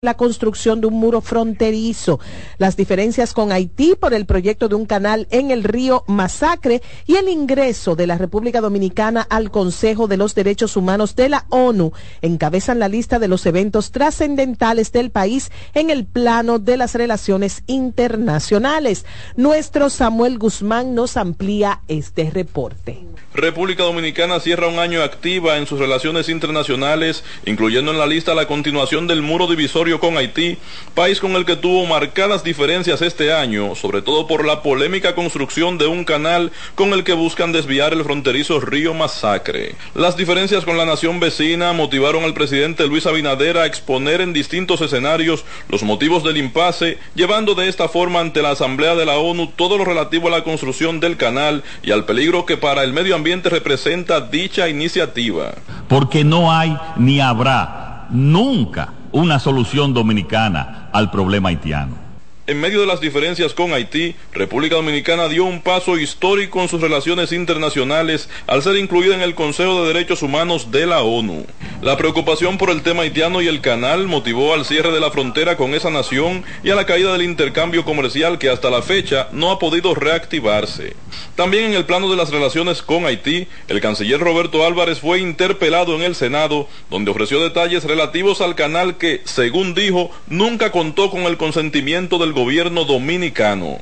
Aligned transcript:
la 0.00 0.14
construcción 0.14 0.80
de 0.80 0.86
un 0.86 0.94
muro 0.94 1.20
fronterizo, 1.20 2.20
las 2.58 2.76
diferencias 2.76 3.32
con 3.32 3.50
Haití 3.50 3.96
por 3.98 4.14
el 4.14 4.26
proyecto 4.26 4.68
de 4.68 4.76
un 4.76 4.86
canal 4.86 5.26
en 5.32 5.50
el 5.50 5.64
río 5.64 6.04
Masacre 6.06 6.82
y 7.04 7.16
el 7.16 7.28
ingreso 7.28 7.96
de 7.96 8.06
la 8.06 8.16
República 8.16 8.60
Dominicana 8.60 9.26
al 9.28 9.50
Consejo 9.50 10.06
de 10.06 10.16
los 10.16 10.36
Derechos 10.36 10.76
Humanos 10.76 11.16
de 11.16 11.30
la 11.30 11.46
ONU 11.48 11.90
encabezan 12.22 12.78
la 12.78 12.86
lista 12.86 13.18
de 13.18 13.26
los 13.26 13.44
eventos 13.44 13.90
trascendentales 13.90 14.92
del 14.92 15.10
país 15.10 15.50
en 15.74 15.90
el 15.90 16.06
plano 16.06 16.60
de 16.60 16.76
las 16.76 16.94
relaciones 16.94 17.64
internacionales. 17.66 19.04
Nuestro 19.34 19.90
Samuel 19.90 20.38
Guzmán 20.38 20.94
nos 20.94 21.16
amplía 21.16 21.80
este 21.88 22.30
reporte. 22.30 23.04
República 23.34 23.82
Dominicana 23.82 24.38
cierra 24.38 24.68
un 24.68 24.78
año 24.78 25.02
activa 25.02 25.58
en 25.58 25.66
sus 25.66 25.80
relaciones 25.80 26.28
internacionales, 26.28 27.24
incluyendo 27.46 27.90
en 27.90 27.98
la 27.98 28.06
lista 28.06 28.34
la 28.36 28.46
continuación 28.46 29.08
del 29.08 29.22
muro 29.22 29.48
divisorio 29.48 29.87
con 29.96 30.18
Haití, 30.18 30.58
país 30.94 31.20
con 31.20 31.32
el 31.32 31.46
que 31.46 31.56
tuvo 31.56 31.86
marcadas 31.86 32.44
diferencias 32.44 33.00
este 33.00 33.32
año, 33.32 33.74
sobre 33.74 34.02
todo 34.02 34.26
por 34.26 34.44
la 34.44 34.62
polémica 34.62 35.14
construcción 35.14 35.78
de 35.78 35.86
un 35.86 36.04
canal 36.04 36.52
con 36.74 36.92
el 36.92 37.04
que 37.04 37.14
buscan 37.14 37.52
desviar 37.52 37.94
el 37.94 38.04
fronterizo 38.04 38.60
río 38.60 38.92
Masacre. 38.92 39.74
Las 39.94 40.16
diferencias 40.16 40.64
con 40.64 40.76
la 40.76 40.84
nación 40.84 41.20
vecina 41.20 41.72
motivaron 41.72 42.24
al 42.24 42.34
presidente 42.34 42.86
Luis 42.86 43.06
Abinader 43.06 43.56
a 43.56 43.66
exponer 43.66 44.20
en 44.20 44.34
distintos 44.34 44.82
escenarios 44.82 45.44
los 45.70 45.82
motivos 45.82 46.22
del 46.22 46.36
impasse, 46.36 46.98
llevando 47.14 47.54
de 47.54 47.68
esta 47.68 47.88
forma 47.88 48.20
ante 48.20 48.42
la 48.42 48.50
Asamblea 48.50 48.94
de 48.94 49.06
la 49.06 49.18
ONU 49.18 49.52
todo 49.56 49.78
lo 49.78 49.84
relativo 49.84 50.28
a 50.28 50.32
la 50.32 50.44
construcción 50.44 51.00
del 51.00 51.16
canal 51.16 51.64
y 51.82 51.92
al 51.92 52.04
peligro 52.04 52.44
que 52.44 52.58
para 52.58 52.82
el 52.82 52.92
medio 52.92 53.14
ambiente 53.14 53.48
representa 53.48 54.20
dicha 54.20 54.68
iniciativa. 54.68 55.54
Porque 55.88 56.24
no 56.24 56.52
hay 56.52 56.76
ni 56.96 57.20
habrá 57.20 58.08
nunca 58.10 58.97
una 59.12 59.38
solución 59.38 59.94
dominicana 59.94 60.88
al 60.92 61.10
problema 61.10 61.48
haitiano. 61.48 62.07
En 62.48 62.58
medio 62.58 62.80
de 62.80 62.86
las 62.86 63.02
diferencias 63.02 63.52
con 63.52 63.74
Haití, 63.74 64.16
República 64.32 64.76
Dominicana 64.76 65.28
dio 65.28 65.44
un 65.44 65.60
paso 65.60 65.98
histórico 65.98 66.62
en 66.62 66.68
sus 66.70 66.80
relaciones 66.80 67.30
internacionales 67.32 68.30
al 68.46 68.62
ser 68.62 68.76
incluida 68.76 69.14
en 69.14 69.20
el 69.20 69.34
Consejo 69.34 69.82
de 69.82 69.88
Derechos 69.92 70.22
Humanos 70.22 70.70
de 70.70 70.86
la 70.86 71.02
ONU. 71.02 71.44
La 71.82 71.98
preocupación 71.98 72.56
por 72.56 72.70
el 72.70 72.80
tema 72.80 73.02
haitiano 73.02 73.42
y 73.42 73.48
el 73.48 73.60
canal 73.60 74.06
motivó 74.06 74.54
al 74.54 74.64
cierre 74.64 74.92
de 74.92 74.98
la 74.98 75.10
frontera 75.10 75.58
con 75.58 75.74
esa 75.74 75.90
nación 75.90 76.42
y 76.64 76.70
a 76.70 76.74
la 76.74 76.86
caída 76.86 77.12
del 77.12 77.20
intercambio 77.20 77.84
comercial 77.84 78.38
que 78.38 78.48
hasta 78.48 78.70
la 78.70 78.80
fecha 78.80 79.28
no 79.30 79.50
ha 79.50 79.58
podido 79.58 79.94
reactivarse. 79.94 80.96
También 81.36 81.64
en 81.64 81.74
el 81.74 81.84
plano 81.84 82.10
de 82.10 82.16
las 82.16 82.30
relaciones 82.30 82.80
con 82.80 83.04
Haití, 83.04 83.46
el 83.68 83.82
canciller 83.82 84.20
Roberto 84.20 84.64
Álvarez 84.64 85.00
fue 85.00 85.20
interpelado 85.20 85.94
en 85.96 86.02
el 86.02 86.14
Senado, 86.14 86.66
donde 86.88 87.10
ofreció 87.10 87.42
detalles 87.42 87.84
relativos 87.84 88.40
al 88.40 88.54
canal 88.54 88.96
que, 88.96 89.20
según 89.24 89.74
dijo, 89.74 90.10
nunca 90.28 90.72
contó 90.72 91.10
con 91.10 91.24
el 91.24 91.36
consentimiento 91.36 92.16
del 92.16 92.32
gobierno 92.38 92.84
dominicano. 92.84 93.78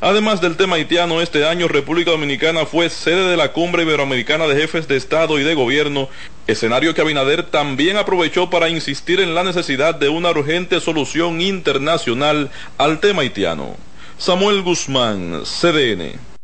Además 0.00 0.40
del 0.40 0.56
tema 0.56 0.76
haitiano, 0.76 1.20
este 1.20 1.44
año 1.44 1.66
República 1.66 2.12
Dominicana 2.12 2.66
fue 2.66 2.88
sede 2.88 3.28
de 3.28 3.36
la 3.36 3.52
Cumbre 3.52 3.82
Iberoamericana 3.82 4.46
de 4.46 4.54
Jefes 4.54 4.86
de 4.86 4.96
Estado 4.96 5.40
y 5.40 5.42
de 5.42 5.54
Gobierno, 5.54 6.08
escenario 6.46 6.94
que 6.94 7.00
Abinader 7.00 7.42
también 7.42 7.96
aprovechó 7.96 8.48
para 8.48 8.68
insistir 8.68 9.20
en 9.20 9.34
la 9.34 9.42
necesidad 9.42 9.96
de 9.96 10.08
una 10.08 10.30
urgente 10.30 10.80
solución 10.80 11.40
internacional 11.40 12.50
al 12.78 13.00
tema 13.00 13.22
haitiano. 13.22 13.76
Samuel 14.18 14.62
Guzmán, 14.62 15.42
CDN. 15.42 16.35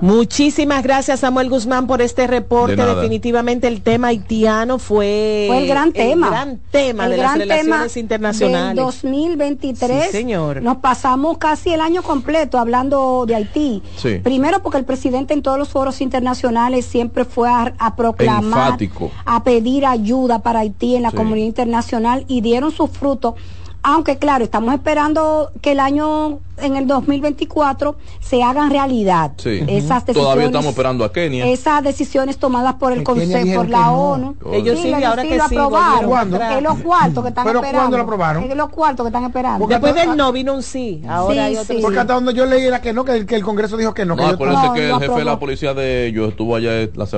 Muchísimas 0.00 0.82
gracias 0.82 1.20
Samuel 1.20 1.48
Guzmán 1.48 1.86
por 1.86 2.02
este 2.02 2.26
reporte. 2.26 2.76
De 2.76 2.94
Definitivamente 2.94 3.66
el 3.68 3.82
tema 3.82 4.08
haitiano 4.08 4.78
fue, 4.78 5.46
Fue 5.48 5.58
el 5.58 5.66
gran 5.68 5.92
tema. 5.92 6.28
gran 6.30 6.58
tema 6.70 7.04
El 7.04 7.10
de 7.12 7.16
gran 7.16 7.38
las 7.38 7.48
relaciones 7.48 7.92
tema 7.92 8.00
internacionales. 8.00 8.76
Del 8.76 8.84
2023. 8.84 10.04
Sí, 10.06 10.10
señor. 10.12 10.62
Nos 10.62 10.78
pasamos 10.78 11.38
casi 11.38 11.72
el 11.72 11.80
año 11.80 12.02
completo 12.02 12.58
hablando 12.58 13.24
de 13.26 13.34
Haití. 13.34 13.82
Sí. 13.96 14.18
Primero 14.22 14.62
porque 14.62 14.78
el 14.78 14.84
presidente 14.84 15.34
en 15.34 15.42
todos 15.42 15.58
los 15.58 15.68
foros 15.68 16.00
internacionales 16.00 16.84
siempre 16.86 17.24
fue 17.24 17.48
a, 17.48 17.74
a 17.78 17.96
proclamar, 17.96 18.66
Enfático. 18.68 19.10
a 19.24 19.42
pedir 19.44 19.86
ayuda 19.86 20.40
para 20.40 20.60
Haití 20.60 20.96
en 20.96 21.02
la 21.02 21.10
Sí. 21.10 21.16
comunidad 21.16 21.46
internacional 21.46 22.24
y 22.28 22.40
dieron 22.40 22.70
sus 22.70 22.90
frutos. 22.90 23.34
Aunque 23.82 24.16
claro, 24.18 24.44
estamos 24.44 24.72
esperando 24.74 25.50
que 25.60 25.72
el 25.72 25.80
año 25.80 26.40
en 26.58 26.76
el 26.76 26.86
2024 26.86 27.96
se 28.20 28.42
hagan 28.42 28.70
realidad 28.70 29.32
Sí. 29.36 29.60
esas 29.68 30.04
decisiones. 30.06 30.14
Todavía 30.14 30.46
estamos 30.46 30.66
esperando 30.66 31.04
a 31.04 31.12
Kenia. 31.12 31.46
Esas 31.46 31.82
decisiones 31.82 32.38
tomadas 32.38 32.74
por 32.74 32.92
el 32.92 32.98
En 32.98 33.04
Consejo, 33.04 33.56
por 33.56 33.68
la 33.68 33.78
que 33.78 33.84
no. 33.84 33.92
ONU. 34.10 34.36
Ellos 34.52 34.78
sí, 34.80 34.90
lo- 34.90 35.06
ahora 35.06 35.22
que 35.22 35.36
lo 35.36 35.48
sí, 35.48 35.56
aprobaron. 35.56 36.62
los 36.62 36.78
cuartos 36.78 37.22
que 37.22 37.28
están 37.28 37.44
¿Pero 37.44 37.58
esperando. 37.58 37.78
cuándo 37.80 37.96
lo 37.96 38.02
aprobaron? 38.04 38.42
Es 38.44 38.56
los 38.56 38.68
cuartos 38.70 39.04
que 39.04 39.08
están 39.08 39.24
esperando. 39.24 39.58
Porque 39.60 39.74
Después 39.74 39.92
hasta- 39.94 40.06
del 40.08 40.16
no 40.16 40.32
vino 40.32 40.54
un 40.54 40.62
sí. 40.62 41.02
Ahora 41.08 41.34
Sí, 41.34 41.38
hay 41.40 41.56
otro 41.56 41.74
sí. 41.74 41.80
Porque 41.82 41.98
hasta 41.98 42.14
donde 42.14 42.34
yo 42.34 42.46
leí 42.46 42.64
era 42.64 42.80
que 42.80 42.92
no, 42.92 43.04
que 43.04 43.12
el, 43.12 43.26
que 43.26 43.36
el 43.36 43.42
Congreso 43.42 43.76
dijo 43.76 43.92
que 43.94 44.04
no. 44.04 44.16
que 44.16 44.22
No, 44.22 44.28
yo- 44.28 44.34
acuérdense 44.34 44.66
No, 44.68 44.72
que 44.74 44.88
no 44.88 44.94
el 44.96 45.00
jefe 45.02 45.18
de 45.18 45.24
la 45.24 45.38
policía 45.38 45.74
de 45.74 46.06
ellos 46.06 46.28
estuvo 46.30 46.56
allá 46.56 46.70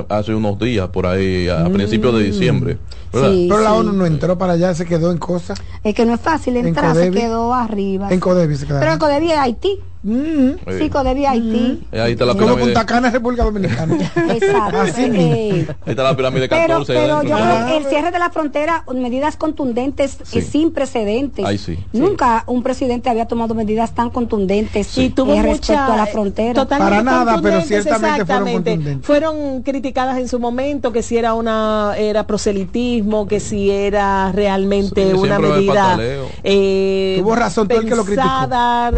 hace 0.09 0.33
unos 0.33 0.57
días, 0.59 0.89
por 0.89 1.05
ahí, 1.05 1.47
a, 1.47 1.65
a 1.65 1.69
principios 1.69 2.13
de 2.15 2.23
diciembre. 2.23 2.77
Sí. 3.13 3.47
pero 3.49 3.61
la 3.61 3.73
ONU 3.73 3.93
no 3.93 4.05
entró 4.05 4.37
para 4.37 4.53
allá, 4.53 4.75
se 4.75 4.85
quedó 4.85 5.11
en 5.11 5.17
cosas. 5.17 5.59
Es 5.83 5.95
que 5.95 6.05
no 6.05 6.13
es 6.13 6.19
fácil 6.19 6.57
En 6.57 6.67
entrar, 6.67 6.93
se 6.95 7.09
quedó 7.09 7.53
arriba. 7.53 8.09
En 8.11 8.19
Codevi 8.19 8.55
se 8.55 8.65
quedaron. 8.65 8.81
Pero 8.81 8.93
el 8.93 8.99
Codevi 8.99 9.26
es 9.31 9.39
Haití. 9.39 9.79
Mm. 10.03 10.51
Sí, 10.79 10.89
Codevi 10.89 11.23
es 11.23 11.29
Haití. 11.29 11.87
Eh, 11.91 11.99
Ahí 12.01 12.11
está 12.13 12.25
la 12.25 12.33
Como 12.33 12.45
pirámide. 12.45 12.65
Punta 12.65 12.85
Cana, 12.85 13.09
República 13.09 13.43
Dominicana. 13.43 13.95
Exacto. 14.29 14.79
Así 14.81 15.03
Eh. 15.03 15.67
Ahí 15.85 15.91
está 15.91 16.03
la 16.03 16.15
pirámide 16.15 16.47
Pero, 16.47 16.61
14. 16.85 16.93
pero 16.93 17.15
adentro. 17.17 17.37
yo 17.37 17.43
Ah, 17.43 17.51
creo 17.65 17.67
que 17.67 17.77
el 17.77 17.85
cierre 17.89 18.11
de 18.11 18.19
la 18.19 18.29
frontera, 18.29 18.83
medidas 18.95 19.37
contundentes 19.37 20.17
Sí. 20.23 20.39
eh, 20.39 20.41
sin 20.41 20.71
precedentes. 20.71 21.45
Ahí 21.45 21.57
sí. 21.57 21.77
Nunca 21.93 22.43
un 22.47 22.63
presidente 22.63 23.09
había 23.09 23.25
tomado 23.25 23.53
medidas 23.55 23.93
tan 23.95 24.09
contundentes 24.09 24.97
Y 24.97 25.09
tuvo 25.09 25.33
eh, 25.33 25.41
respecto 25.41 25.73
mucha, 25.73 25.93
a 25.93 25.97
la 25.97 26.05
frontera. 26.07 26.53
totalmente 26.53 26.91
Para 26.91 27.03
nada, 27.03 27.41
pero 27.41 27.61
ciertamente 27.61 27.97
fueron 27.97 28.21
exactamente. 28.21 28.71
contundentes. 28.71 29.05
Fueron 29.07 29.63
criticadas 29.63 30.17
en 30.19 30.27
su 30.29 30.39
momento 30.39 30.91
que 30.91 31.01
si 31.03 31.17
era 31.17 31.33
una 31.33 31.95
era 31.97 32.25
proselitismo, 32.27 33.27
que 33.27 33.39
si 33.39 33.71
era 33.71 34.31
realmente 34.31 35.11
Sí, 35.11 35.17
una 35.17 35.39
medida 35.39 35.97
eh, 36.43 37.17
Tuvo 37.19 37.35
razón 37.35 37.67
todo 37.67 37.79
el 37.79 37.85
que 37.89 37.95
lo 37.95 38.03
criticó. 38.05 38.23
pensada, 38.27 38.91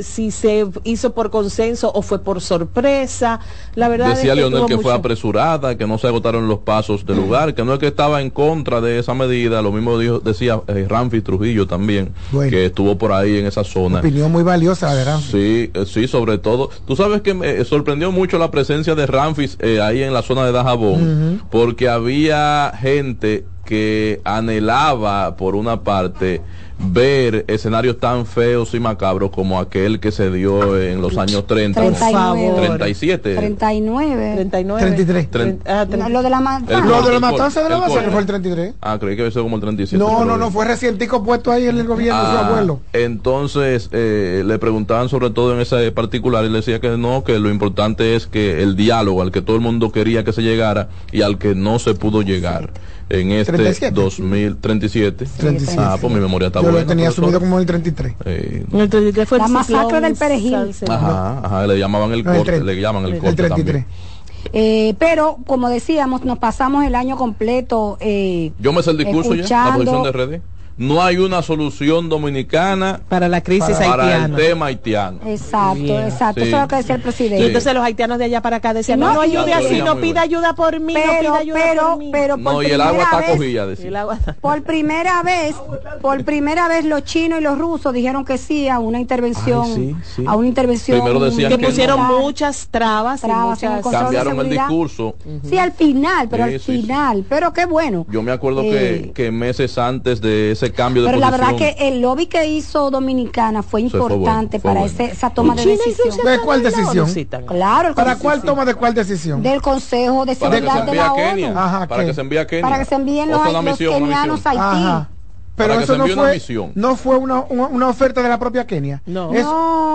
eh, 0.00 0.02
si 0.02 0.30
se 0.30 0.66
hizo 0.84 1.14
por 1.14 1.30
consenso 1.30 1.90
o 1.94 2.02
fue 2.02 2.22
por 2.22 2.40
sorpresa. 2.40 3.40
La 3.74 3.88
verdad 3.88 4.08
Decía 4.08 4.32
es 4.32 4.38
que 4.38 4.48
Leonel 4.48 4.66
que 4.66 4.78
fue 4.78 4.92
apresurada, 4.92 5.76
que 5.76 5.86
no 5.86 5.98
se 5.98 6.06
agotaron 6.06 6.48
los 6.48 6.60
pasos 6.60 7.06
del 7.06 7.16
lugar, 7.16 7.54
que 7.54 7.64
no 7.64 7.74
es 7.74 7.78
que 7.78 7.86
estaba 7.86 8.20
en 8.20 8.30
contra 8.30 8.80
de 8.80 8.98
esa 8.98 9.14
medida, 9.14 9.62
lo 9.62 9.72
mismo 9.72 9.98
dijo, 9.98 10.20
decía 10.20 10.60
eh, 10.66 10.86
Ramfi 10.88 11.20
Trujillo 11.20 11.66
también, 11.66 12.12
Bueno. 12.32 12.50
que 12.50 12.66
estuvo 12.66 12.98
por 12.98 13.12
ahí 13.12 13.38
en 13.38 13.46
esa 13.46 13.64
zona. 13.64 14.00
Opinión 14.00 14.30
muy 14.32 14.42
valiosa, 14.42 14.94
de 14.94 15.04
Ramfi. 15.04 15.30
Sí, 15.30 15.70
eh, 15.74 15.84
sí, 15.86 16.08
sobre 16.08 16.38
todo. 16.38 16.70
Tú 16.86 16.96
sabes 16.96 17.22
que 17.22 17.34
me 17.34 17.50
eh, 17.50 17.64
sorprendió 17.64 18.12
mucho 18.12 18.38
la 18.38 18.50
presencia 18.50 18.94
de 18.94 19.06
Ramfis 19.06 19.56
eh, 19.60 19.80
ahí 19.80 20.02
en 20.02 20.12
la 20.12 20.22
zona 20.22 20.44
de 20.44 20.52
Dajabón, 20.52 21.42
porque 21.50 21.88
había 21.88 22.72
gente 22.80 23.44
que 23.64 24.20
anhelaba, 24.24 25.36
por 25.36 25.54
una 25.54 25.82
parte, 25.82 26.42
ver 26.82 27.44
escenarios 27.48 27.98
tan 28.00 28.24
feos 28.26 28.72
y 28.74 28.80
macabros 28.80 29.30
como 29.30 29.58
aquel 29.58 30.00
que 30.00 30.10
se 30.12 30.30
dio 30.30 30.80
en 30.80 31.00
los 31.02 31.16
años 31.18 31.46
30. 31.46 31.80
39. 31.80 32.62
37. 32.78 33.34
39. 33.36 34.32
39. 34.36 34.80
33. 34.82 35.30
Tre- 35.30 35.58
ah, 35.66 35.86
No, 35.88 35.96
tre- 36.06 36.08
lo 36.10 36.22
de 36.22 36.30
la 36.30 36.40
matanza. 36.40 36.84
Lo 36.86 37.02
de 37.02 37.12
la 37.12 37.20
matanza 37.20 37.62
de 37.62 37.68
la 37.68 37.74
el 37.76 37.80
masacre 37.82 38.04
corte. 38.04 38.10
fue 38.12 38.20
el 38.20 38.26
33. 38.26 38.74
Ah, 38.80 38.98
creí 38.98 39.16
que 39.16 39.22
había 39.22 39.30
sido 39.30 39.42
como 39.44 39.56
el 39.56 39.62
37. 39.62 39.98
No, 40.02 40.24
no, 40.24 40.36
no, 40.36 40.50
fue 40.50 40.64
recientico 40.64 41.22
puesto 41.22 41.52
ahí 41.52 41.66
en 41.66 41.78
el 41.78 41.86
gobierno 41.86 42.20
de 42.22 42.30
su 42.30 42.36
Ah, 42.36 42.46
abuelo. 42.48 42.80
Entonces 42.92 43.88
eh, 43.92 44.42
le 44.46 44.58
preguntaban 44.58 45.08
sobre 45.08 45.30
todo 45.30 45.54
en 45.54 45.60
ese 45.60 45.92
particular 45.92 46.44
y 46.44 46.48
le 46.48 46.56
decía 46.58 46.80
que 46.80 46.96
no, 46.96 47.24
que 47.24 47.38
lo 47.38 47.50
importante 47.50 48.16
es 48.16 48.26
que 48.26 48.62
el 48.62 48.76
diálogo 48.76 49.22
al 49.22 49.30
que 49.32 49.42
todo 49.42 49.56
el 49.56 49.62
mundo 49.62 49.92
quería 49.92 50.24
que 50.24 50.32
se 50.32 50.42
llegara 50.42 50.88
y 51.12 51.22
al 51.22 51.38
que 51.38 51.54
no 51.54 51.78
se 51.78 51.94
pudo 51.94 52.22
llegar 52.22 52.70
en 53.10 53.32
este 53.32 53.52
37. 53.52 53.94
2037. 54.00 55.26
37. 55.36 55.76
Ah, 55.82 55.98
pues 56.00 56.12
mi 56.14 56.20
memoria 56.20 56.46
está 56.46 56.60
Yo 56.60 56.64
buena. 56.70 56.80
lo 56.80 56.86
tenía 56.86 57.06
profesor. 57.06 57.24
asumido 57.24 57.40
como 57.40 57.58
el 57.58 57.66
33. 57.66 58.14
Eh, 58.24 58.64
el 58.72 58.88
33 58.88 59.28
fue 59.28 59.38
el 59.38 59.42
La 59.42 59.48
masacre 59.48 60.00
del 60.00 60.14
Perejil. 60.14 60.54
Ajá, 60.88 61.40
ajá, 61.44 61.66
le 61.66 61.78
llamaban 61.78 62.12
el 62.12 62.24
No, 62.24 62.30
corte, 62.32 62.44
30. 62.52 62.64
le 62.72 62.80
llaman 62.80 63.04
el 63.06 63.14
El 63.14 63.18
corte 63.18 63.36
33. 63.36 63.84
también. 63.84 64.10
Eh, 64.52 64.94
pero, 64.98 65.38
como 65.46 65.68
decíamos, 65.68 66.24
nos 66.24 66.38
pasamos 66.38 66.84
el 66.84 66.94
año 66.94 67.16
completo. 67.16 67.98
Eh, 68.00 68.52
Yo 68.58 68.72
me 68.72 68.82
sé 68.82 68.90
el 68.92 68.98
discurso 68.98 69.34
ya, 69.34 69.64
la 69.64 69.70
Escuchando- 69.70 70.02
posición 70.02 70.02
de 70.02 70.36
RD. 70.38 70.42
No 70.76 71.02
hay 71.02 71.18
una 71.18 71.42
solución 71.42 72.08
dominicana 72.08 73.00
para 73.08 73.28
la 73.28 73.42
crisis 73.42 73.76
Para- 73.76 73.90
para 73.90 74.04
el 74.04 74.12
haitiana. 74.12 74.36
tema 74.36 74.66
haitiano. 74.66 75.18
exacto, 75.26 75.74
Bien. 75.82 76.04
exacto. 76.04 76.40
Sí. 76.40 76.46
Eso 76.48 76.56
es 76.56 76.62
lo 76.62 76.68
que 76.68 76.76
decía 76.76 76.94
el 76.94 77.00
Y 77.00 77.04
presidente. 77.04 77.46
entonces 77.48 77.74
los 77.74 77.84
haitianos 77.84 78.18
de 78.18 78.24
allá 78.24 78.40
para 78.40 78.56
acá 78.56 78.72
decían, 78.72 78.98
No, 79.00 79.08
no, 79.08 79.14
no 79.16 79.24
y- 79.26 79.36
ayude 79.36 79.52
así, 79.52 79.82
no 79.82 79.96
pida 80.00 80.22
ayuda 80.22 80.54
por 80.54 80.80
mí, 80.80 80.94
no 80.94 81.00
pero, 81.00 81.20
pida 81.20 81.36
ayuda 81.38 81.58
pero, 81.62 81.82
por 81.90 81.98
mí. 81.98 82.08
pero 82.12 82.34
por 82.38 82.52
No, 82.54 82.62
y 82.62 82.66
el 82.66 82.80
agua 82.80 82.90
primera 82.92 83.04
está 83.10 83.16
vez- 83.18 83.36
cogida, 83.36 83.64
Y 83.64 83.68
decía. 83.68 83.88
el 83.88 83.96
agua- 83.96 84.18
Por 84.40 84.62
primera 84.62 85.22
vez, 85.22 85.54
por 86.00 86.24
primera 86.24 86.68
vez 86.68 86.84
los 86.86 87.04
chinos 87.04 87.40
y 87.40 87.42
los 87.42 87.58
rusos 87.58 87.92
dijeron 87.92 88.24
que 88.24 88.38
sí 88.38 88.68
a 88.68 88.78
una 88.78 88.98
intervención, 89.00 89.64
Ay, 89.66 89.74
sí, 89.74 89.96
sí. 90.16 90.24
a 90.26 90.34
una 90.34 90.48
intervención 90.48 90.98
Primero 91.02 91.20
decían 91.20 91.50
que 91.52 91.58
que 91.58 91.66
pusieron 91.66 92.06
muchas 92.06 92.68
trabas, 92.70 93.20
y 93.20 93.26
Trabas 93.26 93.62
el 93.62 93.68
muchas- 93.70 93.84
de 93.84 93.98
Cambiaron 93.98 94.40
el 94.40 94.48
discurso. 94.50 95.14
Sí, 95.46 95.58
al 95.58 95.72
final, 95.72 96.28
pero 96.30 96.46
Sí, 96.46 96.54
al 96.54 96.60
sí, 96.60 96.72
sí. 96.76 96.80
final, 96.82 97.24
pero 97.28 97.52
qué 97.52 97.66
bueno. 97.66 98.06
Yo 98.08 98.22
me 98.22 98.32
acuerdo 98.32 98.62
Eh, 98.62 99.10
que, 99.14 99.24
que 99.24 99.30
meses 99.30 99.76
antes 99.76 100.20
de 100.22 100.52
ese 100.52 100.69
recambio 100.70 101.02
de 101.02 101.08
Pero 101.08 101.18
la 101.20 101.30
verdad 101.30 101.56
que 101.56 101.76
el 101.88 102.00
lobby 102.00 102.26
que 102.26 102.46
hizo 102.46 102.90
Dominicana 102.90 103.62
fue 103.62 103.80
Eso 103.82 103.90
fue 103.90 104.00
bueno, 104.00 104.14
importante 104.16 104.58
fue 104.60 104.68
para 104.70 104.80
bueno. 104.80 104.94
ese- 104.94 105.12
esa 105.12 105.30
toma 105.30 105.54
de 105.54 105.64
decisión. 105.66 106.16
¿De 106.24 106.38
cuál 106.40 106.62
decisión? 106.62 107.06
Claro, 107.46 107.88
el 107.88 107.94
¿Para 107.94 108.16
cuál 108.16 108.42
toma 108.42 108.64
de 108.64 108.74
cuál 108.74 108.94
decisión? 108.94 109.42
Del 109.42 109.60
Consejo 109.60 110.24
de 110.26 110.34
Seguridad 110.34 110.84
de 110.84 110.94
la 110.94 111.12
ONU. 111.12 111.88
Para 111.88 112.04
que 112.04 112.14
se 112.14 112.20
envíe 112.20 112.38
a 112.38 112.46
Kenia. 112.46 112.62
Para 112.62 112.78
que 112.78 112.84
se 112.84 112.94
envíen 112.94 113.30
los, 113.30 113.40
los 113.52 113.78
kenianos 113.78 114.46
a 114.46 114.50
Haití. 114.50 115.19
Pero 115.60 115.74
Para 115.74 115.78
que 115.78 115.84
eso 115.84 115.92
se 115.92 115.98
no 115.98 116.22
fue, 116.22 116.32
misión. 116.34 116.72
no 116.74 116.96
fue 116.96 117.16
una, 117.16 117.40
una, 117.48 117.66
una 117.66 117.88
oferta 117.88 118.22
de 118.22 118.28
la 118.28 118.38
propia 118.38 118.66
Kenia. 118.66 119.02
No. 119.06 119.32
Eso- 119.32 119.50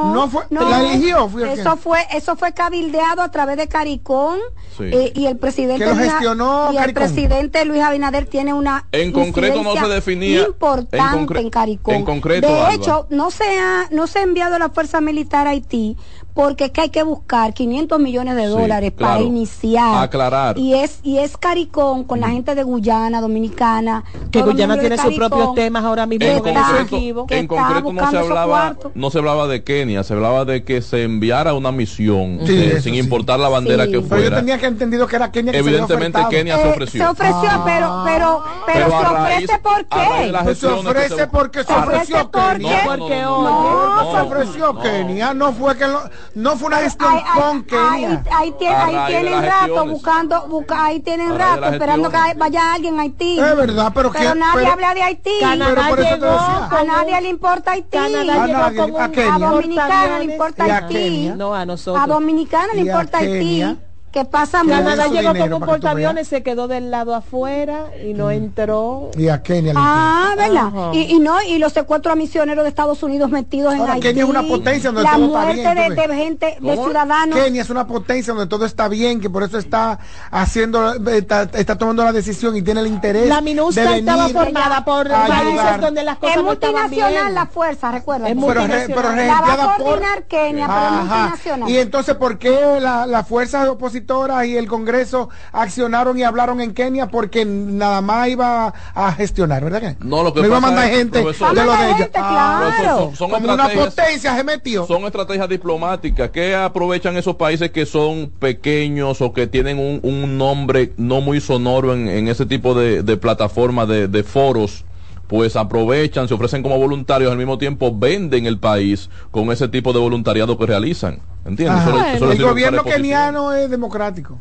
No, 0.05 0.13
no 0.13 0.29
fue, 0.29 0.43
no. 0.49 0.69
la 0.69 0.81
eligió. 0.81 1.27
Fue 1.29 1.43
eso 1.43 1.55
Kenia. 1.55 1.75
fue 1.75 1.99
eso 2.13 2.35
fue 2.35 2.53
cabildeado 2.53 3.21
a 3.21 3.31
través 3.31 3.57
de 3.57 3.67
Caricón 3.67 4.39
Sí. 4.77 4.83
eh, 4.91 5.11
y 5.15 5.25
el 5.25 5.37
presidente 5.37 5.83
Que 5.83 5.89
lo 5.89 5.95
Luis- 5.95 6.11
gestionó 6.11 6.69
y 6.73 6.77
el 6.77 6.93
presidente 6.93 7.63
Luis 7.65 7.81
Abinader 7.81 8.25
tiene 8.25 8.53
una 8.53 8.85
En 8.91 9.11
concreto 9.11 9.63
no 9.63 9.73
se 9.75 9.87
definía- 9.87 10.41
importante 10.45 10.97
en 10.97 11.37
en, 11.45 11.49
Caricón. 11.49 11.95
en 11.95 12.03
concreto, 12.05 12.47
de 12.47 12.53
Alba. 12.59 12.73
hecho, 12.73 13.07
no 13.09 13.31
se 13.31 13.57
ha 13.59 13.87
no 13.91 14.07
se 14.07 14.19
ha 14.19 14.21
enviado 14.23 14.59
la 14.59 14.69
fuerza 14.69 15.01
militar 15.01 15.47
a 15.47 15.51
Haití 15.51 15.97
porque 16.35 16.65
es 16.65 16.71
que 16.71 16.81
hay 16.81 16.89
que 16.89 17.01
buscar 17.01 17.53
500 17.53 17.97
millones 17.99 18.35
de 18.35 18.43
Sí, 18.43 18.49
dólares 18.49 18.91
para 18.91 19.21
iniciar. 19.21 20.03
Aclarar. 20.03 20.57
Y 20.57 20.73
es 20.75 20.99
y 21.01 21.17
es 21.19 21.37
Caricón 21.37 22.03
con 22.03 22.19
la 22.19 22.27
gente 22.29 22.53
de 22.55 22.63
Guyana, 22.63 23.21
Dominicana. 23.21 24.03
Que 24.31 24.41
Guyana 24.41 24.77
tiene 24.77 24.97
sus 24.97 25.15
propios 25.15 25.55
temas 25.55 25.83
ahora 25.85 26.05
mismo 26.05 26.25
En 26.27 26.41
concreto, 26.43 27.25
en 27.29 27.47
concreto 27.47 27.93
no 27.93 28.11
se 28.11 28.17
hablaba 28.17 28.75
no 28.93 29.09
se 29.09 29.17
hablaba 29.19 29.47
de 29.47 29.63
Kenia, 29.63 30.03
se 30.03 30.13
hablaba 30.13 30.43
de 30.45 30.63
que 30.65 30.81
se 30.81 31.03
enviara 31.03 31.53
una 31.53 31.71
misión 31.71 32.39
Sí, 32.45 32.53
eh, 32.53 32.81
sin 32.81 32.93
sí. 32.93 32.99
importar 32.99 33.39
la 33.39 33.47
bandera 33.49 33.85
Sí. 33.85 33.91
que 33.91 34.01
Pero 34.01 34.15
yo 34.17 34.21
fuera. 34.23 34.35
tenía 34.37 34.57
que 34.57 34.65
entendido 34.65 35.07
que 35.07 35.15
era 35.15 35.31
Kenia 35.31 35.53
que 35.53 35.59
Evidentemente. 35.59 36.19
Kenia 36.29 36.57
se 36.57 36.67
Eh, 36.67 36.71
ofreció. 36.71 37.01
se 37.01 37.07
ofreció, 37.09 37.49
Ah. 37.49 37.61
pero 37.65 38.01
pero 38.03 38.43
pero, 38.65 38.73
Pero 38.73 38.85
a 38.85 38.89
se 38.99 39.05
ofrece 39.07 39.59
por 39.59 39.73
raíz 39.73 39.85
qué? 39.89 40.43
Pues 40.43 40.57
se 40.59 40.67
ofrece 40.67 41.27
porque 41.27 41.63
se 41.63 41.73
ofreció 41.73 42.29
Kenia. 42.31 42.97
No, 42.97 44.11
se 44.11 44.21
ofreció. 44.21 44.79
Kenia, 44.79 45.33
no 45.33 45.53
fue 45.53 45.77
que 45.77 45.87
lo- 45.87 46.01
no 46.33 46.57
fue 46.57 46.67
una 46.67 46.77
gestión 46.77 47.11
Ahí, 47.13 47.21
ahí- 47.25 47.41
con 47.41 47.63
Kenia. 47.63 48.23
ahí- 48.31 48.53
ahí 48.55 49.05
tienen 49.07 49.41
rato 49.43 49.85
buscando, 49.85 50.47
busca- 50.47 50.85
ahí 50.85 50.99
tienen 51.01 51.37
rato 51.37 51.65
esperando 51.65 52.09
que 52.09 52.17
vaya 52.35 52.73
alguien 52.73 52.99
a 52.99 53.03
Haití. 53.03 53.39
Es 53.39 53.55
verdad, 53.55 53.91
pero 53.93 54.11
quién- 54.11 54.39
nadie 54.39 54.59
pero- 54.61 54.71
habla 54.73 54.93
de 54.93 55.03
Haití. 55.03 55.31
Canadá 55.39 55.71
Pero 55.75 55.87
por 55.89 55.99
eso 55.99 56.09
te 56.09 56.15
llegó 56.15 56.31
decía. 56.31 56.69
a 56.79 56.83
nadie 56.83 57.21
le 57.21 57.29
importa 57.29 57.71
Haití. 57.71 57.89
Canadá 57.91 58.21
A 58.43 58.47
nadie, 58.47 58.53
a 58.81 58.85
un 58.85 59.11
Kenia. 59.11 59.35
A 59.35 59.39
Dominicana 59.39 60.19
le 60.19 60.25
importa 60.25 60.63
Haití. 60.63 60.93
Kenia. 60.93 61.35
No, 61.35 61.53
a 61.55 61.65
nosotros. 61.65 62.03
A 62.03 62.07
Dominicana 62.07 62.73
le 62.73 62.81
importa 62.81 63.17
Haití. 63.19 63.77
Que 64.15 64.23
pasa 64.23 64.61
Canadá 64.65 65.07
llegó 65.07 65.49
con 65.49 65.67
portaaviones, 65.67 66.29
se 66.29 66.41
quedó 66.41 66.69
del 66.69 66.89
lado 66.89 67.13
afuera 67.13 67.87
y 68.01 68.13
no 68.13 68.31
entró. 68.31 69.11
Y 69.17 69.27
a 69.27 69.43
Kenia 69.43 69.73
le 69.73 69.79
Ah, 69.81 70.33
¿verdad? 70.37 70.93
Y, 70.93 71.15
y 71.15 71.19
no, 71.19 71.41
y 71.41 71.57
los 71.57 71.73
secuestros 71.73 72.13
a 72.13 72.15
misioneros 72.15 72.63
de 72.63 72.69
Estados 72.69 73.03
Unidos 73.03 73.29
metidos 73.29 73.73
en 73.73 73.81
Ahora, 73.81 73.93
Haití. 73.95 74.07
Kenia 74.07 74.23
es 74.23 74.29
una 74.29 74.43
potencia 74.43 74.89
donde 74.91 75.03
La 75.03 75.17
todo 75.17 75.41
está 75.49 75.73
bien, 75.73 75.95
de, 75.95 76.07
de 76.07 76.15
gente, 76.15 76.57
de 76.61 76.73
ciudadanos. 76.77 77.37
Kenia 77.37 77.61
es 77.61 77.69
una 77.69 77.85
potencia 77.87 78.31
donde 78.33 78.47
todo 78.47 78.65
está 78.65 78.87
bien, 78.87 79.19
que 79.19 79.29
por 79.29 79.43
eso 79.43 79.57
está 79.57 79.99
haciendo, 80.31 80.93
está, 81.09 81.41
está 81.53 81.77
tomando 81.77 82.05
la 82.05 82.13
decisión 82.13 82.55
y 82.55 82.61
tiene 82.61 82.79
el 82.79 82.87
interés. 82.87 83.27
La 83.27 83.41
MINUSTA 83.41 83.81
de 83.91 83.97
estaba 83.99 84.29
formada 84.29 84.85
por 84.85 85.09
países 85.09 85.81
donde 85.81 86.03
las 86.03 86.19
cosas 86.19 86.37
Es 86.37 86.41
no 86.41 86.53
estaban 86.53 86.81
multinacional 86.83 87.33
la 87.35 87.45
fuerza, 87.47 87.91
recuerda. 87.91 88.29
Es 88.29 88.35
pero, 88.35 88.47
re- 88.53 88.59
multinacional. 88.61 88.95
pero 88.95 89.15
La 89.27 89.41
va 89.41 89.53
a 89.73 89.75
por 89.77 89.85
coordinar 89.85 90.23
Kenia, 90.23 90.67
pero 90.67 90.79
Ajá. 90.79 90.99
multinacional. 91.01 91.69
Y 91.69 91.77
entonces, 91.79 92.15
¿por 92.15 92.39
qué 92.39 92.77
la- 92.79 93.05
las 93.05 93.27
fuerzas 93.27 93.67
opositoras 94.05 94.45
y 94.45 94.55
el 94.57 94.67
Congreso 94.67 95.29
accionaron 95.51 96.17
y 96.17 96.23
hablaron 96.23 96.61
en 96.61 96.73
Kenia? 96.73 97.07
Porque 97.07 97.43
nada 97.45 98.01
más 98.01 98.27
iba 98.29 98.73
a 98.93 99.11
gestionar, 99.13 99.63
¿verdad 99.63 99.81
que? 99.81 100.05
No, 100.05 100.23
lo 100.23 100.33
que 100.33 100.41
iba 100.41 100.57
a 100.57 100.59
mandar 100.59 100.89
es, 100.89 100.97
gente 100.97 101.21
profesor- 101.21 101.55
de 101.55 101.65
lo 101.65 101.71
de 101.71 101.77
gente, 101.95 102.11
Ah, 102.15 102.71
son, 102.97 103.15
son 103.15 103.31
como 103.31 103.53
una 103.53 103.69
potencia 103.69 104.35
se 104.35 104.43
metió. 104.43 104.85
son 104.85 105.03
estrategias 105.05 105.49
diplomáticas 105.49 106.29
que 106.29 106.55
aprovechan 106.55 107.17
esos 107.17 107.35
países 107.35 107.71
que 107.71 107.85
son 107.85 108.31
pequeños 108.39 109.21
o 109.21 109.33
que 109.33 109.47
tienen 109.47 109.79
un, 109.79 109.99
un 110.03 110.37
nombre 110.37 110.93
no 110.97 111.21
muy 111.21 111.41
sonoro 111.41 111.93
en, 111.93 112.07
en 112.07 112.27
ese 112.27 112.45
tipo 112.45 112.73
de, 112.75 113.03
de 113.03 113.17
plataformas, 113.17 113.87
de, 113.87 114.07
de 114.07 114.23
foros 114.23 114.83
pues 115.27 115.55
aprovechan, 115.55 116.27
se 116.27 116.33
ofrecen 116.33 116.63
como 116.63 116.77
voluntarios, 116.77 117.31
al 117.31 117.37
mismo 117.37 117.57
tiempo 117.57 117.95
venden 117.97 118.45
el 118.45 118.59
país 118.59 119.09
con 119.31 119.51
ese 119.51 119.67
tipo 119.67 119.93
de 119.93 119.99
voluntariado 119.99 120.57
que 120.57 120.65
realizan. 120.65 121.19
¿Entiendes? 121.45 121.79
Ajá. 121.79 122.13
Eso 122.13 122.15
eso 122.15 122.31
el 122.31 122.37
sirve 122.37 122.49
gobierno 122.49 122.83
keniano 122.83 123.53
es 123.53 123.69
democrático. 123.69 124.39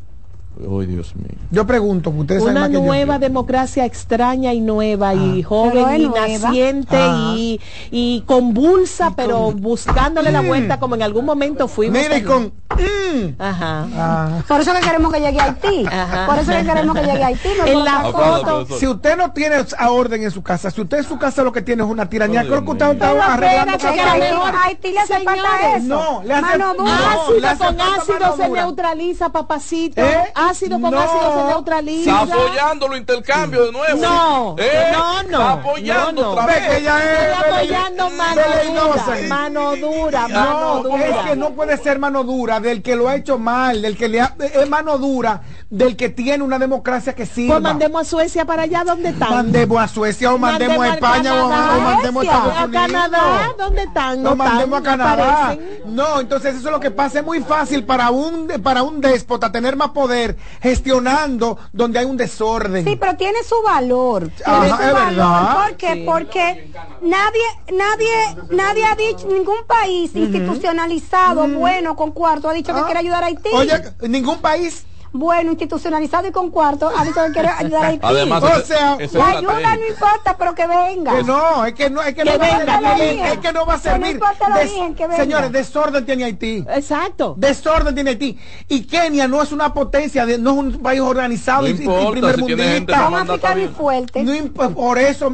Ay, 0.60 0.86
Dios 0.86 1.16
mío. 1.16 1.28
Yo 1.50 1.66
pregunto, 1.66 2.10
ustedes 2.10 2.42
saben 2.42 2.56
Una 2.56 2.66
que 2.68 2.74
yo. 2.74 2.82
nueva 2.82 3.18
democracia 3.18 3.84
extraña 3.84 4.52
y 4.52 4.60
nueva 4.60 5.12
y 5.14 5.42
Pero 5.42 5.48
joven 5.48 6.00
y 6.00 6.06
nueva. 6.06 6.28
naciente 6.28 6.96
Ah. 6.96 7.34
y, 7.36 7.60
y 7.90 8.20
convulsa, 8.26 9.12
pero 9.16 9.50
buscándole 9.52 10.30
la 10.30 10.42
vuelta 10.42 10.78
como 10.78 10.94
en 10.94 11.02
algún 11.02 11.24
momento 11.24 11.66
fuimos. 11.68 11.98
Allí. 11.98 12.22
con... 12.22 12.44
mm, 12.70 13.34
Ajá. 13.40 13.86
ah. 13.96 14.42
Por 14.46 14.60
eso 14.60 14.72
que 14.72 14.80
queremos 14.80 15.12
que 15.12 15.20
llegue 15.20 15.40
a 15.40 15.44
Haití. 15.44 15.86
Ajá. 15.86 16.26
Por 16.26 16.38
eso 16.38 16.52
que 16.52 16.64
queremos 16.64 16.94
que 16.96 17.02
llegue 17.04 17.22
a 17.22 17.26
Haití. 17.26 17.48
no 17.58 17.66
En 17.66 17.84
la 17.84 18.00
profesor. 18.12 18.78
Si 18.78 18.86
usted 18.86 19.16
no 19.16 19.32
tiene 19.32 19.56
a 19.78 19.90
orden 19.90 20.22
en 20.22 20.30
su 20.30 20.42
casa, 20.42 20.70
si 20.70 20.80
usted 20.80 20.98
en 20.98 21.04
su 21.04 21.18
casa 21.18 21.42
lo 21.42 21.52
que 21.52 21.62
tiene 21.62 21.82
es 21.82 21.88
una 21.88 22.08
tiranía, 22.08 22.42
Oh, 22.44 22.46
creo 22.46 22.64
que 22.64 22.70
usted 22.70 22.90
está 22.92 23.10
arreglando 23.34 23.78
que 23.78 24.00
A 24.00 24.62
Haití 24.66 24.92
le 24.92 24.98
hace 25.00 25.20
falta 25.20 25.76
eso. 25.76 25.86
no, 25.86 26.22
le 26.24 26.32
hace- 26.34 26.42
Mano 26.58 26.74
dura. 26.74 26.92
Ácido 26.94 27.58
con 27.58 27.80
ácido 27.80 28.36
se 28.36 28.48
neutraliza, 28.48 29.30
papacito. 29.30 30.00
¿Eh? 30.00 30.32
Ácido 30.50 30.80
con 30.80 30.90
No. 30.90 30.98
ácido 31.00 31.20
se 31.22 31.28
Está 31.40 31.48
neutraliza. 31.48 32.20
apoyando 32.20 32.88
los 32.88 32.98
intercambios 32.98 33.66
de 33.66 33.72
nuevo. 33.72 34.00
No, 34.00 34.56
¿Eh? 34.58 34.90
no, 34.92 35.22
no. 35.22 35.28
Está 35.38 35.52
apoyando 35.52 36.22
No, 36.22 36.30
otra 36.32 36.46
Ve 36.46 36.52
vez. 36.54 36.68
que 36.68 36.76
ella 36.78 36.98
es 36.98 37.38
apoyando 37.38 38.10
mano 38.10 38.42
dura, 38.66 39.28
mano 39.28 39.76
dura, 39.76 40.28
mano 40.28 40.74
No, 40.74 40.82
dura. 40.82 41.06
es 41.06 41.16
que 41.30 41.36
no 41.36 41.50
puede 41.50 41.76
ser 41.78 41.98
mano 41.98 42.24
dura 42.24 42.60
del 42.60 42.82
que 42.82 42.96
lo 42.96 43.08
ha 43.08 43.16
hecho 43.16 43.38
mal, 43.38 43.82
del 43.82 43.96
que 43.96 44.08
le 44.08 44.20
ha, 44.20 44.34
es 44.38 44.68
mano 44.68 44.98
dura 44.98 45.42
del 45.70 45.96
que 45.96 46.08
tiene 46.08 46.44
una 46.44 46.58
democracia 46.58 47.14
que 47.14 47.26
sirva. 47.26 47.54
Pues 47.54 47.62
mandemos 47.62 48.02
a 48.02 48.04
Suecia 48.04 48.44
para 48.44 48.62
allá 48.62 48.84
donde 48.84 49.08
están. 49.10 49.30
Mandemos 49.30 49.80
a 49.82 49.88
Suecia 49.88 50.32
o 50.32 50.38
mandemos, 50.38 50.78
a 50.84 50.94
España 50.94 51.34
o, 51.44 51.48
Canadá, 51.48 51.76
o 51.76 51.80
mandemos 51.80 52.22
a 52.22 52.26
Estados 52.26 52.56
a 52.56 52.64
Unidos. 52.64 52.82
Canadá, 52.86 53.54
¿dónde 53.58 53.82
están? 53.82 54.22
No, 54.22 54.36
mandemos 54.36 54.76
a 54.78 54.80
no 54.80 54.84
Canadá. 54.84 55.56
No, 55.86 56.20
entonces 56.20 56.54
eso 56.56 56.68
es 56.68 56.72
lo 56.72 56.80
que 56.80 56.90
pasa. 56.90 57.18
Es 57.20 57.24
muy 57.24 57.40
fácil 57.40 57.84
para 57.84 58.10
un 58.10 58.48
para 58.62 58.82
un 58.82 59.00
déspota 59.00 59.50
tener 59.50 59.76
más 59.76 59.90
poder 59.90 60.33
gestionando 60.62 61.58
donde 61.72 61.98
hay 61.98 62.04
un 62.04 62.16
desorden. 62.16 62.84
Sí, 62.84 62.96
pero 62.96 63.16
tiene 63.16 63.42
su 63.42 63.60
valor. 63.62 64.28
Tiene 64.28 64.42
Ajá, 64.46 64.76
su 64.76 64.82
es 64.82 64.92
valor. 64.92 65.06
verdad. 65.10 65.62
¿Por 65.68 65.76
qué? 65.76 65.92
Sí. 65.94 66.02
Porque 66.06 66.70
nadie, 67.02 67.42
nadie, 67.72 68.14
nadie 68.50 68.84
ha 68.84 68.94
dicho, 68.96 69.26
ningún 69.28 69.64
país 69.66 70.10
institucionalizado, 70.14 71.46
bueno, 71.48 71.96
con 71.96 72.12
cuarto, 72.12 72.48
ha 72.48 72.52
dicho 72.52 72.72
que 72.74 72.80
Ah, 72.80 72.84
quiere 72.84 73.00
ayudar 73.00 73.22
a 73.22 73.26
Haití. 73.26 73.50
Oye, 73.52 73.72
ningún 74.08 74.38
país. 74.40 74.84
Bueno, 75.14 75.52
institucionalizado 75.52 76.26
y 76.26 76.32
con 76.32 76.50
cuarto, 76.50 76.90
ha 76.94 77.04
dicho 77.04 77.24
que 77.26 77.32
quiere 77.32 77.48
ayudar 77.48 77.84
a 77.84 77.86
Haití. 77.88 78.00
Además, 78.06 78.42
O 78.42 78.60
sea, 78.62 78.98
la 79.12 79.28
ayuda 79.28 79.76
no 79.76 79.86
importa, 79.86 80.36
pero 80.36 80.54
que 80.56 80.66
venga. 80.66 81.16
Que 81.16 81.22
no, 81.22 81.64
es 81.64 81.74
que 81.74 81.88
no, 81.88 82.02
es 82.02 82.14
que, 82.14 82.22
Que 82.22 82.24
no 82.24 82.38
va 82.38 82.44
a 82.46 82.58
venga, 82.58 82.78
que 82.78 82.88
servir. 82.98 82.98
venga. 83.16 83.32
Es 83.32 83.38
que 83.38 83.52
no 83.52 83.64
va 83.66 83.74
a 83.74 83.80
Que 83.80 83.88
no 83.88 83.94
servir. 83.94 84.10
importa 84.10 84.46
el 84.48 84.52
Des- 84.54 84.70
origen, 84.72 84.94
que 84.96 85.06
venga. 85.06 85.22
señores, 85.22 85.52
desorden 85.52 86.04
tiene 86.04 86.24
Haití. 86.24 86.64
Exacto. 86.68 87.34
Desorden 87.38 87.94
tiene 87.94 88.10
Haití. 88.10 88.38
Y 88.68 88.80
Kenia 88.86 89.28
no 89.28 89.40
es 89.40 89.52
una 89.52 89.72
potencia, 89.72 90.26
de- 90.26 90.36
no 90.38 90.50
es 90.50 90.56
un 90.58 90.72
país 90.82 91.00
organizado 91.00 91.62
No 91.62 91.68
y, 91.68 91.70
y 91.70 91.74
importa, 91.76 92.10
primer 92.10 92.34
si 92.34 92.40
mundista. 92.40 93.08
y 93.34 93.38
también. 93.38 93.74
fuertes. 93.74 94.24
No 94.24 94.70
por 94.74 94.98
eso, 94.98 95.32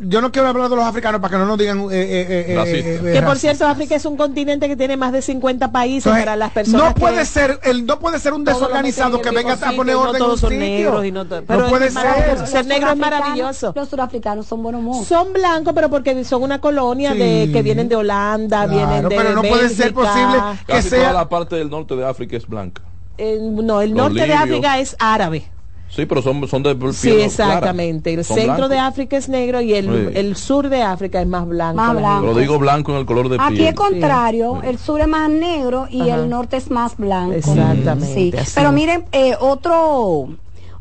yo 0.00 0.20
no 0.20 0.30
quiero 0.30 0.48
hablar 0.48 0.68
de 0.70 0.76
los 0.76 0.84
africanos 0.84 1.20
para 1.20 1.32
que 1.32 1.38
no 1.38 1.46
nos 1.46 1.58
digan 1.58 1.80
eh, 1.80 1.86
eh, 1.92 2.26
eh, 2.48 3.00
eh, 3.04 3.12
Que 3.14 3.22
por 3.22 3.36
cierto, 3.36 3.66
África 3.66 3.96
es 3.96 4.04
un 4.04 4.16
continente 4.16 4.68
que 4.68 4.76
tiene 4.76 4.96
más 4.96 5.12
de 5.12 5.22
50 5.22 5.72
países 5.72 6.06
Entonces, 6.06 6.24
para 6.24 6.36
las 6.36 6.52
personas 6.52 6.88
no 6.90 6.94
puede 6.94 7.18
que 7.18 7.24
ser 7.24 7.58
el 7.64 7.84
no 7.84 7.98
puede 7.98 8.18
ser 8.20 8.32
un 8.32 8.44
desorganizado 8.44 9.20
que 9.20 9.30
venga 9.30 9.54
a 9.54 9.72
poner 9.72 9.96
orden 9.96 10.12
no 10.12 10.16
en 10.18 10.22
un 10.22 10.26
todos 10.28 10.40
son 10.40 10.50
sitio. 10.50 10.64
negros 10.66 11.04
y 11.04 11.12
no, 11.12 11.26
to- 11.26 11.42
pero 11.46 11.62
no 11.62 11.68
puede 11.68 11.90
ser. 11.90 12.46
Ser 12.46 12.66
negro 12.66 12.90
es 12.92 12.96
maravilloso. 12.96 13.72
Los 13.74 13.88
surafricanos 13.88 14.46
son 14.46 14.62
buenos 14.62 14.82
mozos. 14.82 15.06
Son 15.08 15.32
blancos, 15.32 15.72
pero 15.74 15.90
porque 15.90 16.24
son 16.24 16.42
una 16.42 16.60
colonia 16.60 17.14
de 17.14 17.50
que 17.52 17.62
vienen 17.62 17.88
de 17.88 17.96
Holanda, 17.96 18.66
Claro, 18.66 18.72
vienen 18.72 19.08
de 19.08 19.16
pero 19.16 19.32
no 19.34 19.42
puede 19.42 19.68
ser 19.68 19.92
posible 19.92 20.38
que 20.66 20.72
Casi 20.74 20.90
sea 20.90 20.98
toda 21.00 21.12
la 21.12 21.28
parte 21.28 21.56
del 21.56 21.70
norte 21.70 21.96
de 21.96 22.06
África 22.06 22.36
es 22.36 22.46
blanca. 22.46 22.82
Eh, 23.16 23.38
no, 23.40 23.80
el 23.80 23.90
Los 23.90 23.98
norte 23.98 24.26
de. 24.26 24.32
África 24.32 24.78
es 24.78 24.94
árabe. 25.00 25.50
Sí, 25.90 26.04
pero 26.06 26.20
son, 26.22 26.46
son 26.46 26.62
de 26.62 26.74
piel 26.76 26.92
Sí, 26.92 27.08
clara. 27.08 27.24
exactamente. 27.24 28.12
El 28.14 28.24
Son 28.24 28.36
centro 28.36 28.68
de. 28.68 28.78
África 28.78 29.16
es 29.16 29.28
negro 29.28 29.60
y 29.60 29.72
el, 29.74 29.86
Sí. 29.86 30.18
el 30.18 30.36
sur 30.36 30.68
de 30.68 30.82
África 30.82 31.20
es 31.20 31.26
más 31.26 31.46
blanco. 31.48 31.76
Más 31.76 31.94
la 31.94 32.00
blanco. 32.00 32.20
Pero 32.26 32.38
digo 32.38 32.58
blanco 32.58 32.92
en 32.92 32.98
el 32.98 33.06
color 33.06 33.28
de 33.28 33.36
Aquí 33.40 33.56
piel. 33.56 33.68
es 33.68 33.74
contrario, 33.74 34.60
el 34.62 34.78
sur 34.78 35.00
es 35.00 35.08
más 35.08 35.28
negro 35.30 35.86
y 35.90 36.02
Ajá. 36.10 36.16
el 36.16 36.28
norte 36.28 36.56
es 36.58 36.70
más 36.70 36.96
blanco. 36.96 37.32
Exactamente, 37.32 38.06
Sí. 38.44 38.52
Pero 38.54 38.70
miren, 38.72 39.04
eh, 39.12 39.34
otro, 39.40 40.28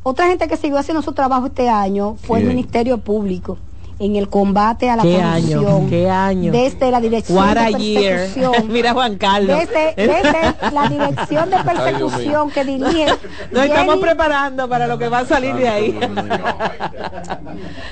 otra 0.04 0.28
gente 0.28 0.48
que 0.48 0.58
siguió 0.58 0.78
haciendo 0.78 1.02
su 1.02 1.14
trabajo 1.14 1.48
este 1.48 1.70
año 1.70 2.16
fue 2.22 2.40
el. 2.40 2.46
Ministerio 2.46 2.98
Público. 3.00 3.58
En 4.00 4.16
el 4.16 4.30
combate 4.30 4.90
a 4.90 4.96
la 4.96 5.04
¿Qué 5.04 5.14
corrupción. 5.16 5.66
año? 5.66 5.90
¿Qué 5.90 6.10
año? 6.10 6.52
Desde 6.52 6.92
la 6.92 7.00
dirección 7.02 7.38
What 7.38 7.56
de 7.56 7.72
persecución. 7.72 8.68
Mira 8.72 8.94
Juan 8.94 9.18
Carlos. 9.18 9.58
Desde, 9.60 9.94
desde 9.96 10.72
la 10.72 10.88
dirección 10.90 11.50
de 11.50 11.58
persecución 11.58 12.52
que 12.52 12.64
dirige. 12.66 13.06
Nos 13.52 13.66
estamos 13.66 13.98
preparando 13.98 14.70
para 14.70 14.86
lo 14.88 14.98
que 14.98 15.10
va 15.10 15.20
a 15.20 15.26
salir 15.26 15.56
de 15.56 15.68
ahí. 15.68 16.00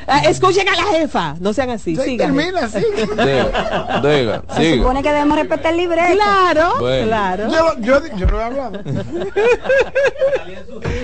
Ah, 0.08 0.20
Escuchen 0.26 0.68
a 0.70 0.76
la 0.76 0.84
jefa, 0.84 1.36
no 1.40 1.54
sean 1.54 1.70
así, 1.72 1.96
Sí, 1.96 2.02
sigan. 2.04 2.36
termina, 2.36 2.68
sí. 2.68 2.80
Diga, 3.10 4.02
diga, 4.04 4.42
Se 4.56 4.62
siga. 4.62 4.78
supone 4.78 5.02
que 5.04 5.10
debemos 5.12 5.38
respetar 5.38 5.72
el 5.72 5.78
libreto. 5.78 6.14
Claro, 6.14 6.74
Bueno. 6.80 7.08
claro. 7.08 7.48
Yo, 7.52 7.80
yo, 7.80 8.16
yo 8.18 8.28
no 8.28 8.40
he 8.40 8.44
hablado. 8.44 8.80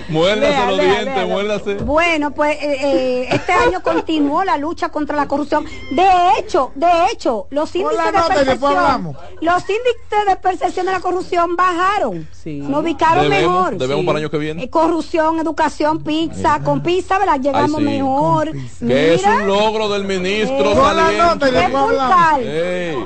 Muérdase 0.09 0.39
Lea, 0.51 0.67
los 0.69 0.77
lea, 0.77 1.01
dientes, 1.01 1.27
muérdase. 1.27 1.73
Bueno, 1.75 2.31
pues 2.31 2.55
eh, 2.61 2.77
eh, 2.81 3.27
este 3.31 3.51
año 3.53 3.81
continuó 3.81 4.43
la 4.43 4.57
lucha 4.57 4.89
contra 4.91 5.15
la 5.15 5.27
corrupción. 5.27 5.65
De 5.91 6.07
hecho, 6.37 6.71
de 6.75 6.87
hecho, 7.11 7.47
los 7.49 7.73
índices 7.75 8.05
de 8.05 8.35
percepción, 8.35 9.17
los 9.41 9.61
índices 9.61 10.25
de 10.27 10.35
percepción 10.37 10.85
de 10.85 10.91
la 10.91 10.99
corrupción 10.99 11.55
bajaron. 11.55 12.27
Sí. 12.31 12.57
Nos 12.59 12.81
ubicaron 12.83 13.23
Debemos, 13.29 13.55
mejor. 13.55 13.77
debemos 13.77 14.01
Sí. 14.01 14.05
para 14.07 14.19
el 14.19 14.23
año 14.25 14.31
que 14.31 14.37
viene. 14.37 14.63
Eh, 14.63 14.69
corrupción, 14.69 15.39
educación, 15.39 16.03
pizza, 16.03 16.59
con 16.63 16.81
pizza, 16.83 17.17
¿verdad? 17.19 17.39
Llegamos 17.39 17.79
Ay, 17.79 17.85
sí, 17.85 17.91
mejor. 17.91 18.51
Que 18.85 19.13
es 19.15 19.23
un 19.25 19.47
logro 19.47 19.89
del 19.89 20.03
ministro 20.05 20.71
Eh, 20.71 20.75
Pon 20.75 20.95
la 20.95 21.11
nota 21.11 21.49
y 21.49 21.51
saliente. 21.51 22.91
Ey, 22.91 23.05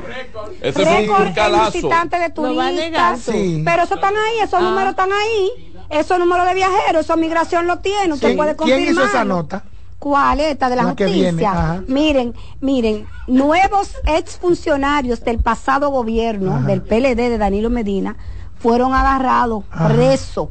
ese 0.61 0.85
fue 0.85 1.09
un 1.09 1.65
visitantes 1.71 2.19
de 2.19 2.41
Lo 2.41 2.55
va 2.55 2.67
a 2.67 2.71
negar. 2.71 3.11
turistas. 3.15 3.35
Sí. 3.35 3.61
Pero 3.65 3.83
eso 3.83 3.95
están 3.95 4.13
ahí, 4.15 4.39
esos 4.43 4.61
números 4.61 4.89
están 4.91 5.11
ahí. 5.11 5.71
Esos 5.89 6.17
números 6.17 6.47
de 6.47 6.53
viajeros, 6.55 7.05
eso 7.05 7.15
migración 7.15 7.67
lo 7.67 7.77
tiene. 7.77 8.13
Usted 8.13 8.27
¿Quién, 8.29 8.37
puede 8.37 8.55
quién 8.55 8.69
confirmar. 8.79 8.91
hizo 8.91 9.03
esa 9.03 9.23
nota? 9.23 9.63
¿Cuál? 9.99 10.39
Esta 10.39 10.69
de 10.69 10.75
la, 10.75 10.83
La 10.83 10.89
justicia. 10.89 11.13
viene, 11.13 11.45
ajá. 11.45 11.83
miren, 11.87 12.33
miren, 12.61 13.07
nuevos 13.27 13.95
exfuncionarios 14.05 15.21
del 15.21 15.39
pasado 15.39 15.89
gobierno, 15.89 16.61
del 16.63 16.81
PLD 16.81 17.15
de 17.29 17.37
Danilo 17.37 17.69
Medina, 17.69 18.15
fueron 18.59 18.93
agarrados, 18.93 19.63
Ajá. 19.71 19.87
presos 19.93 20.49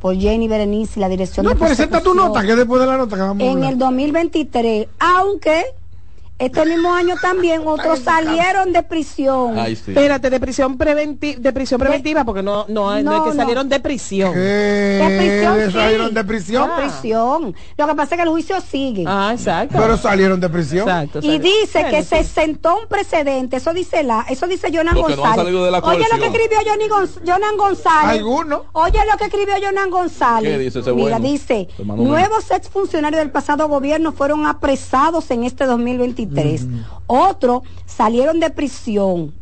por 0.00 0.16
Jenny 0.16 0.48
Berenice 0.48 0.98
y 0.98 1.00
la 1.00 1.08
dirección 1.08 1.44
No, 1.44 1.50
de 1.50 1.56
pero 1.56 1.72
esta 1.72 2.00
tu 2.00 2.14
nota, 2.14 2.42
que 2.44 2.56
después 2.56 2.80
de 2.80 2.86
la 2.86 2.96
nota 2.96 3.16
que 3.16 3.22
vamos 3.22 3.42
a 3.42 3.46
en 3.46 3.56
hablar. 3.56 3.72
el 3.72 3.78
2023, 3.78 4.88
aunque 4.98 5.64
este 6.40 6.64
mismo 6.66 6.92
año 6.92 7.14
también 7.20 7.62
otros 7.66 8.00
salieron 8.00 8.72
de 8.72 8.82
prisión. 8.82 9.58
Ay, 9.58 9.76
sí. 9.76 9.90
Espérate, 9.92 10.30
de 10.30 10.40
prisión 10.40 10.76
preventiva, 10.78 11.38
de 11.40 11.52
prisión 11.52 11.78
preventiva, 11.80 12.24
porque 12.24 12.42
no, 12.42 12.64
no, 12.68 12.90
no, 12.90 12.96
es 12.96 13.04
No, 13.04 13.24
que 13.24 13.30
no. 13.30 13.36
salieron 13.36 13.68
de 13.68 13.78
prisión. 13.80 14.32
¿Qué? 14.32 14.38
De 14.40 15.18
prisión, 15.18 15.66
sí. 15.66 15.72
salieron 15.72 16.14
de 16.14 16.24
prisión. 16.24 16.70
De 16.76 16.82
prisión. 16.82 17.54
Lo 17.76 17.86
que 17.86 17.94
pasa 17.94 18.14
es 18.14 18.18
que 18.18 18.22
el 18.22 18.28
juicio 18.30 18.60
sigue. 18.60 19.04
Ah, 19.06 19.30
exacto. 19.34 19.76
Pero 19.78 19.96
salieron 19.96 20.40
de 20.40 20.48
prisión. 20.48 20.88
exacto. 20.88 21.20
y 21.22 21.38
dice 21.38 21.80
Bueno, 21.82 21.90
que 21.90 22.02
se 22.04 22.24
sentó 22.24 22.78
un 22.80 22.88
precedente, 22.88 23.56
eso 23.56 23.72
dice 23.72 24.02
la, 24.02 24.24
eso 24.28 24.46
dice 24.46 24.68
Jonan 24.72 24.94
Porque 24.94 25.14
González. 25.16 25.36
salido 25.44 25.64
de 25.64 25.70
la 25.70 25.78
Oye 25.78 26.04
lo 26.12 26.18
que 26.18 26.26
escribió 26.26 26.58
Johnny 26.66 26.84
Gonz- 26.88 27.20
Jonan 27.26 27.56
González. 27.56 28.18
¿Alguno? 28.18 28.64
Oye 28.72 28.98
lo 29.10 29.16
que 29.18 29.24
escribió 29.24 29.54
Jonan 29.62 29.90
González. 29.90 30.52
¿Qué 30.52 30.58
dice 30.58 30.78
ese 30.80 30.92
Mira, 30.92 31.18
bueno? 31.18 31.28
dice, 31.28 31.68
nuevos 31.84 32.50
exfuncionarios 32.50 33.20
del 33.20 33.30
pasado 33.30 33.68
gobierno 33.68 34.12
fueron 34.12 34.46
apresados 34.46 35.30
en 35.30 35.44
este 35.44 35.66
2023. 35.66 36.29
Otros 37.06 37.62
salieron 37.86 38.40
de 38.40 38.50
prisión. 38.50 39.34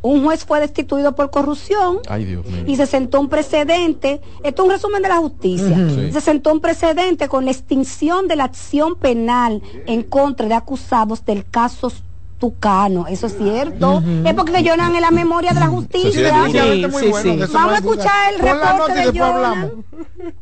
Un 0.00 0.24
juez 0.24 0.44
fue 0.44 0.58
destituido 0.58 1.14
por 1.14 1.30
corrupción 1.30 1.98
Ay, 2.08 2.24
Dios 2.24 2.44
mío. 2.46 2.64
y 2.66 2.74
se 2.74 2.84
sentó 2.86 3.20
un 3.20 3.28
precedente. 3.28 4.20
Esto 4.42 4.62
es 4.62 4.66
un 4.66 4.72
resumen 4.72 5.02
de 5.02 5.08
la 5.08 5.18
justicia. 5.18 5.76
Sí. 5.88 6.10
Se 6.10 6.20
sentó 6.20 6.52
un 6.52 6.60
precedente 6.60 7.28
con 7.28 7.44
la 7.44 7.52
extinción 7.52 8.26
de 8.26 8.34
la 8.34 8.44
acción 8.44 8.96
penal 8.96 9.62
en 9.86 10.02
contra 10.02 10.48
de 10.48 10.54
acusados 10.54 11.24
del 11.24 11.44
caso 11.48 11.92
Tucano. 12.42 13.06
Eso 13.06 13.28
es 13.28 13.38
cierto. 13.38 14.02
Es 14.24 14.34
porque 14.34 14.68
Jonan 14.68 14.96
en 14.96 15.00
la 15.00 15.12
memoria 15.12 15.52
de 15.52 15.60
la 15.60 15.68
justicia. 15.68 16.46
Sí, 16.46 16.84
sí, 16.98 17.08
bueno. 17.08 17.46
Vamos 17.52 17.52
no 17.52 17.70
a 17.70 17.76
escuchar 17.76 18.34
el 18.34 18.40
reporte 18.40 18.94
de 18.94 19.20
Jonan. 19.20 19.70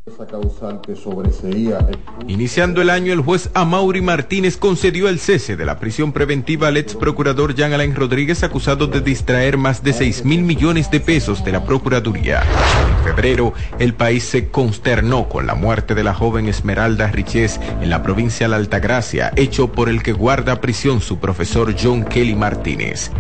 esa 0.07 0.27
causal 0.27 0.81
que 0.81 0.97
sobreseía 0.97 1.79
el 1.79 2.31
Iniciando 2.31 2.81
el 2.81 2.89
año, 2.89 3.13
el 3.13 3.21
juez 3.21 3.51
Amaury 3.53 4.01
Martínez 4.01 4.57
concedió 4.57 5.11
el 5.11 5.19
cese 5.19 5.57
de 5.57 5.67
la 5.67 5.79
prisión 5.79 6.13
preventiva 6.13 6.69
al 6.69 6.79
ex 6.79 6.95
procurador 6.95 7.55
Jean 7.55 7.75
Alain 7.75 7.95
Rodríguez 7.95 8.43
acusado 8.45 8.87
de 8.87 9.03
distraer 9.03 9.59
más 9.59 9.83
de 9.83 9.93
6 9.93 10.25
mil 10.25 10.41
millones 10.41 10.91
de 10.91 11.01
pesos 11.01 11.45
de 11.45 11.53
la 11.53 11.67
Procuraduría. 11.67 12.43
En 12.97 13.05
febrero, 13.05 13.53
el 13.79 13.93
país 13.93 14.25
se 14.25 14.49
consternó 14.49 15.29
con 15.29 15.47
la 15.47 15.55
muerte 15.55 15.95
de 15.95 16.05
la 16.05 16.15
joven 16.15 16.49
Esmeralda 16.49 17.09
Riches 17.09 17.61
en 17.83 17.91
la 17.91 18.03
provincia 18.03 18.47
de 18.47 18.51
la 18.53 18.57
Altagracia, 18.57 19.33
hecho 19.37 19.71
por 19.73 19.91
el 19.91 20.03
que 20.03 20.15
guarda 20.15 20.63
prisión 20.63 21.03
su 21.03 21.19
profesor 21.19 21.75
John 21.79 21.90
Kelly 21.99 22.37
Martínez. 22.37 23.11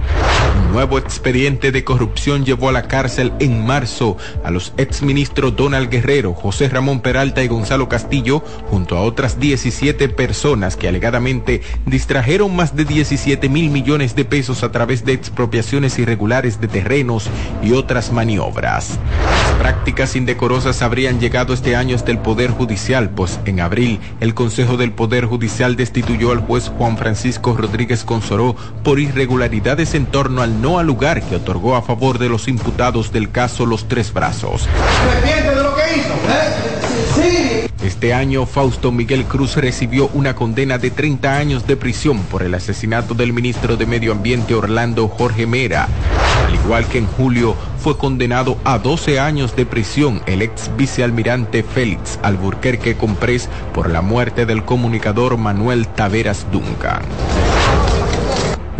Un 0.56 0.72
nuevo 0.72 0.98
expediente 0.98 1.72
de 1.72 1.82
corrupción 1.82 2.44
llevó 2.44 2.68
a 2.68 2.72
la 2.72 2.86
cárcel 2.86 3.32
en 3.40 3.66
marzo 3.66 4.16
a 4.44 4.50
los 4.52 4.72
exministros 4.76 5.56
Donald 5.56 5.90
Guerrero, 5.90 6.34
José 6.34 6.68
Ramón 6.68 7.00
Peralta 7.00 7.42
y 7.42 7.48
Gonzalo 7.48 7.88
Castillo, 7.88 8.44
junto 8.70 8.96
a 8.96 9.02
otras 9.02 9.40
17 9.40 10.08
personas 10.10 10.76
que 10.76 10.86
alegadamente 10.86 11.62
distrajeron 11.86 12.54
más 12.54 12.76
de 12.76 12.84
17 12.84 13.48
mil 13.48 13.70
millones 13.70 14.14
de 14.14 14.24
pesos 14.24 14.62
a 14.62 14.70
través 14.70 15.04
de 15.04 15.14
expropiaciones 15.14 15.98
irregulares 15.98 16.60
de 16.60 16.68
terrenos 16.68 17.28
y 17.62 17.72
otras 17.72 18.12
maniobras. 18.12 18.98
Las 19.24 19.54
prácticas 19.58 20.14
indecorosas 20.14 20.82
habrían 20.82 21.18
llegado 21.18 21.52
este 21.52 21.74
año 21.74 21.96
hasta 21.96 22.12
el 22.12 22.18
Poder 22.18 22.50
Judicial, 22.50 23.10
pues 23.10 23.40
en 23.46 23.60
abril 23.60 23.98
el 24.20 24.34
Consejo 24.34 24.76
del 24.76 24.92
Poder 24.92 25.26
Judicial 25.26 25.74
destituyó 25.74 26.30
al 26.30 26.38
juez 26.38 26.70
Juan 26.78 26.96
Francisco 26.96 27.56
Rodríguez 27.56 28.04
Consoró 28.04 28.56
por 28.82 29.00
irregularidades 29.00 29.94
en 29.94 30.06
torno 30.06 30.42
al 30.42 30.60
no 30.62 30.78
al 30.78 30.86
lugar 30.86 31.22
que 31.22 31.36
otorgó 31.36 31.76
a 31.76 31.82
favor 31.82 32.18
de 32.18 32.28
los 32.28 32.48
imputados 32.48 33.12
del 33.12 33.30
caso 33.30 33.66
Los 33.66 33.88
Tres 33.88 34.12
Brazos. 34.12 34.68
Este 37.82 38.12
año, 38.12 38.46
Fausto 38.46 38.92
Miguel 38.92 39.24
Cruz 39.24 39.56
recibió 39.56 40.10
una 40.12 40.34
condena 40.34 40.78
de 40.78 40.90
30 40.90 41.36
años 41.36 41.66
de 41.66 41.76
prisión 41.76 42.18
por 42.24 42.42
el 42.42 42.54
asesinato 42.54 43.14
del 43.14 43.32
ministro 43.32 43.76
de 43.76 43.86
Medio 43.86 44.12
Ambiente 44.12 44.54
Orlando 44.54 45.08
Jorge 45.08 45.46
Mera. 45.46 45.88
Al 46.46 46.54
igual 46.54 46.86
que 46.86 46.98
en 46.98 47.06
julio, 47.06 47.56
fue 47.78 47.96
condenado 47.96 48.58
a 48.64 48.78
12 48.78 49.18
años 49.18 49.56
de 49.56 49.64
prisión 49.64 50.20
el 50.26 50.42
ex 50.42 50.70
vicealmirante 50.76 51.62
Félix 51.62 52.18
Alburquerque 52.22 52.96
Comprés 52.96 53.48
por 53.72 53.88
la 53.88 54.02
muerte 54.02 54.44
del 54.44 54.64
comunicador 54.64 55.38
Manuel 55.38 55.88
Taveras 55.88 56.46
Duncan. 56.52 57.02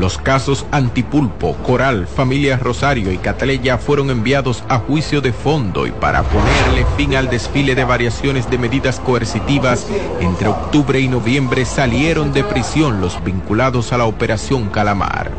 Los 0.00 0.16
casos 0.16 0.64
Antipulpo, 0.70 1.54
Coral, 1.56 2.06
Familia 2.06 2.56
Rosario 2.56 3.12
y 3.12 3.18
Cataleya 3.18 3.76
fueron 3.76 4.08
enviados 4.08 4.64
a 4.70 4.78
juicio 4.78 5.20
de 5.20 5.34
fondo 5.34 5.86
y 5.86 5.90
para 5.90 6.22
ponerle 6.22 6.86
fin 6.96 7.16
al 7.16 7.28
desfile 7.28 7.74
de 7.74 7.84
variaciones 7.84 8.48
de 8.48 8.56
medidas 8.56 8.98
coercitivas, 8.98 9.86
entre 10.20 10.48
octubre 10.48 10.98
y 10.98 11.06
noviembre 11.06 11.66
salieron 11.66 12.32
de 12.32 12.44
prisión 12.44 13.02
los 13.02 13.22
vinculados 13.22 13.92
a 13.92 13.98
la 13.98 14.06
Operación 14.06 14.70
Calamar. 14.70 15.32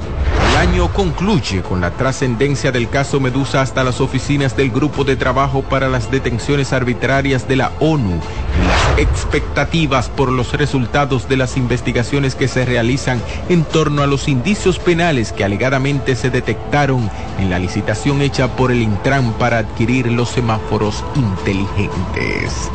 Año 0.61 0.93
concluye 0.93 1.63
con 1.63 1.81
la 1.81 1.89
trascendencia 1.89 2.71
del 2.71 2.87
caso 2.87 3.19
Medusa 3.19 3.61
hasta 3.61 3.83
las 3.83 3.99
oficinas 3.99 4.55
del 4.55 4.69
Grupo 4.69 5.03
de 5.03 5.15
Trabajo 5.15 5.63
para 5.63 5.89
las 5.89 6.11
Detenciones 6.11 6.71
Arbitrarias 6.71 7.47
de 7.47 7.55
la 7.55 7.71
ONU 7.79 8.11
y 8.11 8.67
las 8.67 8.99
expectativas 8.99 10.09
por 10.09 10.31
los 10.31 10.53
resultados 10.53 11.27
de 11.27 11.37
las 11.37 11.57
investigaciones 11.57 12.35
que 12.35 12.47
se 12.47 12.63
realizan 12.63 13.19
en 13.49 13.63
torno 13.63 14.03
a 14.03 14.07
los 14.07 14.27
indicios 14.27 14.77
penales 14.77 15.31
que 15.31 15.43
alegadamente 15.43 16.15
se 16.15 16.29
detectaron 16.29 17.09
en 17.39 17.49
la 17.49 17.57
licitación 17.57 18.21
hecha 18.21 18.55
por 18.55 18.71
el 18.71 18.83
Intran 18.83 19.33
para 19.39 19.57
adquirir 19.57 20.11
los 20.11 20.29
semáforos 20.29 21.03
inteligentes. 21.15 22.69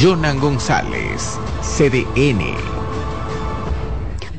Jonan 0.00 0.38
González, 0.38 1.40
CDN. 1.60 2.81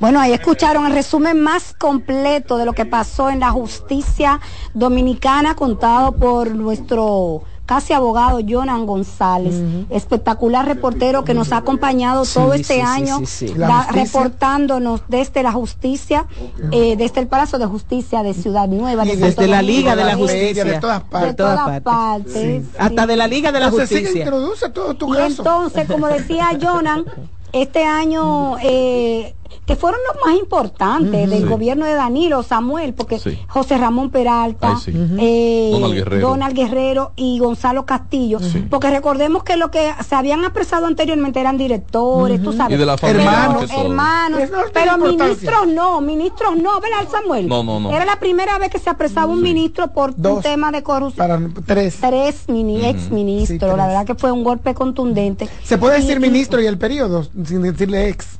Bueno, 0.04 0.20
ahí 0.20 0.34
escucharon 0.34 0.86
el 0.86 0.92
resumen 0.92 1.40
más 1.40 1.74
completo 1.80 2.58
de 2.58 2.66
lo 2.66 2.74
que 2.74 2.86
pasó 2.86 3.30
en 3.30 3.40
la 3.40 3.52
justicia 3.52 4.42
dominicana 4.74 5.56
contado 5.56 6.12
por 6.12 6.54
nuestro 6.54 7.44
casi 7.66 7.94
abogado 7.94 8.40
Jonan 8.46 8.86
González, 8.86 9.56
espectacular 9.90 10.66
reportero 10.66 11.24
que 11.24 11.34
nos 11.34 11.54
ha 11.54 11.58
acompañado 11.60 12.26
todo 12.26 12.54
este 12.54 12.74
sí, 12.76 12.82
año, 12.82 13.22
sí, 13.26 13.54
da- 13.56 13.88
reportándonos 13.94 15.04
desde 15.08 15.42
la 15.42 15.54
justicia, 15.54 16.26
eh, 16.74 16.98
desde 16.98 17.22
el 17.22 17.28
Palacio 17.28 17.58
de 17.58 17.66
Justicia 17.66 18.24
de 18.24 18.34
Ciudad 18.34 18.68
Nueva, 18.68 19.06
de 19.06 19.16
desde 19.16 19.48
la 19.48 19.62
Domingo, 19.62 19.78
Liga 19.80 19.96
de 19.96 20.04
la 20.04 20.16
Justicia. 20.18 20.66
de 20.66 20.80
todas 20.82 21.04
partes. 21.04 21.30
de 21.30 21.34
todas 21.36 21.82
partes. 21.82 22.34
sí. 22.34 22.62
Hasta 22.78 23.08
de 23.08 23.16
la 23.16 23.28
Liga 23.28 23.54
de 23.54 23.62
la 23.62 23.68
Entonces, 23.68 23.90
Justicia. 23.98 24.20
introduce 24.24 24.70
todo 24.70 24.96
tu 24.96 25.14
Y 25.14 25.18
caso. 25.18 25.28
entonces, 25.44 25.88
como 25.90 26.08
decía 26.08 26.50
Jonan, 26.62 27.06
este 27.54 27.86
año 27.86 28.58
eh, 28.62 29.34
que 29.66 29.76
fueron 29.76 30.00
los 30.12 30.26
más 30.26 30.38
importantes 30.40 31.30
del 31.30 31.44
Sí. 31.44 31.48
gobierno 31.48 31.86
de 31.86 31.94
Danilo, 31.94 32.44
Samuel, 32.44 32.94
porque 32.94 33.20
Sí. 33.20 33.38
José 33.48 33.78
Ramón 33.78 34.10
Peralta, 34.10 34.72
Ay, 34.76 34.82
sí. 34.84 34.92
eh, 35.20 35.70
Donald 35.72 35.94
Guerrero. 35.94 36.28
Donald 36.30 36.56
Guerrero 36.56 37.12
y 37.16 37.40
Gonzalo 37.40 37.86
Castillo, 37.86 38.40
porque 38.70 38.90
recordemos 38.90 39.44
que 39.44 39.56
lo 39.58 39.72
que 39.72 39.92
se 40.08 40.16
habían 40.16 40.44
apresado 40.46 40.86
anteriormente 40.86 41.40
eran 41.40 41.58
directores, 41.58 42.42
tú 42.44 42.52
sabes, 42.54 42.76
Y 42.76 42.80
de 42.80 42.86
la 42.86 42.98
Pero- 42.98 43.20
familia, 43.24 43.44
Hermanos. 43.44 43.72
hermanos, 43.72 44.42
pero 44.74 44.98
ministros 44.98 45.68
no, 45.68 46.02
ministros 46.02 46.56
no, 46.58 46.80
¿verdad, 46.82 47.08
Samuel? 47.12 47.48
No, 47.48 47.64
no, 47.64 47.80
no. 47.80 47.92
Era 47.92 48.06
la 48.06 48.20
primera 48.20 48.58
vez 48.60 48.70
que 48.70 48.80
se 48.80 48.90
apresaba 48.90 49.32
un 49.32 49.42
ministro 49.42 49.92
por 49.94 50.12
un 50.12 50.16
Dos. 50.22 50.44
tema 50.44 50.72
de 50.72 50.84
corrupción. 50.84 51.28
Para 51.28 51.40
tres. 51.66 51.98
Tres 52.02 52.44
mini, 52.48 52.86
ex 52.86 53.10
ministros, 53.12 53.72
Sí, 53.72 53.78
la 53.78 53.88
verdad 53.88 54.06
que 54.06 54.16
fue 54.16 54.32
un 54.32 54.44
golpe 54.44 54.74
contundente. 54.74 55.48
Se 55.64 55.78
puede 55.78 55.98
decir 56.00 56.18
Y- 56.18 56.20
ministro 56.20 56.62
y 56.62 56.66
el 56.66 56.78
periodo, 56.78 57.24
sin 57.46 57.62
decirle 57.62 58.10
ex. 58.10 58.40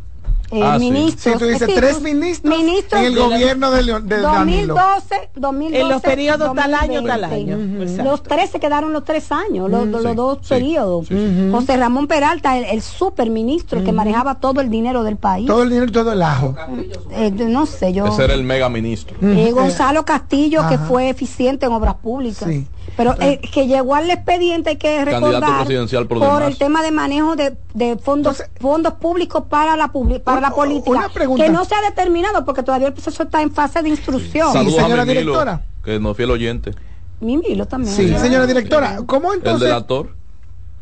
Eh, 0.54 0.60
Ah, 0.64 0.78
sí. 0.80 0.92
ministros. 0.92 1.34
Si 1.34 1.40
tú 1.40 1.46
dices 1.46 1.68
sí, 1.68 1.74
tres 1.76 2.02
ministros, 2.02 2.58
ministros 2.58 3.02
en 3.02 3.08
el 3.08 3.14
de 3.16 3.20
la- 3.20 3.26
gobierno 3.28 3.72
de, 3.72 3.82
Leon- 3.84 4.04
de 4.08 4.22
Danilo. 4.22 4.76
2012, 4.76 5.30
2012, 5.36 5.82
En 5.82 5.90
los 5.90 6.02
periodos 6.02 6.56
tal 6.56 6.74
año, 6.76 7.02
2020. 7.02 7.10
tal 7.10 7.24
año. 7.24 8.04
Los 8.04 8.24
tres 8.24 8.50
se 8.52 8.60
quedaron 8.60 8.94
los 8.94 9.04
tres 9.04 9.32
años, 9.32 9.70
los, 9.70 9.88
los 9.88 10.04
Sí, 10.04 10.16
dos 10.16 10.38
sí, 10.42 10.50
periodos. 10.50 11.08
sí, 11.08 11.16
sí. 11.16 11.50
José 11.52 11.78
Ramón 11.78 12.08
Peralta, 12.08 12.58
el, 12.58 12.66
el 12.66 12.82
super 12.82 13.30
ministro, 13.30 13.80
el 13.80 13.86
que 13.86 13.92
manejaba 13.92 14.36
todo 14.36 14.62
el 14.62 14.70
dinero 14.70 15.04
del 15.04 15.18
país. 15.18 15.48
Todo 15.48 15.64
el 15.64 15.70
dinero 15.70 15.88
y 15.88 15.92
todo 15.92 16.12
el 16.12 16.22
ajo. 16.22 16.56
Eh, 17.12 17.32
no 17.32 17.66
sé, 17.66 17.94
yo. 17.94 18.06
Ese 18.08 18.24
era 18.26 18.34
el 18.34 18.44
mega 18.44 18.70
ministro. 18.70 19.16
Eh, 19.22 19.52
Gonzalo 19.52 20.06
Castillo, 20.06 20.62
que 20.70 20.78
fue 20.78 21.10
eficiente 21.10 21.66
en 21.66 21.72
obras 21.72 21.96
públicas. 21.96 22.48
Pero 22.96 23.16
eh, 23.20 23.40
que 23.40 23.66
llegó 23.68 23.96
al 23.96 24.10
expediente, 24.10 24.72
hay 24.72 24.76
que 24.78 25.04
recordar, 25.04 25.66
presidencial 25.66 26.06
por 26.08 26.20
por, 26.20 26.44
el 26.44 26.58
tema 26.58 26.84
de 26.84 26.92
manejo 26.92 27.36
de, 27.36 27.58
de 27.74 27.98
fondos 27.98 28.40
Entonces- 28.40 28.62
fondos 28.62 28.94
públicos 28.94 29.44
para 29.50 29.76
la 29.76 29.88
para 29.90 30.38
Una- 30.38 30.50
la 30.50 30.56
política, 30.56 30.90
una 30.92 31.10
pregunta. 31.10 31.44
que 31.44 31.50
no 31.50 31.66
se 31.66 31.74
ha 31.76 31.82
determinado 31.82 32.46
porque 32.46 32.62
todavía 32.62 32.88
el 32.88 32.94
proceso 32.94 33.24
está 33.24 33.42
en 33.42 33.52
fase 33.52 33.82
de 33.82 33.90
instrucción. 33.90 34.48
Sí, 34.52 34.58
Saludos 34.60 34.82
señora 34.82 35.02
a 35.02 35.06
Mimilo, 35.06 35.22
directora. 35.22 35.62
que 35.84 36.00
nos 36.00 36.16
fiel 36.16 36.32
oyente. 36.32 36.72
Mi 37.20 37.38
Milo 37.38 37.66
también. 37.66 37.96
Sí, 37.96 38.14
señora 38.18 38.46
directora, 38.46 39.00
¿cómo 39.06 39.32
El 39.34 39.40
entonces? 39.40 39.68
delator. 39.70 40.10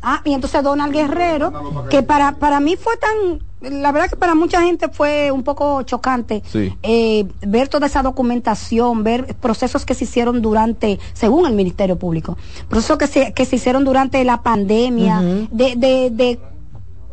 Ah, 0.02 0.22
y 0.26 0.34
entonces 0.34 0.64
Donald 0.64 0.92
Guerrero, 0.92 1.54
que 1.90 2.02
para, 2.02 2.34
para 2.34 2.60
mí 2.60 2.76
fue 2.76 2.98
tan, 2.98 3.42
la 3.62 3.92
verdad 3.92 4.10
que 4.10 4.16
para 4.16 4.34
mucha 4.36 4.62
gente 4.62 4.90
fue 4.90 5.32
un 5.32 5.44
poco 5.44 5.84
chocante 5.84 6.42
Sí. 6.52 6.76
eh, 6.84 7.26
ver 7.46 7.68
toda 7.68 7.88
esa 7.88 8.02
documentación, 8.02 9.04
ver 9.04 9.36
procesos 9.36 9.86
que 9.86 9.94
se 9.94 10.06
hicieron 10.06 10.42
durante, 10.42 11.00
según 11.14 11.46
el 11.46 11.54
Ministerio 11.54 11.98
Público, 11.98 12.38
procesos 12.70 12.98
que 12.98 13.08
se, 13.08 13.34
que 13.34 13.46
se 13.46 13.58
hicieron 13.58 13.84
durante 13.84 14.24
la 14.24 14.42
pandemia, 14.42 15.22
de, 15.52 15.76
de, 15.76 16.10
de 16.12 16.40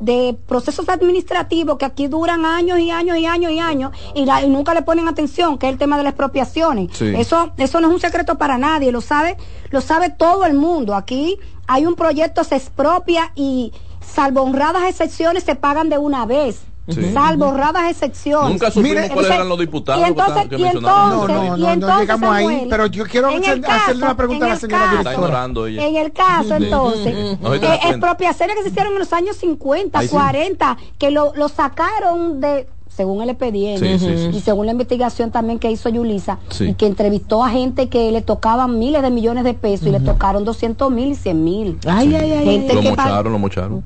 de 0.00 0.38
procesos 0.46 0.88
administrativos 0.88 1.76
que 1.76 1.84
aquí 1.84 2.06
duran 2.06 2.44
años 2.46 2.78
y 2.78 2.88
años 2.92 3.18
y 3.18 3.26
años 3.26 3.50
y 3.50 3.58
años 3.58 3.90
y, 4.14 4.26
la- 4.26 4.44
y 4.44 4.48
nunca 4.48 4.72
le 4.72 4.82
ponen 4.82 5.08
atención, 5.08 5.58
que 5.58 5.66
es 5.66 5.72
el 5.72 5.78
tema 5.80 5.96
de 5.96 6.04
las 6.04 6.12
expropiaciones. 6.12 6.96
Sí. 6.96 7.06
Eso, 7.16 7.50
eso 7.56 7.80
no 7.80 7.88
es 7.88 7.94
un 7.94 7.98
secreto 8.00 8.38
para 8.38 8.58
nadie, 8.58 8.92
lo 8.92 9.00
sabe, 9.00 9.36
lo 9.70 9.80
sabe 9.80 10.10
todo 10.10 10.44
el 10.44 10.54
mundo. 10.54 10.94
Aquí 10.94 11.36
hay 11.66 11.84
un 11.84 11.96
proyecto, 11.96 12.44
se 12.44 12.54
expropia 12.54 13.32
y 13.34 13.72
salvo 14.12 14.42
honradas 14.42 14.84
excepciones 14.88 15.44
se 15.44 15.54
pagan 15.54 15.88
de 15.88 15.98
una 15.98 16.26
vez. 16.26 16.62
Sí. 16.88 17.12
Salvo 17.12 17.48
honradas 17.48 17.90
excepciones. 17.90 18.48
Nunca 18.50 18.70
supimos 18.70 18.96
Mire, 18.96 19.10
cuáles 19.10 19.30
eran 19.30 19.48
los 19.50 19.58
diputados 19.58 20.00
y 20.00 20.04
entonces, 20.08 20.48
que, 20.48 20.56
y. 20.56 20.60
No, 20.60 20.68
entonces- 20.70 21.36
no, 21.36 21.56
y 21.58 21.60
no 21.60 21.70
entonces, 21.70 22.22
ahí, 22.30 22.66
pero 22.70 22.86
yo 22.86 23.04
quiero 23.04 23.28
hacerle 23.28 24.02
una 24.04 24.16
pregunta 24.16 24.38
en 24.38 24.44
a 24.44 24.48
la 24.48 24.54
el 24.54 24.60
señora 24.60 24.84
caso- 24.84 24.96
Está 24.98 25.12
ignorando 25.12 25.66
ella. 25.66 25.86
En 25.86 25.96
el 25.96 26.12
caso, 26.12 26.54
entonces, 26.56 27.14
eh, 27.14 27.38
expropiaciones 27.84 28.56
que 28.56 28.62
se 28.62 28.68
hicieron 28.70 28.94
en 28.94 29.00
los 29.00 29.12
años 29.12 29.36
50, 29.36 29.98
Ahí 29.98 30.08
sí. 30.08 30.14
40, 30.14 30.78
que 30.96 31.10
lo, 31.10 31.34
lo 31.34 31.48
sacaron 31.50 32.40
de 32.40 32.66
según 32.98 33.22
el 33.22 33.30
expediente 33.30 33.96
Sí, 33.96 34.06
sí, 34.06 34.30
sí. 34.32 34.36
y 34.36 34.40
según 34.40 34.66
la 34.66 34.72
investigación 34.72 35.30
también 35.30 35.60
que 35.60 35.70
hizo 35.70 35.88
Yulisa 35.88 36.38
Sí. 36.50 36.64
y 36.70 36.74
que 36.74 36.86
entrevistó 36.86 37.44
a 37.44 37.48
gente 37.50 37.88
que 37.88 38.10
le 38.10 38.22
tocaban 38.22 38.76
miles 38.78 39.02
de 39.02 39.10
millones 39.10 39.44
de 39.44 39.54
pesos 39.54 39.86
y 39.86 39.90
le 39.92 40.00
tocaron 40.00 40.44
200 40.44 40.90
mil 40.90 41.12
y 41.12 41.14
100 41.14 41.44
mil. 41.44 41.78
Ay, 41.86 42.12
ay, 42.14 42.32
ay, 42.32 42.44
Gente 42.44 42.74
Lo 42.74 42.80
que 42.82 42.90
mocharon, 42.90 43.32
lo 43.32 43.38
mocharon. 43.38 43.84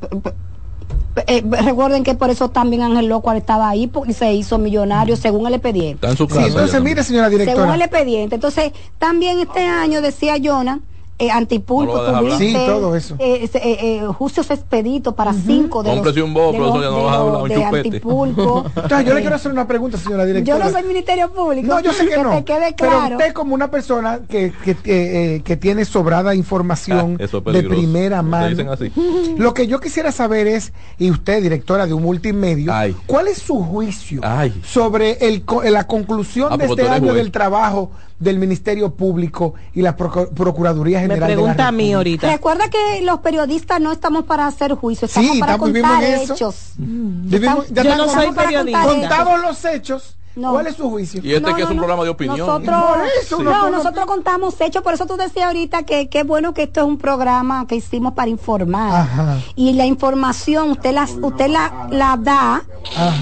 Eh, 1.27 1.43
recuerden 1.47 2.05
que 2.05 2.15
por 2.15 2.31
eso 2.31 2.49
también 2.49 2.81
Ángel 2.81 3.07
Loco 3.07 3.31
estaba 3.33 3.69
ahí 3.69 3.87
porque 3.87 4.15
se 4.15 4.33
hizo 4.33 4.57
millonario 4.57 5.15
según 5.17 5.47
el 5.47 5.53
expediente. 5.53 6.07
Está 6.07 6.11
en 6.11 6.17
su 6.17 6.25
Sí, 6.25 6.31
casa. 6.37 6.47
entonces 6.49 6.73
ya 6.73 6.81
mire, 6.81 7.03
señora 7.05 7.27
Según 7.29 7.41
directora. 7.45 7.75
el 7.75 7.83
expediente. 7.83 8.35
Entonces, 8.37 8.73
también 8.99 9.39
este 9.41 9.61
año 9.61 10.01
decía 10.01 10.37
Jonah, 10.43 10.81
eh, 11.27 11.31
antipulpo, 11.31 11.97
No 12.03 12.19
tuviste. 12.21 12.39
Sí, 12.49 12.53
todo 12.67 12.97
eso. 12.97 13.15
eh, 13.19 13.49
eh, 13.55 13.61
eh, 13.63 14.07
juicios 14.19 14.51
expeditos 14.51 15.15
para 15.15 15.33
cinco 15.33 15.83
de 15.83 15.89
los, 15.91 15.97
Cómprese 15.99 16.23
un 16.23 16.35
bobo, 16.35 16.53
de 16.53 16.59
los- 16.59 16.75
ya 16.83 16.91
no 16.91 17.05
vas 17.05 17.15
a 17.15 17.19
hablar, 17.21 17.43
un 17.43 17.49
de 17.49 17.65
antipulpo. 17.65 18.65
Entonces, 18.77 19.07
yo 19.07 19.15
le 19.15 19.21
quiero 19.21 19.37
hacer 19.37 19.53
una 19.53 19.67
pregunta, 19.67 19.99
señora 19.99 20.23
Yo 20.25 20.27
directora. 20.29 20.65
no 20.67 20.71
soy 20.73 20.83
Ministerio 20.85 21.33
Público. 21.33 21.67
No, 21.69 21.81
yo 21.81 21.93
sé 21.93 22.07
que, 22.09 22.17
no. 22.23 22.31
te 22.31 22.45
quede 22.45 22.75
Pero 22.77 22.91
claro. 22.91 23.17
usted 23.17 23.33
como 23.33 23.55
una 23.55 23.71
persona 23.71 24.21
que, 24.29 24.53
que, 24.65 24.71
eh, 24.73 24.77
eh, 24.85 25.43
que 25.45 25.57
tiene 25.57 25.85
sobrada 25.85 26.35
información 26.35 27.17
Ah, 27.21 27.25
eso 27.25 27.43
es 27.47 27.53
de 27.53 27.63
primera 27.63 28.23
mano. 28.23 28.49
dicen 28.49 28.69
así. 28.69 28.93
Lo 29.37 29.55
que 29.55 29.67
yo 29.67 29.81
quisiera 29.81 30.13
saber 30.13 30.47
es, 30.47 30.73
y 30.99 31.11
usted, 31.11 31.43
directora 31.43 31.87
de 31.87 31.95
un 31.95 32.03
multimedio, 32.03 32.73
Ay. 32.73 32.97
¿cuál 33.07 33.29
es 33.29 33.39
su 33.39 33.63
juicio 33.63 34.21
Ay. 34.25 34.53
sobre 34.65 35.13
el, 35.27 35.45
la 35.71 35.87
conclusión 35.87 36.49
Ah, 36.53 36.57
de 36.57 36.67
este 36.67 36.89
año 36.89 37.05
juez. 37.13 37.15
del 37.17 37.31
trabajo 37.33 37.91
del 38.23 38.39
Ministerio 38.39 38.95
Público 38.95 39.55
y 39.75 39.83
la 39.83 39.97
Procu- 39.97 40.29
Procuraduría 40.33 40.99
Me 40.99 41.03
General 41.03 41.29
de 41.29 41.35
la 41.35 41.41
pregunta 41.43 41.69
a 41.69 41.73
mí 41.73 41.93
ahorita. 41.93 42.31
Recuerda 42.31 42.71
que 42.71 43.03
los 43.03 43.19
periodistas 43.21 43.81
no 43.81 43.91
estamos 43.93 44.25
para 44.25 44.47
hacer 44.47 44.75
juicios, 44.75 45.11
Sí, 45.11 45.21
estamos 45.21 45.41
para 45.41 45.53
estamos- 45.55 45.73
vivimos 45.73 45.91
contar 45.91 46.09
en 46.11 46.21
eso. 46.21 46.35
hechos. 46.35 46.73
Vivimos- 46.77 47.69
ya 47.71 47.83
Yo 47.83 47.97
no 47.97 48.09
soy 48.09 48.31
para 48.33 48.49
periodista. 48.49 48.83
contar 48.85 49.01
Contados 49.25 49.41
los 49.43 49.65
hechos, 49.65 50.17
No. 50.35 50.53
¿cuál 50.53 50.67
es 50.67 50.77
su 50.77 50.89
juicio? 50.89 51.21
Y 51.23 51.35
este 51.35 51.41
No, 51.51 51.55
que 51.57 51.63
no, 51.63 51.67
es 51.67 51.71
un 51.71 51.77
no. 51.77 51.83
programa 51.83 52.05
de 52.05 52.11
opinión. 52.11 52.39
Nosotros, 52.39 52.83
Por 52.83 52.99
eso, 53.23 53.43
no, 53.43 53.51
no, 53.51 53.63
no, 53.65 53.71
nosotros 53.79 54.07
contamos 54.07 54.61
hechos, 54.61 54.83
por 54.83 54.95
eso 54.95 55.07
tú 55.07 55.17
decías 55.17 55.47
ahorita 55.47 55.83
que 55.83 56.09
qué 56.09 56.23
bueno 56.23 56.55
que 56.55 56.63
esto 56.65 56.81
es 56.81 56.87
un 56.87 56.97
programa 56.99 57.67
que 57.67 57.77
hicimos 57.77 58.15
para 58.15 58.29
informar. 58.29 59.03
Ajá. 59.03 59.39
Y 59.57 59.75
la 59.75 59.85
información 59.87 60.71
usted 60.73 60.93
la, 60.95 61.05
usted 61.21 61.49
la, 61.49 61.87
la 61.91 62.17
da, 62.19 62.63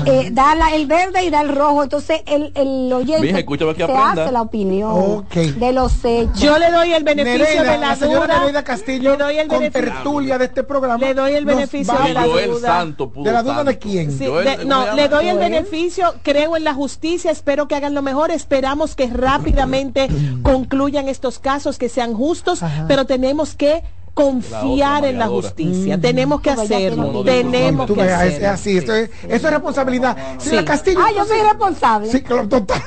eh, 0.06 0.30
da 0.32 0.54
la- 0.54 0.74
el 0.74 0.86
verde 0.86 1.24
y 1.24 1.30
da 1.30 1.40
el 1.40 1.54
rojo, 1.54 1.82
entonces 1.82 2.22
el, 2.26 2.52
el 2.54 2.92
oyente 2.92 3.22
Mija, 3.26 3.38
escúchame 3.40 3.72
que 3.74 3.78
se 3.86 3.92
aprenda. 3.92 4.22
hace 4.24 4.32
la 4.32 4.42
opinión 4.42 5.26
de 5.34 5.72
los 5.72 6.04
hechos. 6.04 6.38
Yo 6.40 6.58
le 6.58 6.70
doy 6.70 6.92
el 6.92 7.02
beneficio 7.02 7.38
Nereida, 7.38 7.62
de 7.72 7.78
la, 7.78 7.86
la 7.88 7.96
señora 7.96 8.20
duda. 8.26 8.38
Nereida 8.40 8.64
Castillo, 8.64 9.10
le 9.16 9.24
doy 9.24 9.36
el 9.38 9.48
con 9.48 9.58
beneficio. 9.58 9.92
tertulia 9.92 10.38
de 10.38 10.44
este 10.44 10.62
programa. 10.62 10.98
Le 10.98 11.14
doy 11.14 11.32
el 11.34 11.44
beneficio 11.44 11.94
de 12.04 12.14
la 12.14 12.24
duda. 12.24 12.68
Santo 12.68 13.10
¿De 13.16 13.32
la 13.32 13.42
duda 13.42 13.64
de 13.64 13.78
quién? 13.78 14.16
Sí, 14.16 14.26
Joel, 14.26 14.44
de- 14.44 14.56
¿cómo 14.58 14.68
no, 14.68 14.94
le 14.94 15.08
doy 15.08 15.28
el 15.28 15.38
beneficio, 15.38 16.14
creo 16.22 16.56
en 16.56 16.64
la 16.64 16.72
justicia, 16.74 16.99
espero 17.02 17.66
que 17.68 17.74
hagan 17.74 17.94
lo 17.94 18.02
mejor, 18.02 18.30
esperamos 18.30 18.94
que 18.94 19.06
rápidamente 19.08 20.08
concluyan 20.42 21.08
estos 21.08 21.38
casos, 21.38 21.78
que 21.78 21.88
sean 21.88 22.14
justos, 22.14 22.62
Ajá. 22.62 22.84
pero 22.88 23.06
tenemos 23.06 23.54
que 23.54 23.82
confiar 24.12 25.04
en 25.06 25.18
la 25.18 25.28
justicia, 25.28 25.98
tenemos 25.98 26.40
que 26.42 26.50
hacerlo, 26.50 27.22
tiene- 27.22 27.50
tenemos 27.50 27.86
Tú 27.86 27.94
que 27.94 28.02
veas, 28.02 28.22
es, 28.22 28.26
es 28.28 28.34
hacerlo. 28.34 28.50
así, 28.54 28.76
esto 28.78 28.94
es, 28.94 29.10
eso 29.28 29.46
es 29.46 29.52
responsabilidad. 29.54 30.16
Señora 30.38 30.60
Sí. 30.60 30.64
Castillo. 30.66 30.98
Ah, 31.02 31.10
yo 31.16 31.24
soy 31.24 31.40
responsable. 31.40 32.10
Sí, 32.10 32.20
claro, 32.22 32.48
total. 32.48 32.82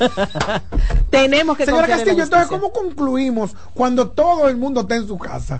Tenemos 1.10 1.56
que 1.56 1.64
Señora 1.66 1.82
confiar 1.82 1.84
en 1.84 1.90
la 1.90 1.96
Castillo, 1.96 2.22
entonces, 2.24 2.48
justicia. 2.48 2.60
¿cómo 2.60 2.72
concluimos 2.72 3.54
cuando 3.74 4.08
todo 4.10 4.48
el 4.48 4.56
mundo 4.56 4.80
está 4.80 4.96
en 4.96 5.06
su 5.06 5.16
casa? 5.18 5.58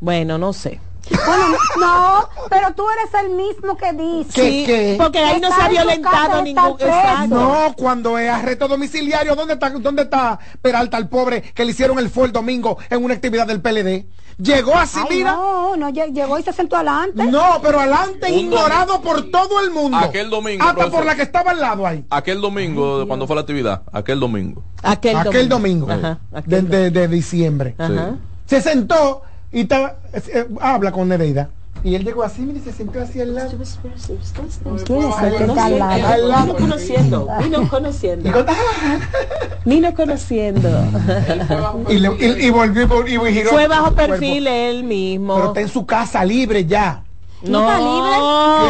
Bueno, 0.00 0.38
no 0.38 0.52
sé. 0.52 0.80
Bueno, 1.08 1.56
no, 1.80 2.28
pero 2.48 2.72
tú 2.74 2.84
eres 2.90 3.24
el 3.24 3.30
mismo 3.36 3.76
que 3.76 3.92
dice. 3.92 4.32
¿Qué, 4.34 4.42
Sí, 4.50 4.64
qué? 4.66 4.94
porque 4.98 5.18
ahí 5.18 5.40
no 5.40 5.48
se 5.48 5.60
ha 5.62 5.68
violentado 5.68 6.42
ningún. 6.42 6.76
No, 7.28 7.74
cuando 7.76 8.18
es 8.18 8.30
arresto 8.30 8.68
domiciliario, 8.68 9.34
¿dónde 9.34 9.54
está, 9.54 9.70
¿dónde 9.70 10.02
está 10.02 10.38
Peralta, 10.62 10.96
el 10.98 11.08
pobre, 11.08 11.42
que 11.42 11.64
le 11.64 11.70
hicieron 11.72 11.98
el 11.98 12.10
fue 12.10 12.26
el 12.26 12.32
domingo 12.32 12.78
en 12.90 13.04
una 13.04 13.14
actividad 13.14 13.46
del 13.46 13.60
PLD? 13.60 14.06
Llegó 14.38 14.74
así, 14.74 14.98
Ay, 15.10 15.18
mira. 15.18 15.32
no, 15.32 15.76
no, 15.76 15.90
lle- 15.90 16.12
llegó 16.14 16.38
y 16.38 16.42
se 16.42 16.52
sentó 16.54 16.76
adelante. 16.76 17.24
No, 17.26 17.58
pero 17.62 17.78
adelante, 17.80 18.30
ignorado 18.30 19.02
por 19.02 19.30
todo 19.30 19.60
el 19.60 19.70
mundo. 19.70 19.98
Aquel 19.98 20.30
domingo, 20.30 20.62
Hasta 20.62 20.74
profesor. 20.74 20.98
por 21.00 21.06
la 21.06 21.14
que 21.14 21.22
estaba 21.22 21.50
al 21.50 21.60
lado 21.60 21.86
ahí. 21.86 22.04
Aquel 22.08 22.40
domingo, 22.40 23.06
cuando 23.06 23.26
fue 23.26 23.36
la 23.36 23.42
actividad, 23.42 23.82
aquel 23.92 24.18
domingo. 24.18 24.62
Aquel, 24.82 25.16
Aquel 25.16 25.48
domingo, 25.48 25.90
Ajá, 25.90 26.20
de, 26.30 26.38
aquel 26.38 26.68
de- 26.70 26.90
de 26.90 27.08
diciembre. 27.08 27.74
Ajá. 27.76 28.14
Se 28.46 28.62
sentó 28.62 29.22
y 29.52 29.60
estaba, 29.62 29.96
eh, 30.12 30.46
habla 30.60 30.92
con 30.92 31.08
Nereida. 31.08 31.50
Y 31.82 31.94
él 31.94 32.04
llegó 32.04 32.22
así, 32.22 32.42
mira, 32.42 32.58
y 32.58 32.62
se 32.62 32.72
sentó 32.72 33.00
así 33.00 33.20
al 33.22 33.34
lado. 33.34 33.52
¿Quién 33.52 33.62
es 33.62 35.22
el 35.22 35.36
que 35.36 35.44
No 35.46 35.52
está 35.54 35.64
al 35.64 35.72
sé, 35.72 35.78
lado? 35.78 36.06
Al 36.08 36.28
lado. 36.28 36.44
vino 36.54 36.56
conociendo, 36.58 37.28
vino 37.42 37.62
Y, 37.62 37.66
conociendo, 37.68 38.32
con- 38.32 38.46
vino 39.64 39.94
conociendo. 39.94 40.68
y 41.88 41.98
le- 41.98 42.16
y- 42.20 42.46
y 42.46 42.50
volvió 42.50 43.06
y 43.06 43.14
y 43.14 43.32
giró 43.32 43.50
Fue 43.50 43.66
bajo 43.66 43.92
perfil 43.94 44.46
él 44.46 44.84
mismo. 44.84 45.34
Pero 45.36 45.46
está 45.48 45.60
en 45.62 45.68
su 45.68 45.86
casa 45.86 46.22
libre 46.24 46.66
ya. 46.66 47.02
¿No 47.42 47.60
está 47.60 47.78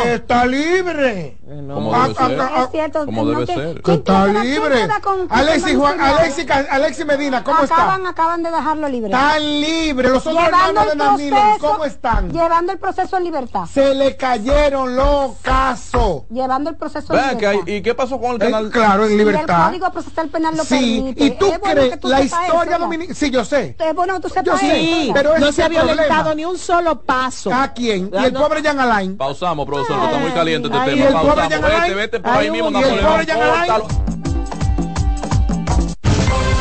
libre? 0.04 0.14
Está 0.14 0.46
libre. 0.46 1.36
Como 1.50 1.92
Ah, 1.92 2.02
debe 2.08 2.14
ah, 2.20 2.26
ser. 2.28 2.40
ah, 2.40 2.62
Es 2.64 2.70
cierto, 2.70 3.04
Como 3.06 3.24
no 3.24 3.30
debe 3.40 3.46
ser. 3.46 3.82
Que 3.82 3.94
está 3.94 4.22
¿Quién 4.22 4.32
queda- 4.34 4.42
quién 4.42 4.54
libre. 4.54 4.88
con- 5.02 5.26
Alexis, 5.30 5.76
Juan, 5.76 5.94
el 5.94 6.00
Alexis, 6.00 6.46
Alexis 6.70 7.06
Medina, 7.06 7.42
¿cómo 7.42 7.58
acaban, 7.58 8.00
está? 8.02 8.10
acaban 8.10 8.42
de 8.44 8.50
dejarlo 8.52 8.88
libre. 8.88 9.10
Están 9.10 9.42
libres. 9.60 10.12
Los 10.12 10.26
otros 10.28 10.44
hermanos 10.44 10.86
de 10.86 10.92
el 10.92 10.98
Danilo, 10.98 11.36
¿cómo 11.60 11.84
están? 11.84 12.30
llevando 12.32 12.70
el 12.72 12.78
proceso 12.78 13.16
en 13.16 13.24
libertad. 13.24 13.64
Se 13.66 13.94
le 13.96 14.16
cayeron 14.16 14.94
los 14.94 15.32
casos. 15.42 16.22
Llevando 16.30 16.70
el 16.70 16.76
proceso 16.76 17.12
en 17.14 17.20
libertad. 17.38 17.50
hay- 17.66 17.76
¿Y 17.76 17.82
qué 17.82 17.94
pasó 17.96 18.20
con 18.20 18.30
el 18.30 18.36
Eh, 18.36 18.38
canal? 18.50 18.70
claro, 18.70 19.04
en 19.06 19.10
Y 19.10 19.12
el 19.14 19.18
libertad. 19.18 19.66
Código 19.66 19.90
Procesal 19.90 20.28
Penal 20.28 20.56
lo 20.56 20.62
Sí, 20.64 20.68
permite. 21.02 21.24
y 21.24 21.30
tú 21.32 21.46
Es 21.46 21.58
bueno 21.60 21.74
crees 21.74 21.90
que 21.90 21.96
tú 21.96 22.08
la 22.08 22.20
historia 22.22 22.78
dominicana. 22.78 23.14
Sí, 23.18 23.30
yo 23.30 23.44
sé. 23.44 23.74
Es 23.76 23.94
bueno 23.96 24.14
que 24.14 24.20
tú 24.20 24.28
sepas 24.28 24.44
Yo 24.44 24.56
sé, 24.56 25.06
ya. 25.08 25.12
pero 25.14 25.36
no 25.38 25.50
se 25.50 25.62
ha 25.64 25.66
el 25.66 25.72
violentado 25.72 26.32
ni 26.36 26.44
un 26.44 26.58
solo 26.58 27.00
paso. 27.00 27.52
¿A 27.52 27.72
quién? 27.72 28.08
Y 28.12 28.24
el 28.24 28.32
pobre 28.32 28.62
Jean 28.62 28.78
Alain. 28.78 29.16
Pausamos, 29.16 29.66
profesor, 29.66 29.96
está 30.04 30.18
muy 30.18 30.30
caliente 30.30 30.68
este 30.68 30.90
tema. 30.94 31.39
Pobre 31.48 31.80
Vete, 31.80 31.94
vete 31.94 32.20
por 32.20 32.32
ahí 32.32 32.50
mismo. 32.50 32.70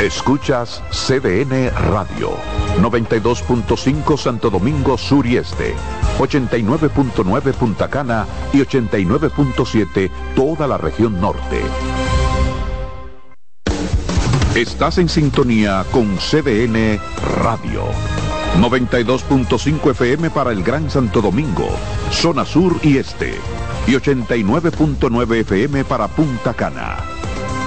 Escuchas 0.01 0.81
CDN 0.91 1.71
Radio, 1.91 2.31
92.5 2.79 4.17
Santo 4.17 4.49
Domingo 4.49 4.97
Sur 4.97 5.25
y 5.25 5.35
Este, 5.35 5.75
89.9 6.19 7.53
Punta 7.53 7.89
Cana 7.89 8.25
y 8.53 8.59
89.7 8.59 10.09
toda 10.35 10.67
la 10.67 10.77
región 10.77 11.19
norte. 11.19 11.61
Estás 14.55 14.97
en 14.97 15.09
sintonía 15.09 15.85
con 15.91 16.17
CDN 16.17 16.99
Radio. 17.43 17.83
92.5 18.57 19.91
FM 19.91 20.29
para 20.31 20.51
el 20.51 20.63
Gran 20.63 20.89
Santo 20.89 21.21
Domingo, 21.21 21.69
zona 22.11 22.45
sur 22.45 22.75
y 22.83 22.97
este. 22.97 23.35
Y 23.89 23.93
89.9 23.93 25.38
FM 25.38 25.84
para 25.84 26.08
Punta 26.08 26.54
Cana. 26.54 26.97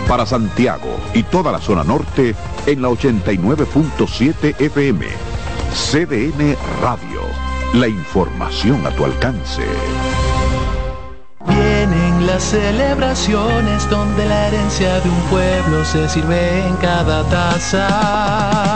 Para 0.06 0.24
Santiago 0.24 1.00
y 1.14 1.24
toda 1.24 1.50
la 1.50 1.58
zona 1.58 1.82
norte 1.82 2.36
en 2.64 2.80
la 2.80 2.90
89.7 2.90 4.54
FM. 4.60 5.04
CDN 5.72 6.56
Radio. 6.80 7.22
La 7.74 7.88
información 7.88 8.86
a 8.86 8.90
tu 8.90 9.04
alcance. 9.04 9.64
Vienen 11.48 12.24
las 12.24 12.44
celebraciones 12.44 13.90
donde 13.90 14.24
la 14.24 14.46
herencia 14.46 15.00
de 15.00 15.08
un 15.08 15.20
pueblo 15.22 15.84
se 15.84 16.08
sirve 16.08 16.68
en 16.68 16.76
cada 16.76 17.28
taza. 17.30 18.71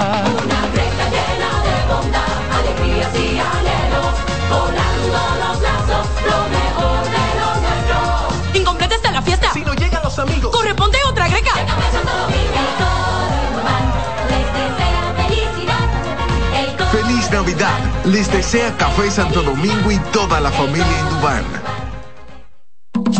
Les 18.07 18.31
desea 18.31 18.73
Café 18.77 19.11
Santo 19.11 19.42
Domingo 19.42 19.90
y 19.90 19.99
toda 20.12 20.40
la 20.40 20.53
familia 20.53 20.87
Indubán. 21.01 21.45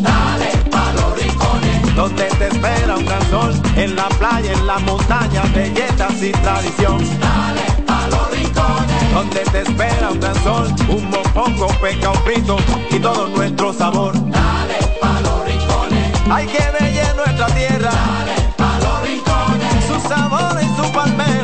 Dale 0.01 0.51
pa' 0.71 0.93
los 0.93 1.21
rincones, 1.21 1.97
donde 1.97 2.27
te 2.39 2.47
espera 2.47 2.97
un 2.97 3.05
gran 3.05 3.29
sol, 3.29 3.53
en 3.75 3.97
la 3.97 4.09
playa, 4.11 4.53
en 4.53 4.65
la 4.65 4.79
montaña, 4.79 5.43
belletas 5.53 6.23
y 6.23 6.31
tradición. 6.31 6.99
Dale 7.19 7.83
pa' 7.85 8.07
los 8.11 8.31
rincones, 8.31 9.13
donde 9.13 9.41
te 9.41 9.63
espera 9.63 10.11
un 10.13 10.21
gran 10.21 10.45
sol, 10.45 10.73
un 10.89 11.11
mopongo, 11.11 11.67
peca, 11.81 12.11
un 12.11 12.23
frito 12.23 12.57
y 12.89 13.01
todo 13.01 13.27
nuestro 13.31 13.73
sabor. 13.73 14.13
Dale 14.15 14.79
pa' 15.01 15.21
los 15.21 15.45
rincones, 15.47 16.13
hay 16.31 16.47
que 16.47 16.65
bella 16.79 16.96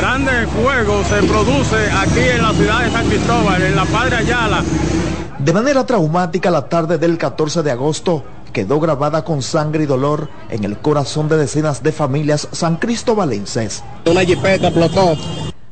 Grande 0.00 0.46
fuego 0.46 1.04
se 1.04 1.16
produce 1.28 1.76
aquí 1.92 2.20
en 2.20 2.42
la 2.42 2.54
ciudad 2.54 2.84
de 2.84 2.90
San 2.90 3.06
Cristóbal, 3.06 3.62
en 3.62 3.76
la 3.76 3.84
Padre 3.84 4.16
Ayala. 4.16 4.64
De 5.38 5.52
manera 5.52 5.84
traumática, 5.84 6.50
la 6.50 6.70
tarde 6.70 6.96
del 6.96 7.18
14 7.18 7.62
de 7.62 7.70
agosto 7.70 8.24
quedó 8.50 8.80
grabada 8.80 9.26
con 9.26 9.42
sangre 9.42 9.82
y 9.82 9.86
dolor 9.86 10.30
en 10.48 10.64
el 10.64 10.78
corazón 10.78 11.28
de 11.28 11.36
decenas 11.36 11.82
de 11.82 11.92
familias 11.92 12.48
san 12.50 12.76
cristobalenses. 12.76 13.84
Una 14.06 14.24
jipeta 14.24 14.68
explotó. 14.68 15.18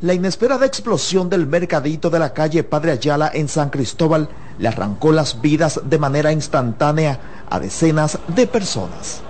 La 0.02 0.12
inesperada 0.12 0.66
explosión 0.66 1.30
del 1.30 1.46
mercadito 1.46 2.10
de 2.10 2.18
la 2.18 2.34
calle 2.34 2.64
Padre 2.64 2.92
Ayala 2.92 3.30
en 3.32 3.48
San 3.48 3.70
Cristóbal 3.70 4.28
le 4.58 4.68
arrancó 4.68 5.10
las 5.10 5.40
vidas 5.40 5.80
de 5.86 5.98
manera 5.98 6.32
instantánea 6.32 7.18
a 7.48 7.58
decenas 7.58 8.18
de 8.28 8.46
personas. 8.46 9.22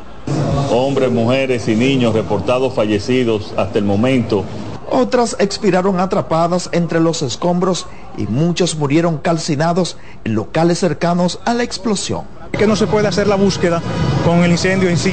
Hombres, 0.73 1.13
mujeres 1.13 1.69
y 1.69 1.77
niños 1.77 2.15
reportados 2.15 2.75
fallecidos 2.75 3.55
hasta 3.57 3.79
el 3.79 3.85
momento. 3.85 4.45
Otras 4.91 5.37
expiraron 5.39 6.01
atrapadas 6.01 6.71
entre 6.73 7.01
los 7.01 7.21
escombros 7.23 7.87
y 8.17 8.27
muchos 8.27 8.77
murieron 8.77 9.19
calcinados 9.19 9.99
en 10.25 10.35
locales 10.35 10.79
cercanos 10.79 11.41
a 11.45 11.53
la 11.53 11.63
explosión. 11.63 12.25
Que 12.53 12.67
no 12.67 12.75
se 12.75 12.87
puede 12.87 13.07
hacer 13.07 13.27
la 13.27 13.37
búsqueda 13.37 13.83
con 14.25 14.45
el 14.45 14.51
incendio 14.51 14.89
en 14.89 14.97
sí. 14.97 15.13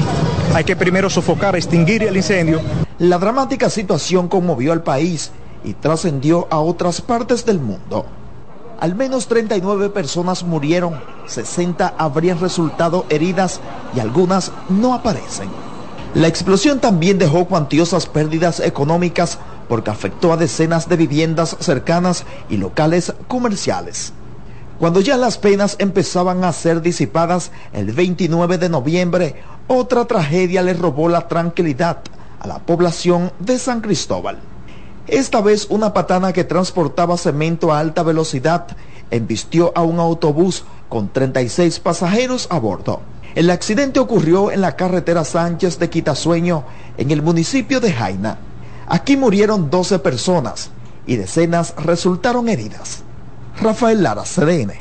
Hay 0.53 0.63
que 0.63 0.77
primero 0.77 1.09
sofocar, 1.09 1.55
extinguir 1.55 2.03
el 2.03 2.15
incendio. 2.15 2.61
La 2.99 3.17
dramática 3.17 3.69
situación 3.69 4.29
conmovió 4.29 4.71
al 4.71 4.81
país 4.81 5.31
y 5.65 5.73
trascendió 5.73 6.47
a 6.49 6.59
otras 6.59 7.01
partes 7.01 7.45
del 7.45 7.59
mundo. 7.59 8.05
Al 8.79 8.95
menos 8.95 9.27
39 9.27 9.89
personas 9.89 10.43
murieron, 10.43 11.01
60 11.27 11.95
habrían 11.97 12.39
resultado 12.39 13.05
heridas 13.09 13.59
y 13.93 13.99
algunas 13.99 14.51
no 14.69 14.93
aparecen. 14.93 15.49
La 16.13 16.27
explosión 16.27 16.79
también 16.79 17.17
dejó 17.17 17.43
cuantiosas 17.45 18.05
pérdidas 18.05 18.61
económicas 18.61 19.38
porque 19.67 19.91
afectó 19.91 20.34
a 20.34 20.38
decenas 20.38 20.88
de 20.89 20.97
viviendas 20.97 21.58
cercanas 21.60 22.25
y 22.49 22.58
locales 22.58 23.13
comerciales. 23.28 24.13
Cuando 24.80 24.99
ya 24.99 25.15
las 25.15 25.38
penas 25.38 25.78
empezaban 25.80 26.43
a 26.43 26.51
ser 26.51 26.82
disipadas, 26.82 27.51
el 27.71 27.93
29 27.93 28.58
de 28.58 28.69
noviembre, 28.69 29.36
otra 29.67 30.06
tragedia 30.06 30.62
le 30.62 30.73
robó 30.73 31.08
la 31.08 31.28
tranquilidad 31.28 31.99
a 32.39 32.47
la 32.47 32.60
población 32.60 33.32
de 33.39 33.58
San 33.58 33.82
Cristóbal. 33.82 34.39
Esta 35.08 35.39
vez 35.39 35.67
una 35.69 35.93
patana 35.93 36.34
que 36.34 36.43
transportaba 36.43 37.17
cemento 37.17 37.71
a 37.71 37.80
alta 37.80 38.04
velocidad 38.04 38.67
embistió 39.12 39.71
a 39.75 39.84
un 39.84 39.99
autobús 39.99 40.65
con 40.89 41.10
36 41.10 41.80
pasajeros 41.80 42.47
a 42.49 42.60
bordo. 42.60 43.01
El 43.36 43.49
accidente 43.51 43.99
ocurrió 43.99 44.51
en 44.51 44.62
la 44.62 44.75
carretera 44.75 45.23
Sánchez 45.23 45.78
de 45.78 45.89
Quitasueño, 45.89 46.63
en 46.97 47.12
el 47.12 47.21
municipio 47.21 47.80
de 47.80 47.91
Jaina. 47.91 48.39
Aquí 48.87 49.17
murieron 49.17 49.69
12 49.69 49.99
personas 49.99 50.69
y 51.07 51.15
decenas 51.15 51.73
resultaron 51.77 52.49
heridas. 52.49 53.03
Rafael 53.61 54.03
Lara, 54.03 54.23
CDN. 54.23 54.73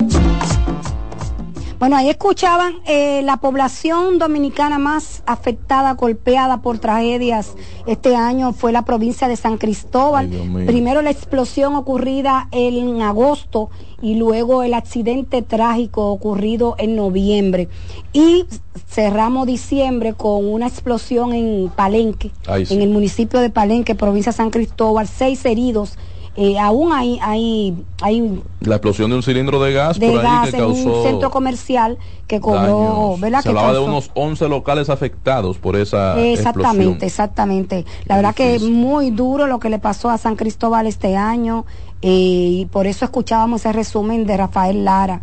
Bueno, 1.85 1.97
ahí 1.97 2.09
escuchaban 2.09 2.77
eh, 2.87 3.21
la 3.21 3.37
población 3.37 4.17
dominicana 4.17 4.79
más 4.79 5.21
afectada, 5.27 5.93
golpeada 5.93 6.63
por 6.63 6.79
tragedias 6.79 7.53
este 7.85 8.15
año 8.15 8.53
fue 8.53 8.71
la 8.71 8.85
provincia 8.85 9.27
de 9.27 9.35
San 9.35 9.59
Cristóbal. 9.59 10.31
Primero 10.65 11.03
la 11.03 11.11
explosión 11.11 11.75
ocurrida 11.75 12.47
en 12.51 13.03
agosto 13.03 13.69
y 14.01 14.15
luego 14.15 14.63
el 14.63 14.73
accidente 14.73 15.43
trágico 15.43 16.09
ocurrido 16.09 16.73
en 16.79 16.95
noviembre. 16.95 17.69
Y 18.13 18.47
cerramos 18.87 19.45
diciembre 19.45 20.13
con 20.13 20.43
una 20.43 20.65
explosión 20.65 21.33
en 21.33 21.69
Palenque, 21.69 22.31
Ay, 22.47 22.65
sí. 22.65 22.73
en 22.73 22.81
el 22.81 22.89
municipio 22.89 23.39
de 23.41 23.51
Palenque, 23.51 23.93
provincia 23.93 24.31
de 24.31 24.37
San 24.37 24.49
Cristóbal, 24.49 25.07
seis 25.07 25.45
heridos. 25.45 25.99
Eh, 26.37 26.59
aún 26.59 26.91
hay, 26.91 27.17
hay, 27.21 27.73
hay 28.01 28.41
La 28.59 28.75
explosión 28.75 29.09
de 29.09 29.15
un 29.15 29.23
cilindro 29.23 29.63
de 29.63 29.71
gas 29.71 29.97
de 29.97 30.09
por 30.11 30.25
ahí 30.25 30.49
que 30.49 30.57
en 30.57 30.63
causó 30.63 30.97
un 30.97 31.03
centro 31.03 31.31
comercial 31.31 31.97
que 32.27 32.41
cobró. 32.41 33.15
¿verdad? 33.17 33.39
Se 33.39 33.43
que 33.43 33.49
hablaba 33.49 33.73
de 33.73 33.79
unos 33.79 34.11
11 34.15 34.49
locales 34.49 34.89
afectados 34.89 35.57
por 35.57 35.77
esa 35.77 36.19
Exactamente, 36.19 36.81
explosión. 36.81 36.97
exactamente. 37.03 37.85
La 38.05 38.17
verdad 38.17 38.35
que 38.35 38.55
es 38.55 38.63
muy 38.63 39.11
duro 39.11 39.47
lo 39.47 39.59
que 39.59 39.69
le 39.69 39.79
pasó 39.79 40.09
a 40.09 40.17
San 40.17 40.35
Cristóbal 40.35 40.87
este 40.87 41.15
año 41.15 41.65
eh, 42.01 42.09
y 42.11 42.65
por 42.65 42.85
eso 42.85 43.05
escuchábamos 43.05 43.61
ese 43.61 43.71
resumen 43.71 44.25
de 44.25 44.35
Rafael 44.35 44.83
Lara. 44.83 45.21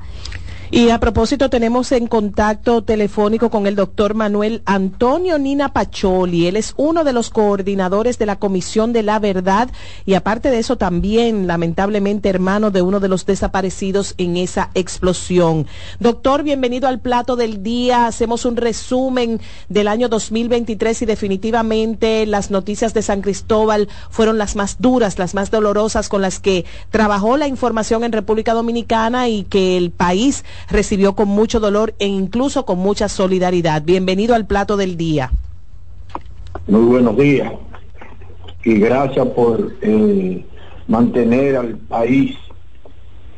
Y 0.75 0.89
a 0.89 0.99
propósito, 0.99 1.51
tenemos 1.51 1.93
en 1.93 2.07
contacto 2.07 2.83
telefónico 2.83 3.51
con 3.51 3.67
el 3.67 3.77
doctor 3.77 4.15
Manuel 4.15 4.63
Antonio 4.65 5.39
Nina 5.39 5.75
Pacholi. 5.75 6.47
Él 6.47 6.57
es 6.57 6.73
uno 6.79 7.05
de 7.05 7.13
los 7.13 7.29
coordinadores 7.29 8.19
de 8.19 8.25
la 8.25 8.37
Comisión 8.37 8.95
de 8.95 9.03
la 9.03 9.19
Verdad 9.19 9.69
y 10.07 10.15
aparte 10.15 10.51
de 10.51 10.59
eso 10.59 10.79
también, 10.79 11.47
lamentablemente, 11.47 12.31
hermano 12.31 12.71
de 12.71 12.81
uno 12.81 13.01
de 13.01 13.09
los 13.09 13.27
desaparecidos 13.27 14.15
en 14.17 14.39
esa 14.39 14.71
explosión. 14.73 15.67
Doctor, 16.01 16.43
bienvenido 16.43 16.89
al 16.89 17.01
plato 17.01 17.37
del 17.37 17.63
día. 17.63 18.07
Hacemos 18.07 18.47
un 18.47 18.57
resumen 18.57 19.43
del 19.69 19.89
año 19.89 20.09
2023 20.09 21.03
y 21.03 21.05
definitivamente 21.05 22.25
las 22.25 22.51
noticias 22.51 22.95
de 22.95 23.03
San 23.03 23.21
Cristóbal 23.21 23.91
fueron 24.09 24.39
las 24.39 24.57
más 24.57 24.81
duras, 24.81 25.19
las 25.19 25.35
más 25.35 25.51
dolorosas 25.51 26.09
con 26.09 26.23
las 26.23 26.41
que 26.41 26.65
trabajó 26.89 27.37
la 27.37 27.47
información 27.47 28.05
en 28.05 28.13
República 28.13 28.55
Dominicana 28.55 29.29
y 29.29 29.43
que 29.43 29.77
el 29.77 29.91
país 29.91 30.45
recibió 30.71 31.15
con 31.15 31.29
mucho 31.29 31.61
dolor 31.61 31.95
e 31.99 32.07
incluso 32.07 32.65
con 32.65 32.79
mucha 32.79 33.09
solidaridad. 33.09 33.83
Bienvenido 33.83 34.35
al 34.35 34.47
plato 34.47 34.77
del 34.77 34.97
día. 34.97 35.31
Muy 36.67 36.83
buenos 36.85 37.17
días 37.17 37.53
y 38.65 38.75
gracias 38.75 39.27
por 39.29 39.73
eh, 39.83 40.45
mantener 40.87 41.57
al 41.57 41.77
país 41.77 42.37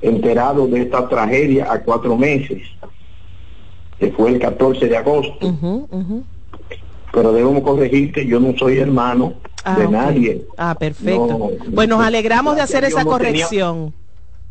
enterado 0.03 0.67
de 0.67 0.83
esta 0.83 1.09
tragedia 1.09 1.73
a 1.73 1.81
cuatro 1.83 2.17
meses, 2.17 2.63
que 3.99 4.13
fue 4.13 4.31
el 4.31 4.39
14 4.39 4.87
de 4.87 4.97
agosto. 4.97 5.55
Pero 7.13 7.33
debemos 7.33 7.63
corregir 7.63 8.13
que 8.13 8.27
yo 8.27 8.41
no 8.41 8.57
soy 8.59 8.79
hermano 8.79 9.35
Ah, 9.67 9.79
de 9.79 9.87
ok. 9.87 9.91
nadie. 9.93 10.45
Ah, 10.59 10.75
perfecto. 10.79 11.27
No, 11.39 11.49
pues 11.75 11.89
nos 11.89 11.99
no, 11.99 12.05
alegramos 12.05 12.55
de 12.57 12.61
hacer 12.61 12.85
esa 12.85 13.03
no 13.03 13.17
tenía- 13.17 13.33
corrección. 13.47 13.95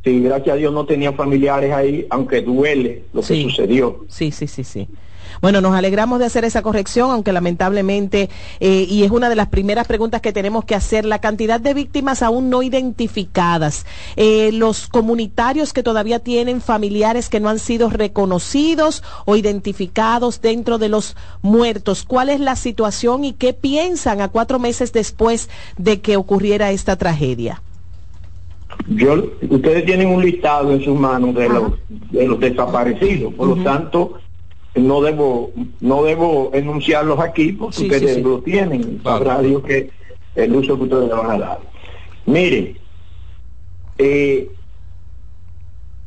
Sí, 0.03 0.19
gracias 0.19 0.53
a 0.53 0.57
Dios 0.57 0.73
no 0.73 0.85
tenía 0.85 1.13
familiares 1.13 1.71
ahí, 1.71 2.05
aunque 2.09 2.41
duele 2.41 3.03
lo 3.13 3.21
que 3.21 3.41
sucedió. 3.41 4.05
Sí, 4.09 4.31
sí, 4.31 4.47
sí, 4.47 4.63
sí. 4.63 4.87
Bueno, 5.41 5.61
nos 5.61 5.75
alegramos 5.75 6.19
de 6.19 6.25
hacer 6.25 6.45
esa 6.45 6.61
corrección, 6.61 7.11
aunque 7.11 7.31
lamentablemente, 7.31 8.29
eh, 8.59 8.85
y 8.87 9.03
es 9.03 9.11
una 9.11 9.29
de 9.29 9.35
las 9.35 9.47
primeras 9.47 9.87
preguntas 9.87 10.21
que 10.21 10.33
tenemos 10.33 10.65
que 10.65 10.75
hacer, 10.75 11.05
la 11.05 11.19
cantidad 11.19 11.59
de 11.59 11.73
víctimas 11.73 12.21
aún 12.21 12.49
no 12.49 12.63
identificadas, 12.63 13.85
eh, 14.15 14.51
los 14.53 14.87
comunitarios 14.87 15.73
que 15.73 15.83
todavía 15.83 16.19
tienen 16.19 16.61
familiares 16.61 17.29
que 17.29 17.39
no 17.39 17.49
han 17.49 17.59
sido 17.59 17.89
reconocidos 17.89 19.03
o 19.25 19.35
identificados 19.35 20.41
dentro 20.41 20.77
de 20.77 20.89
los 20.89 21.15
muertos, 21.41 22.03
¿cuál 22.03 22.29
es 22.29 22.39
la 22.39 22.55
situación 22.55 23.23
y 23.23 23.33
qué 23.33 23.53
piensan 23.53 24.21
a 24.21 24.29
cuatro 24.29 24.59
meses 24.59 24.93
después 24.93 25.49
de 25.77 26.01
que 26.01 26.17
ocurriera 26.17 26.71
esta 26.71 26.95
tragedia? 26.95 27.61
Yo, 28.87 29.23
ustedes 29.49 29.85
tienen 29.85 30.07
un 30.09 30.21
listado 30.21 30.71
en 30.73 30.81
sus 30.83 30.97
manos 30.99 31.33
de 31.35 31.47
los, 31.49 31.73
de 31.89 32.27
los 32.27 32.39
desaparecidos, 32.39 33.33
por 33.33 33.47
lo 33.49 33.63
tanto 33.63 34.13
no 34.75 35.01
debo 35.01 35.51
no 35.81 36.03
debo 36.03 36.49
enunciarlos 36.53 37.19
aquí 37.19 37.51
porque 37.53 37.75
Sí, 37.77 37.83
ustedes 37.83 38.09
sí, 38.09 38.15
sí. 38.15 38.21
lo 38.23 38.39
tienen, 38.41 39.01
sabrá 39.03 39.39
Dios 39.41 39.63
que 39.63 39.91
el 40.35 40.55
uso 40.55 40.75
que 40.77 40.83
ustedes 40.83 41.07
le 41.09 41.13
van 41.13 41.31
a 41.31 41.37
dar. 41.37 41.59
Miren, 42.25 42.77
eh, 43.99 44.49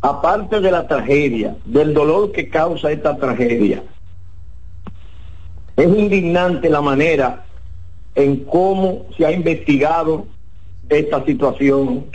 aparte 0.01 0.61
de 0.61 0.71
la 0.71 0.87
tragedia, 0.89 1.57
del 1.65 1.95
dolor 1.95 2.33
que 2.33 2.49
causa 2.49 2.91
esta 2.91 3.17
tragedia, 3.17 3.83
es 5.77 5.87
indignante 5.87 6.69
la 6.71 6.81
manera 6.81 7.45
en 8.15 8.45
cómo 8.45 9.07
se 9.17 9.27
ha 9.27 9.31
investigado 9.33 10.27
esta 10.89 11.25
situación 11.25 12.07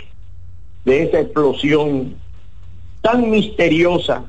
de 0.84 1.04
esa 1.04 1.20
explosión 1.20 2.16
tan 3.00 3.30
misteriosa 3.30 4.24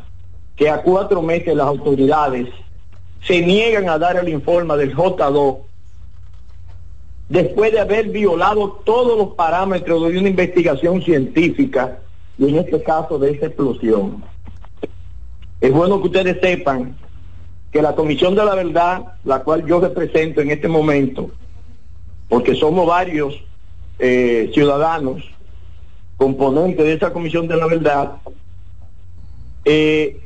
que 0.55 0.69
a 0.69 0.81
cuatro 0.81 1.21
meses 1.21 1.55
las 1.55 1.67
autoridades 1.67 2.49
se 3.25 3.41
niegan 3.41 3.89
a 3.89 3.97
dar 3.97 4.17
el 4.17 4.29
informe 4.29 4.75
del 4.77 4.95
J2 4.95 5.57
después 7.29 7.71
de 7.71 7.79
haber 7.79 8.09
violado 8.09 8.81
todos 8.83 9.17
los 9.17 9.35
parámetros 9.35 10.11
de 10.11 10.19
una 10.19 10.29
investigación 10.29 11.01
científica 11.01 11.99
y 12.37 12.49
en 12.49 12.57
este 12.57 12.81
caso 12.83 13.17
de 13.17 13.31
esa 13.31 13.47
explosión. 13.47 14.23
Es 15.61 15.71
bueno 15.71 16.01
que 16.01 16.07
ustedes 16.07 16.39
sepan 16.41 16.95
que 17.71 17.81
la 17.81 17.95
Comisión 17.95 18.35
de 18.35 18.45
la 18.45 18.53
Verdad, 18.53 19.13
la 19.23 19.43
cual 19.43 19.65
yo 19.65 19.79
represento 19.79 20.41
en 20.41 20.51
este 20.51 20.67
momento, 20.67 21.31
porque 22.27 22.53
somos 22.53 22.85
varios 22.85 23.33
eh, 23.97 24.51
ciudadanos 24.53 25.23
componentes 26.17 26.85
de 26.85 26.93
esa 26.93 27.13
Comisión 27.13 27.47
de 27.47 27.57
la 27.57 27.67
Verdad, 27.67 28.17
eh, 29.65 30.21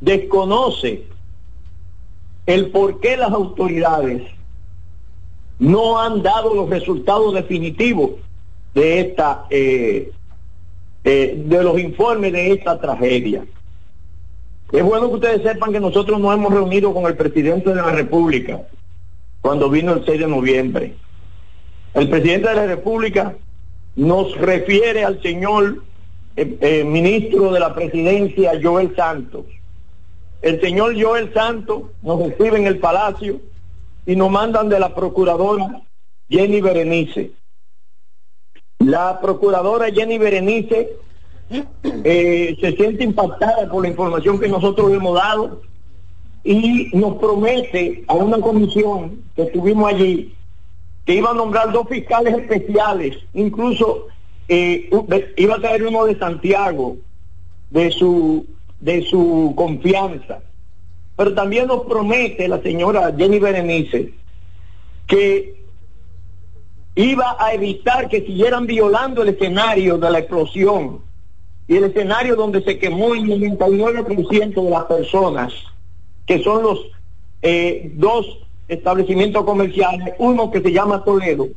desconoce 0.00 1.04
el 2.46 2.70
por 2.70 3.00
qué 3.00 3.16
las 3.16 3.32
autoridades 3.32 4.22
no 5.58 6.00
han 6.00 6.22
dado 6.22 6.54
los 6.54 6.68
resultados 6.68 7.34
definitivos 7.34 8.12
de 8.74 9.00
esta 9.00 9.46
eh, 9.50 10.12
eh, 11.04 11.42
de 11.46 11.62
los 11.62 11.78
informes 11.78 12.32
de 12.32 12.52
esta 12.52 12.80
tragedia. 12.80 13.44
Es 14.72 14.82
bueno 14.82 15.08
que 15.08 15.14
ustedes 15.14 15.42
sepan 15.42 15.72
que 15.72 15.80
nosotros 15.80 16.20
nos 16.20 16.34
hemos 16.34 16.52
reunido 16.52 16.92
con 16.92 17.06
el 17.06 17.16
presidente 17.16 17.70
de 17.70 17.76
la 17.76 17.92
República 17.92 18.62
cuando 19.40 19.70
vino 19.70 19.92
el 19.92 20.04
6 20.04 20.20
de 20.20 20.26
noviembre. 20.26 20.96
El 21.94 22.08
presidente 22.10 22.48
de 22.48 22.54
la 22.56 22.66
República 22.66 23.36
nos 23.96 24.36
refiere 24.36 25.04
al 25.04 25.20
señor 25.22 25.82
eh, 26.36 26.58
eh, 26.60 26.84
ministro 26.84 27.50
de 27.50 27.60
la 27.60 27.74
presidencia, 27.74 28.52
Joel 28.62 28.94
Santos. 28.94 29.46
El 30.42 30.60
señor 30.60 31.00
Joel 31.00 31.32
Santos 31.32 31.84
nos 32.02 32.20
recibe 32.20 32.58
en 32.58 32.66
el 32.66 32.78
palacio 32.78 33.40
y 34.04 34.14
nos 34.14 34.30
mandan 34.30 34.68
de 34.68 34.78
la 34.78 34.94
procuradora 34.94 35.82
Jenny 36.28 36.60
Berenice. 36.60 37.32
La 38.78 39.18
procuradora 39.20 39.90
Jenny 39.90 40.18
Berenice 40.18 40.90
eh, 41.50 42.56
se 42.60 42.72
siente 42.72 43.02
impactada 43.02 43.68
por 43.70 43.82
la 43.82 43.88
información 43.88 44.38
que 44.38 44.48
nosotros 44.48 44.92
hemos 44.92 45.14
dado 45.14 45.62
y 46.44 46.90
nos 46.92 47.16
promete 47.16 48.04
a 48.06 48.14
una 48.14 48.38
comisión 48.38 49.22
que 49.34 49.44
estuvimos 49.44 49.92
allí 49.92 50.34
que 51.06 51.14
iba 51.14 51.30
a 51.30 51.34
nombrar 51.34 51.72
dos 51.72 51.88
fiscales 51.88 52.34
especiales, 52.34 53.16
incluso 53.32 54.08
eh, 54.48 54.90
iba 55.36 55.54
a 55.54 55.60
traer 55.60 55.86
uno 55.86 56.04
de 56.04 56.18
Santiago, 56.18 56.96
de 57.70 57.92
su, 57.92 58.44
de 58.80 59.02
su 59.02 59.54
confianza. 59.56 60.40
Pero 61.16 61.32
también 61.32 61.68
nos 61.68 61.84
promete 61.86 62.48
la 62.48 62.60
señora 62.60 63.14
Jenny 63.16 63.38
Berenice 63.38 64.12
que 65.06 65.62
iba 66.96 67.36
a 67.38 67.54
evitar 67.54 68.08
que 68.08 68.22
siguieran 68.22 68.66
violando 68.66 69.22
el 69.22 69.28
escenario 69.28 69.98
de 69.98 70.10
la 70.10 70.18
explosión 70.18 71.02
y 71.68 71.76
el 71.76 71.84
escenario 71.84 72.34
donde 72.34 72.62
se 72.62 72.78
quemó 72.78 73.14
el 73.14 73.24
99% 73.24 74.64
de 74.64 74.70
las 74.70 74.84
personas, 74.84 75.52
que 76.26 76.42
son 76.42 76.64
los 76.64 76.80
eh, 77.42 77.92
dos 77.94 78.45
establecimientos 78.68 79.44
comerciales, 79.44 80.14
uno 80.18 80.50
que 80.50 80.60
se 80.60 80.72
llama 80.72 81.04
Toledo 81.04 81.48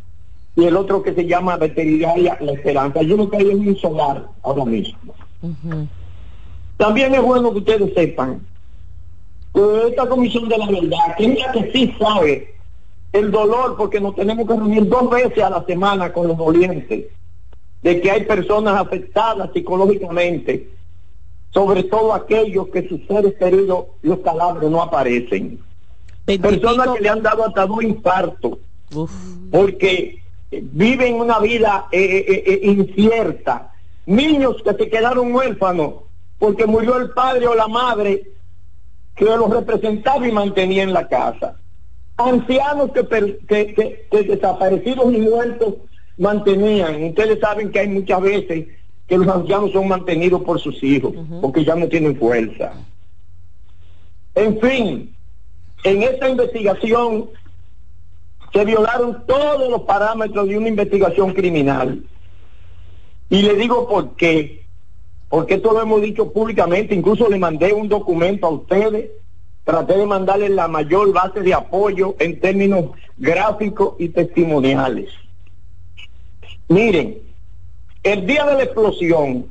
y 0.56 0.66
el 0.66 0.76
otro 0.76 1.02
que 1.02 1.14
se 1.14 1.26
llama 1.26 1.58
Veterinaria 1.58 2.38
La 2.42 2.54
Esperanza. 2.54 3.02
Yo 3.02 3.18
no 3.18 3.30
caí 3.30 3.50
en 3.50 3.68
un 3.68 3.78
solar 3.78 4.28
ahora 4.44 4.66
mismo. 4.66 5.14
También 6.78 7.14
es 7.14 7.22
bueno 7.22 7.52
que 7.52 7.60
ustedes 7.60 7.94
sepan 7.94 8.42
que 9.54 9.88
esta 9.88 10.08
comisión 10.08 10.48
de 10.48 10.58
la 10.58 10.68
verdad, 10.68 11.16
que 11.18 11.26
es 11.26 11.40
la 11.40 11.52
que 11.52 11.72
sí 11.72 11.96
sabe 12.00 12.56
el 13.12 13.32
dolor, 13.32 13.76
porque 13.78 14.00
nos 14.00 14.16
tenemos 14.16 14.48
que 14.48 14.54
reunir 14.54 14.88
dos 14.88 15.10
veces 15.10 15.44
a 15.44 15.50
la 15.50 15.66
semana 15.66 16.14
con 16.14 16.28
los 16.28 16.38
dolientes, 16.38 17.06
de 17.82 18.02
que 18.02 18.12
hay 18.12 18.26
personas 18.26 18.76
afectadas 18.76 19.50
psicológicamente 19.54 20.70
sobre 21.52 21.84
todo 21.84 22.14
aquellos 22.14 22.68
que 22.70 22.88
sus 22.88 23.06
seres 23.08 23.34
queridos, 23.36 23.86
los 24.02 24.20
cadáveres 24.20 24.70
no 24.70 24.82
aparecen. 24.82 25.60
Personas 26.38 26.88
que 26.96 27.02
le 27.02 27.10
han 27.10 27.22
dado 27.24 27.46
hasta 27.46 27.66
dos 27.66 27.82
infartos, 27.84 28.58
porque 29.52 30.22
viven 30.52 31.16
una 31.16 31.40
vida 31.40 31.88
eh, 31.92 32.26
eh, 32.28 32.44
eh, 32.46 32.60
incierta. 32.64 33.72
Niños 34.06 34.58
que 34.64 34.74
se 34.74 34.90
quedaron 34.90 35.34
huérfanos 35.34 35.94
porque 36.38 36.66
murió 36.66 36.98
el 36.98 37.12
padre 37.12 37.48
o 37.48 37.56
la 37.56 37.68
madre 37.68 38.24
que 39.16 39.26
los 39.26 39.50
representaba 39.50 40.28
y 40.28 40.32
mantenía 40.32 40.84
en 40.84 40.94
la 40.94 41.08
casa. 41.08 41.58
Ancianos 42.18 42.92
que, 42.92 43.04
per- 43.04 43.40
que- 43.48 43.74
que- 43.74 44.08
que 44.10 44.24
desaparecidos 44.24 45.14
y 45.14 45.18
muertos 45.18 45.76
mantenían. 46.18 47.04
Ustedes 47.04 47.40
saben 47.40 47.72
que 47.72 47.80
hay 47.80 47.88
muchas 47.88 48.22
veces 48.22 48.68
que 49.08 49.18
los 49.18 49.28
ancianos 49.28 49.72
son 49.72 49.88
mantenidos 49.88 50.42
por 50.44 50.60
sus 50.60 50.82
hijos, 50.84 51.14
porque 51.42 51.64
ya 51.66 51.76
no 51.76 51.88
tienen 51.88 52.16
fuerza. 52.18 52.74
En 54.36 54.60
fin, 54.60 55.16
en 55.84 56.04
esta 56.04 56.30
investigación 56.30 57.30
se 58.54 58.66
violaron 58.66 59.24
todos 59.28 59.70
los 59.70 59.82
parámetros 59.84 60.48
de 60.48 60.58
una 60.58 60.70
investigación 60.70 61.34
criminal. 61.34 62.04
Y 63.30 63.42
le 63.44 63.56
digo 63.56 63.88
por 63.88 64.16
qué. 64.16 64.64
Porque 65.30 65.56
esto 65.56 65.72
lo 65.74 65.82
hemos 65.82 66.02
dicho 66.02 66.34
públicamente, 66.34 66.96
incluso 66.96 67.30
le 67.30 67.38
mandé 67.38 67.72
un 67.72 67.88
documento 67.88 68.48
a 68.48 68.50
ustedes, 68.50 69.12
traté 69.64 69.96
de 69.96 70.06
mandarles 70.08 70.50
la 70.50 70.68
mayor 70.68 71.14
base 71.14 71.42
de 71.42 71.54
apoyo 71.54 72.16
en 72.18 72.40
términos 72.40 72.86
gráficos 73.18 73.94
y 74.00 74.10
testimoniales. 74.10 75.10
Miren, 76.68 77.20
el 78.02 78.26
día 78.26 78.46
de 78.46 78.56
la 78.56 78.64
explosión, 78.64 79.46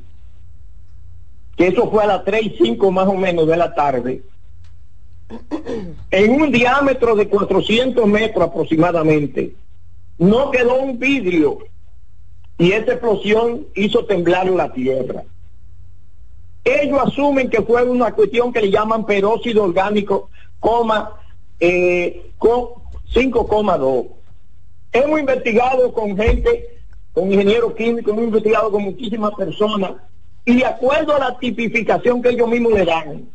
que 1.55 1.67
eso 1.67 1.89
fue 1.89 2.03
a 2.03 2.07
las 2.07 2.25
3 2.25 2.41
y 2.43 2.57
5 2.57 2.91
más 2.91 3.07
o 3.07 3.13
menos 3.13 3.47
de 3.47 3.55
la 3.55 3.73
tarde, 3.73 4.21
en 6.11 6.41
un 6.41 6.51
diámetro 6.51 7.15
de 7.15 7.27
400 7.27 8.05
metros 8.07 8.45
aproximadamente, 8.47 9.53
no 10.17 10.51
quedó 10.51 10.75
un 10.79 10.97
vidrio 10.99 11.59
y 12.57 12.71
esa 12.71 12.91
explosión 12.93 13.67
hizo 13.75 14.05
temblar 14.05 14.47
la 14.49 14.71
tierra. 14.73 15.23
Ellos 16.63 16.99
asumen 17.03 17.49
que 17.49 17.61
fue 17.61 17.83
una 17.83 18.11
cuestión 18.13 18.51
que 18.51 18.61
le 18.61 18.69
llaman 18.71 19.05
peróxido 19.05 19.63
orgánico, 19.63 20.29
coma, 20.59 21.13
eh, 21.59 22.31
co- 22.37 22.81
5,2. 23.13 24.07
Hemos 24.91 25.19
investigado 25.19 25.93
con 25.93 26.17
gente, 26.17 26.79
con 27.13 27.31
ingenieros 27.31 27.73
químicos, 27.75 28.11
hemos 28.13 28.25
investigado 28.25 28.71
con 28.71 28.83
muchísimas 28.83 29.33
personas 29.35 29.93
y 30.45 30.57
de 30.57 30.65
acuerdo 30.65 31.15
a 31.15 31.19
la 31.19 31.39
tipificación 31.39 32.21
que 32.21 32.29
ellos 32.29 32.47
mismos 32.49 32.73
le 32.73 32.85
dan 32.85 33.29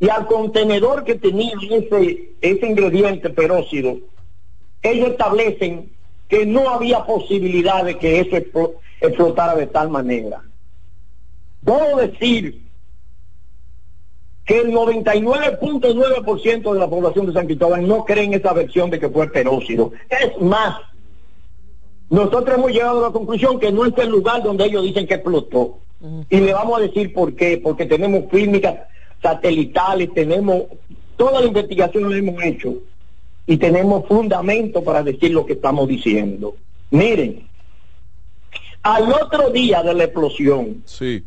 y 0.00 0.08
al 0.08 0.26
contenedor 0.26 1.04
que 1.04 1.14
tenía 1.14 1.52
ese, 1.70 2.30
ese 2.40 2.66
ingrediente 2.66 3.30
peróxido, 3.30 3.98
ellos 4.82 5.10
establecen 5.10 5.92
que 6.28 6.46
no 6.46 6.68
había 6.70 7.04
posibilidad 7.06 7.84
de 7.84 7.98
que 7.98 8.20
eso 8.20 8.36
explo- 8.36 8.74
explotara 9.00 9.54
de 9.54 9.66
tal 9.66 9.88
manera. 9.90 10.42
Debo 11.62 11.96
decir 11.96 12.62
que 14.44 14.60
el 14.60 14.72
99.9% 14.72 16.72
de 16.74 16.78
la 16.78 16.88
población 16.88 17.26
de 17.26 17.32
San 17.32 17.46
Cristóbal 17.46 17.86
no 17.86 18.04
cree 18.04 18.24
en 18.24 18.34
esa 18.34 18.52
versión 18.52 18.90
de 18.90 19.00
que 19.00 19.08
fue 19.08 19.30
peróxido. 19.30 19.92
Es 20.10 20.38
más, 20.42 20.76
nosotros 22.10 22.58
hemos 22.58 22.70
llegado 22.70 22.98
a 22.98 23.08
la 23.08 23.12
conclusión 23.12 23.58
que 23.58 23.72
no 23.72 23.86
es 23.86 23.96
el 23.96 24.10
lugar 24.10 24.42
donde 24.42 24.66
ellos 24.66 24.82
dicen 24.82 25.06
que 25.06 25.14
explotó. 25.14 25.78
Y 26.28 26.40
le 26.40 26.52
vamos 26.52 26.78
a 26.78 26.82
decir 26.82 27.14
por 27.14 27.34
qué, 27.34 27.56
porque 27.56 27.86
tenemos 27.86 28.24
fílmicas 28.30 28.74
satelitales, 29.24 30.12
tenemos 30.12 30.64
toda 31.16 31.40
la 31.40 31.46
investigación 31.46 32.10
la 32.10 32.18
hemos 32.18 32.42
hecho 32.44 32.74
y 33.46 33.56
tenemos 33.56 34.06
fundamento 34.06 34.84
para 34.84 35.02
decir 35.02 35.32
lo 35.32 35.46
que 35.46 35.54
estamos 35.54 35.88
diciendo. 35.88 36.54
Miren, 36.90 37.48
al 38.82 39.10
otro 39.10 39.48
día 39.50 39.82
de 39.82 39.94
la 39.94 40.04
explosión, 40.04 40.82
Sí. 40.84 41.24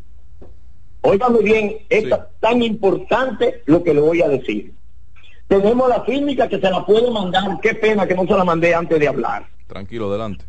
Oigan 1.00 1.32
muy 1.32 1.44
bien, 1.44 1.76
es 1.88 2.04
tan 2.40 2.60
importante 2.62 3.62
lo 3.66 3.82
que 3.82 3.94
le 3.94 4.00
voy 4.00 4.20
a 4.20 4.28
decir. 4.28 4.74
Tenemos 5.46 5.88
la 5.88 6.02
fílmica 6.02 6.48
que 6.48 6.60
se 6.60 6.70
la 6.70 6.84
puedo 6.84 7.10
mandar, 7.12 7.58
qué 7.62 7.74
pena 7.74 8.06
que 8.06 8.14
no 8.14 8.26
se 8.26 8.32
la 8.34 8.44
mandé 8.44 8.74
antes 8.74 8.98
de 8.98 9.08
hablar. 9.08 9.46
Tranquilo, 9.68 10.08
adelante. 10.08 10.44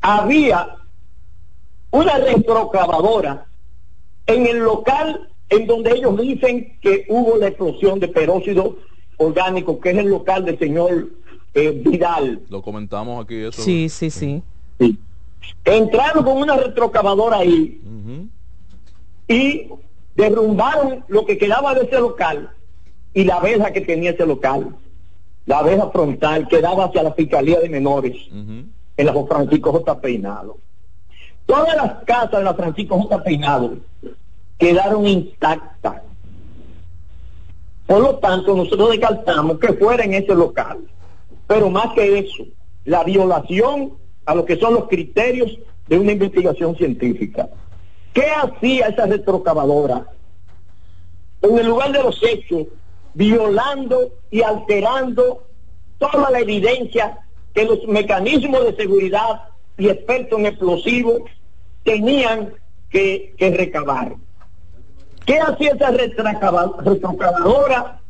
Había 0.00 0.76
una 1.90 2.18
retrocavadora 2.18 3.46
en 4.26 4.46
el 4.46 4.58
local 4.58 5.30
en 5.54 5.66
donde 5.66 5.92
ellos 5.92 6.20
dicen 6.20 6.76
que 6.80 7.04
hubo 7.08 7.36
la 7.36 7.48
explosión 7.48 8.00
de 8.00 8.08
peróxido 8.08 8.76
orgánico, 9.16 9.80
que 9.80 9.90
es 9.90 9.98
el 9.98 10.08
local 10.08 10.44
del 10.44 10.58
señor 10.58 11.08
eh, 11.54 11.70
Vidal. 11.70 12.40
Lo 12.48 12.62
comentamos 12.62 13.24
aquí 13.24 13.36
eso. 13.36 13.62
Sí, 13.62 13.88
sí, 13.88 14.10
sí. 14.10 14.42
Entraron 15.64 16.24
con 16.24 16.38
una 16.38 16.56
retrocavadora 16.56 17.38
ahí 17.38 17.80
y 19.28 19.68
derrumbaron 20.14 21.04
lo 21.08 21.24
que 21.24 21.38
quedaba 21.38 21.74
de 21.74 21.84
ese 21.84 21.98
local 21.98 22.50
y 23.12 23.24
la 23.24 23.40
verja 23.40 23.72
que 23.72 23.80
tenía 23.80 24.10
ese 24.10 24.26
local, 24.26 24.74
la 25.46 25.62
verja 25.62 25.90
frontal 25.90 26.48
que 26.48 26.60
daba 26.60 26.86
hacia 26.86 27.02
la 27.02 27.12
Fiscalía 27.12 27.60
de 27.60 27.68
Menores 27.68 28.16
en 28.32 29.06
la 29.06 29.14
Francisco 29.26 29.72
J. 29.72 30.00
Peinado. 30.00 30.58
Todas 31.46 31.76
las 31.76 32.04
casas 32.04 32.38
de 32.38 32.44
la 32.44 32.54
Francisco 32.54 32.98
J. 32.98 33.22
Peinado 33.22 33.76
quedaron 34.58 35.06
intactas. 35.06 36.02
Por 37.86 38.00
lo 38.00 38.18
tanto, 38.18 38.56
nosotros 38.56 38.90
descartamos 38.90 39.58
que 39.58 39.74
fuera 39.74 40.04
en 40.04 40.14
ese 40.14 40.34
local. 40.34 40.78
Pero 41.46 41.68
más 41.68 41.92
que 41.94 42.18
eso, 42.18 42.44
la 42.84 43.04
violación 43.04 43.94
a 44.24 44.34
lo 44.34 44.44
que 44.44 44.56
son 44.56 44.74
los 44.74 44.88
criterios 44.88 45.58
de 45.88 45.98
una 45.98 46.12
investigación 46.12 46.76
científica. 46.76 47.48
¿Qué 48.14 48.26
hacía 48.30 48.88
esa 48.88 49.06
retrocavadora? 49.06 50.06
En 51.42 51.58
el 51.58 51.66
lugar 51.66 51.92
de 51.92 52.02
los 52.02 52.22
hechos, 52.22 52.68
violando 53.12 54.12
y 54.30 54.42
alterando 54.42 55.46
toda 55.98 56.30
la 56.30 56.40
evidencia 56.40 57.18
que 57.52 57.64
los 57.64 57.86
mecanismos 57.86 58.64
de 58.64 58.76
seguridad 58.76 59.42
y 59.76 59.88
expertos 59.88 60.38
en 60.38 60.46
explosivos 60.46 61.22
tenían 61.82 62.54
que, 62.90 63.34
que 63.36 63.50
recabar. 63.50 64.16
¿Qué 65.26 65.38
hacía 65.38 65.70
esa 65.72 65.90
retrocava- 65.90 66.76
retrocavadora? 66.84 68.00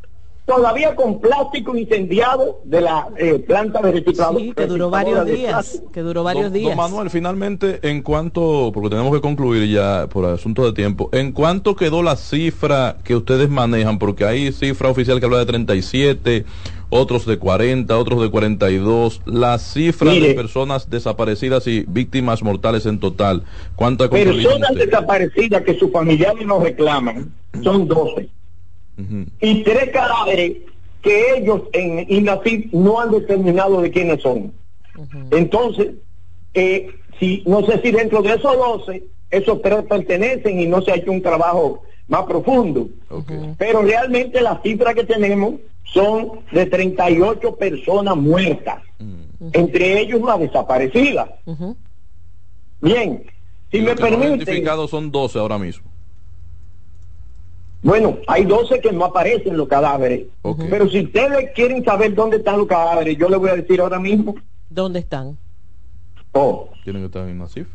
Todavía 0.45 0.95
con 0.95 1.19
plástico 1.19 1.75
incendiado 1.75 2.59
de 2.65 2.79
la 2.79 3.07
eh, 3.17 3.39
planta 3.39 3.81
de 3.81 3.93
reciclado. 3.93 4.37
Sí, 4.37 4.53
que 4.55 4.67
duró 4.67 4.91
varios 4.91 5.25
días, 5.25 5.81
que 5.91 6.01
duró 6.01 6.21
varios 6.23 6.45
Don- 6.45 6.53
días. 6.53 6.75
Don 6.77 6.77
Manuel, 6.77 7.09
finalmente, 7.09 7.79
en 7.81 8.03
cuanto, 8.03 8.69
porque 8.71 8.91
tenemos 8.91 9.11
que 9.11 9.21
concluir 9.21 9.67
ya 9.73 10.05
por 10.07 10.23
asunto 10.25 10.63
de 10.63 10.73
tiempo, 10.73 11.09
¿en 11.13 11.31
cuánto 11.31 11.75
quedó 11.75 12.03
la 12.03 12.15
cifra 12.15 12.97
que 13.03 13.15
ustedes 13.15 13.49
manejan? 13.49 13.97
Porque 13.97 14.23
hay 14.23 14.51
cifra 14.51 14.87
oficial 14.89 15.19
que 15.19 15.25
habla 15.25 15.39
de 15.39 15.47
37, 15.47 16.45
otros 16.89 17.25
de 17.25 17.37
40, 17.37 17.97
otros 17.97 18.21
de 18.21 18.29
42. 18.29 19.21
La 19.25 19.57
cifra 19.57 20.11
Mire. 20.11 20.29
de 20.29 20.33
personas 20.33 20.89
desaparecidas 20.89 21.67
y 21.67 21.85
víctimas 21.87 22.43
mortales 22.43 22.85
en 22.85 22.99
total, 22.99 23.43
¿cuánto 23.75 24.09
controlan 24.09 24.43
Personas 24.43 24.75
desaparecidas 24.75 25.63
que 25.63 25.77
sus 25.77 25.91
familiares 25.91 26.45
nos 26.45 26.63
reclaman 26.63 27.31
son 27.63 27.87
12. 27.87 28.29
Y 29.41 29.63
tres 29.63 29.89
cadáveres 29.91 30.57
que 31.01 31.37
ellos 31.37 31.63
en 31.73 32.05
INACID 32.09 32.71
no 32.71 32.99
han 32.99 33.11
determinado 33.11 33.81
de 33.81 33.91
quiénes 33.91 34.21
son. 34.21 34.53
Entonces, 35.31 35.91
eh, 36.53 36.89
si 37.19 37.43
no 37.45 37.65
sé 37.65 37.81
si 37.81 37.91
dentro 37.91 38.21
de 38.21 38.29
esos 38.29 38.57
12, 38.57 39.03
esos 39.29 39.61
tres 39.61 39.83
pertenecen 39.83 40.59
y 40.59 40.67
no 40.67 40.81
se 40.81 40.91
ha 40.91 40.95
hecho 40.95 41.11
un 41.11 41.21
trabajo 41.21 41.83
más 42.07 42.23
profundo. 42.23 42.87
Pero 43.57 43.81
realmente 43.81 44.41
las 44.41 44.61
cifras 44.61 44.93
que 44.95 45.03
tenemos 45.03 45.55
son 45.83 46.39
de 46.51 46.65
38 46.65 47.55
personas 47.55 48.15
muertas, 48.15 48.81
entre 49.53 49.99
ellos 50.01 50.21
una 50.21 50.37
desaparecida. 50.37 51.27
Bien, 52.81 53.23
si 53.71 53.77
Y 53.77 53.81
me 53.81 53.95
permiten, 53.95 54.35
identificados 54.35 54.89
son 54.91 55.11
12 55.11 55.39
ahora 55.39 55.57
mismo. 55.57 55.85
bueno, 57.81 58.17
hay 58.27 58.45
12 58.45 58.79
que 58.81 58.91
no 58.91 59.05
aparecen 59.05 59.57
los 59.57 59.67
cadáveres. 59.67 60.25
Pero 60.69 60.89
si 60.89 61.01
ustedes 61.05 61.51
quieren 61.55 61.83
saber 61.85 62.13
dónde 62.15 62.37
están 62.37 62.57
los 62.57 62.67
cadáveres, 62.67 63.17
yo 63.17 63.29
les 63.29 63.39
voy 63.39 63.49
a 63.49 63.55
decir 63.55 63.79
ahora 63.81 63.99
mismo. 63.99 64.35
¿Dónde 64.69 64.99
están? 64.99 65.37
Oh, 66.31 66.69
Tienen 66.83 67.03
que 67.03 67.05
estar 67.07 67.27
en 67.29 67.39
la 67.39 67.47
cifra. 67.47 67.73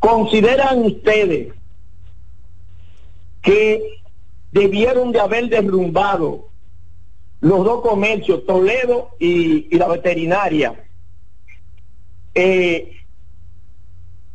¿Consideran 0.00 0.80
ustedes 0.84 1.54
que 3.42 4.02
debieron 4.50 5.12
de 5.12 5.20
haber 5.20 5.48
derrumbado 5.48 6.48
los 7.40 7.64
dos 7.64 7.82
comercios, 7.82 8.46
Toledo 8.46 9.10
y, 9.18 9.74
y 9.74 9.78
la 9.78 9.88
veterinaria, 9.88 10.84
eh, 12.34 12.96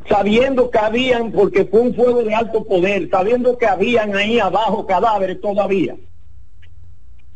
sabiendo 0.09 0.69
que 0.69 0.77
habían, 0.77 1.31
porque 1.31 1.65
fue 1.65 1.81
un 1.81 1.95
fuego 1.95 2.23
de 2.23 2.35
alto 2.35 2.63
poder, 2.65 3.09
sabiendo 3.09 3.57
que 3.57 3.65
habían 3.65 4.15
ahí 4.15 4.39
abajo 4.39 4.85
cadáveres 4.85 5.39
todavía. 5.39 5.95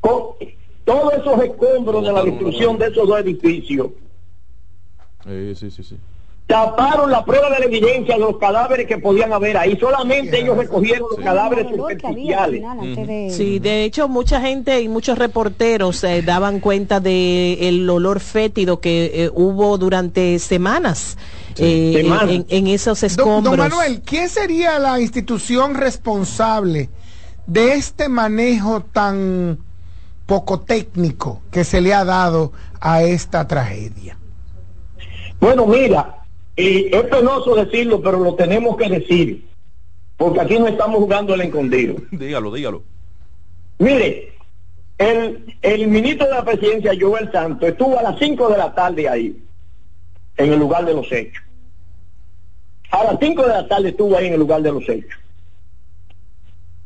Con 0.01 0.35
todos 0.83 1.13
esos 1.13 1.41
escombros 1.43 2.03
de 2.03 2.11
la 2.11 2.23
destrucción 2.23 2.77
de 2.77 2.87
esos 2.87 3.07
dos 3.07 3.19
edificios, 3.19 3.87
Sí, 5.23 5.53
sí, 5.55 5.69
sí, 5.69 5.83
sí. 5.83 5.97
Taparon 6.51 7.09
la 7.09 7.23
prueba 7.23 7.49
de 7.49 7.59
la 7.59 7.65
evidencia 7.65 8.15
de 8.15 8.19
los 8.19 8.37
cadáveres 8.37 8.85
que 8.85 8.97
podían 8.97 9.31
haber 9.31 9.55
ahí. 9.55 9.77
Solamente 9.79 10.41
ellos 10.41 10.57
recogieron 10.57 11.07
los 11.15 11.23
cadáveres 11.23 11.67
superficiales. 11.69 12.61
Sí, 13.33 13.59
de 13.59 13.85
hecho 13.85 14.09
mucha 14.09 14.41
gente 14.41 14.81
y 14.81 14.89
muchos 14.89 15.17
reporteros 15.17 16.03
eh, 16.03 16.21
daban 16.21 16.59
cuenta 16.59 16.99
de 16.99 17.69
el 17.69 17.89
olor 17.89 18.19
fétido 18.19 18.81
que 18.81 19.11
eh, 19.13 19.31
hubo 19.33 19.77
durante 19.77 20.39
semanas, 20.39 21.17
eh, 21.57 21.93
Semanas. 22.03 22.29
En, 22.29 22.45
en 22.49 22.67
esos 22.67 22.99
Don, 22.99 23.07
escombros. 23.07 23.57
don 23.57 23.69
Manuel, 23.69 24.01
¿quién 24.01 24.27
sería 24.27 24.77
la 24.77 24.99
institución 24.99 25.75
responsable 25.75 26.89
de 27.47 27.73
este 27.73 28.09
manejo 28.09 28.81
tan 28.81 29.57
poco 30.25 30.59
técnico 30.59 31.41
que 31.49 31.63
se 31.63 31.79
le 31.79 31.93
ha 31.93 32.03
dado 32.03 32.51
a 32.81 33.03
esta 33.03 33.47
tragedia? 33.47 34.17
Bueno, 35.39 35.65
mira, 35.65 36.20
y 36.61 36.95
es 36.95 37.03
penoso 37.05 37.55
decirlo, 37.55 38.01
pero 38.01 38.19
lo 38.19 38.35
tenemos 38.35 38.77
que 38.77 38.87
decir, 38.87 39.47
porque 40.15 40.41
aquí 40.41 40.59
no 40.59 40.67
estamos 40.67 40.97
jugando 40.97 41.33
el 41.33 41.41
escondido. 41.41 41.95
Dígalo, 42.11 42.53
dígalo. 42.53 42.83
Mire, 43.79 44.33
el, 44.99 45.55
el 45.63 45.87
ministro 45.87 46.27
de 46.27 46.33
la 46.33 46.45
presidencia, 46.45 46.91
Joel 46.99 47.31
Santos, 47.31 47.67
estuvo 47.67 47.97
a 47.97 48.03
las 48.03 48.19
5 48.19 48.49
de 48.49 48.57
la 48.59 48.75
tarde 48.75 49.09
ahí, 49.09 49.43
en 50.37 50.53
el 50.53 50.59
lugar 50.59 50.85
de 50.85 50.93
los 50.93 51.11
hechos. 51.11 51.43
A 52.91 53.05
las 53.05 53.17
5 53.19 53.41
de 53.41 53.47
la 53.47 53.67
tarde 53.67 53.89
estuvo 53.89 54.15
ahí 54.15 54.27
en 54.27 54.33
el 54.33 54.39
lugar 54.39 54.61
de 54.61 54.71
los 54.71 54.87
hechos. 54.87 55.19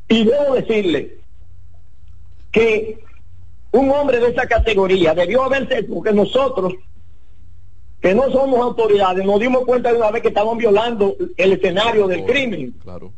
Y 0.07 0.23
debo 0.23 0.55
decirle 0.55 1.17
que 2.53 3.03
un 3.73 3.91
hombre 3.91 4.21
de 4.21 4.29
esa 4.29 4.47
categoría 4.47 5.13
debió 5.13 5.43
haberse, 5.43 5.83
porque 5.83 6.13
nosotros, 6.13 6.75
que 8.01 8.13
no 8.13 8.29
somos 8.31 8.59
autoridades, 8.59 9.25
nos 9.25 9.39
dimos 9.39 9.65
cuenta 9.65 9.91
de 9.91 9.97
una 9.97 10.11
vez 10.11 10.21
que 10.21 10.27
estaban 10.27 10.57
violando 10.57 11.15
el 11.37 11.53
escenario 11.53 12.07
del 12.07 12.23
crimen. 12.25 12.71
Claro. 12.83 13.11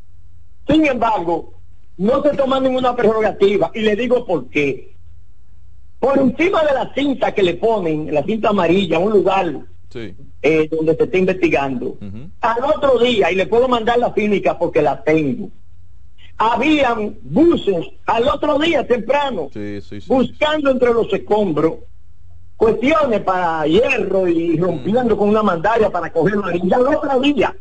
Sin 0.70 0.86
embargo, 0.86 1.54
no 1.98 2.22
se 2.24 2.30
toma 2.38 2.60
ninguna 2.60 2.96
prerrogativa 2.96 3.72
y 3.74 3.82
le 3.82 3.96
digo 3.96 4.26
por 4.26 4.50
qué. 4.50 4.96
Por 6.00 6.18
encima 6.20 6.64
de 6.64 6.74
la 6.74 6.94
cinta 6.94 7.34
que 7.34 7.42
le 7.44 7.56
ponen, 7.56 8.14
la 8.14 8.24
cinta 8.24 8.50
amarilla, 8.50 9.00
un 9.00 9.12
lugar 9.14 9.62
Sí. 9.90 10.14
eh, 10.44 10.68
donde 10.70 10.96
se 10.96 11.04
está 11.06 11.18
investigando, 11.18 11.98
al 12.42 12.64
otro 12.64 13.00
día, 13.00 13.32
y 13.32 13.36
le 13.36 13.48
puedo 13.48 13.68
mandar 13.68 13.98
la 13.98 14.14
clínica 14.14 14.58
porque 14.60 14.82
la 14.82 15.02
tengo, 15.04 15.50
habían 16.38 17.18
buses 17.24 17.88
al 18.06 18.28
otro 18.28 18.60
día 18.60 18.86
temprano, 18.86 19.50
Sí, 19.52 19.82
sí, 19.82 20.02
sí. 20.02 20.08
buscando 20.08 20.70
entre 20.70 20.94
los 20.94 21.12
escombros 21.12 21.76
cuestiones 22.58 23.22
para 23.22 23.66
hierro 23.68 24.28
y 24.28 24.58
rompiendo 24.58 25.16
con 25.16 25.30
una 25.30 25.44
mandaria 25.44 25.90
para 25.90 26.12
cogerlo 26.12 26.46
ahí. 26.46 26.60
Y 26.64 26.74
al 26.74 26.88
otro 26.88 27.20
día, 27.22 27.56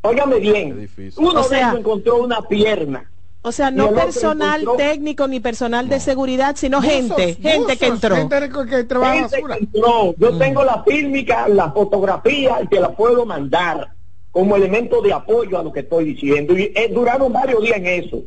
óigame 0.00 0.38
bien, 0.40 0.88
uno 1.16 1.40
O 1.40 1.42
de 1.42 1.48
sea- 1.48 1.68
ellos 1.68 1.80
encontró 1.80 2.16
una 2.22 2.42
pierna. 2.42 3.08
O 3.44 3.50
sea, 3.50 3.72
no 3.72 3.90
personal 3.92 4.62
encontró- 4.62 4.76
técnico 4.84 5.26
ni 5.26 5.40
personal 5.40 5.88
de 5.88 5.98
seguridad, 5.98 6.54
sino 6.56 6.80
gente, 6.80 7.34
gente 7.34 7.76
que 7.76 7.86
entró. 7.86 8.14
Gente 8.14 8.48
que 8.68 9.58
entró. 9.58 10.14
Yo 10.16 10.38
tengo 10.38 10.62
la 10.64 10.82
fílmica, 10.84 11.48
la 11.48 11.72
fotografía 11.72 12.60
y 12.62 12.68
te 12.68 12.78
la 12.80 12.90
puedo 12.94 13.26
mandar 13.26 13.92
como 14.30 14.54
elemento 14.56 15.02
de 15.02 15.12
apoyo 15.12 15.58
a 15.58 15.64
lo 15.64 15.72
que 15.72 15.80
estoy 15.80 16.04
diciendo. 16.04 16.56
Y 16.56 16.72
eh, 16.74 16.88
duraron 16.94 17.32
varios 17.32 17.60
días 17.62 17.78
en 17.78 17.86
eso. 17.86 18.22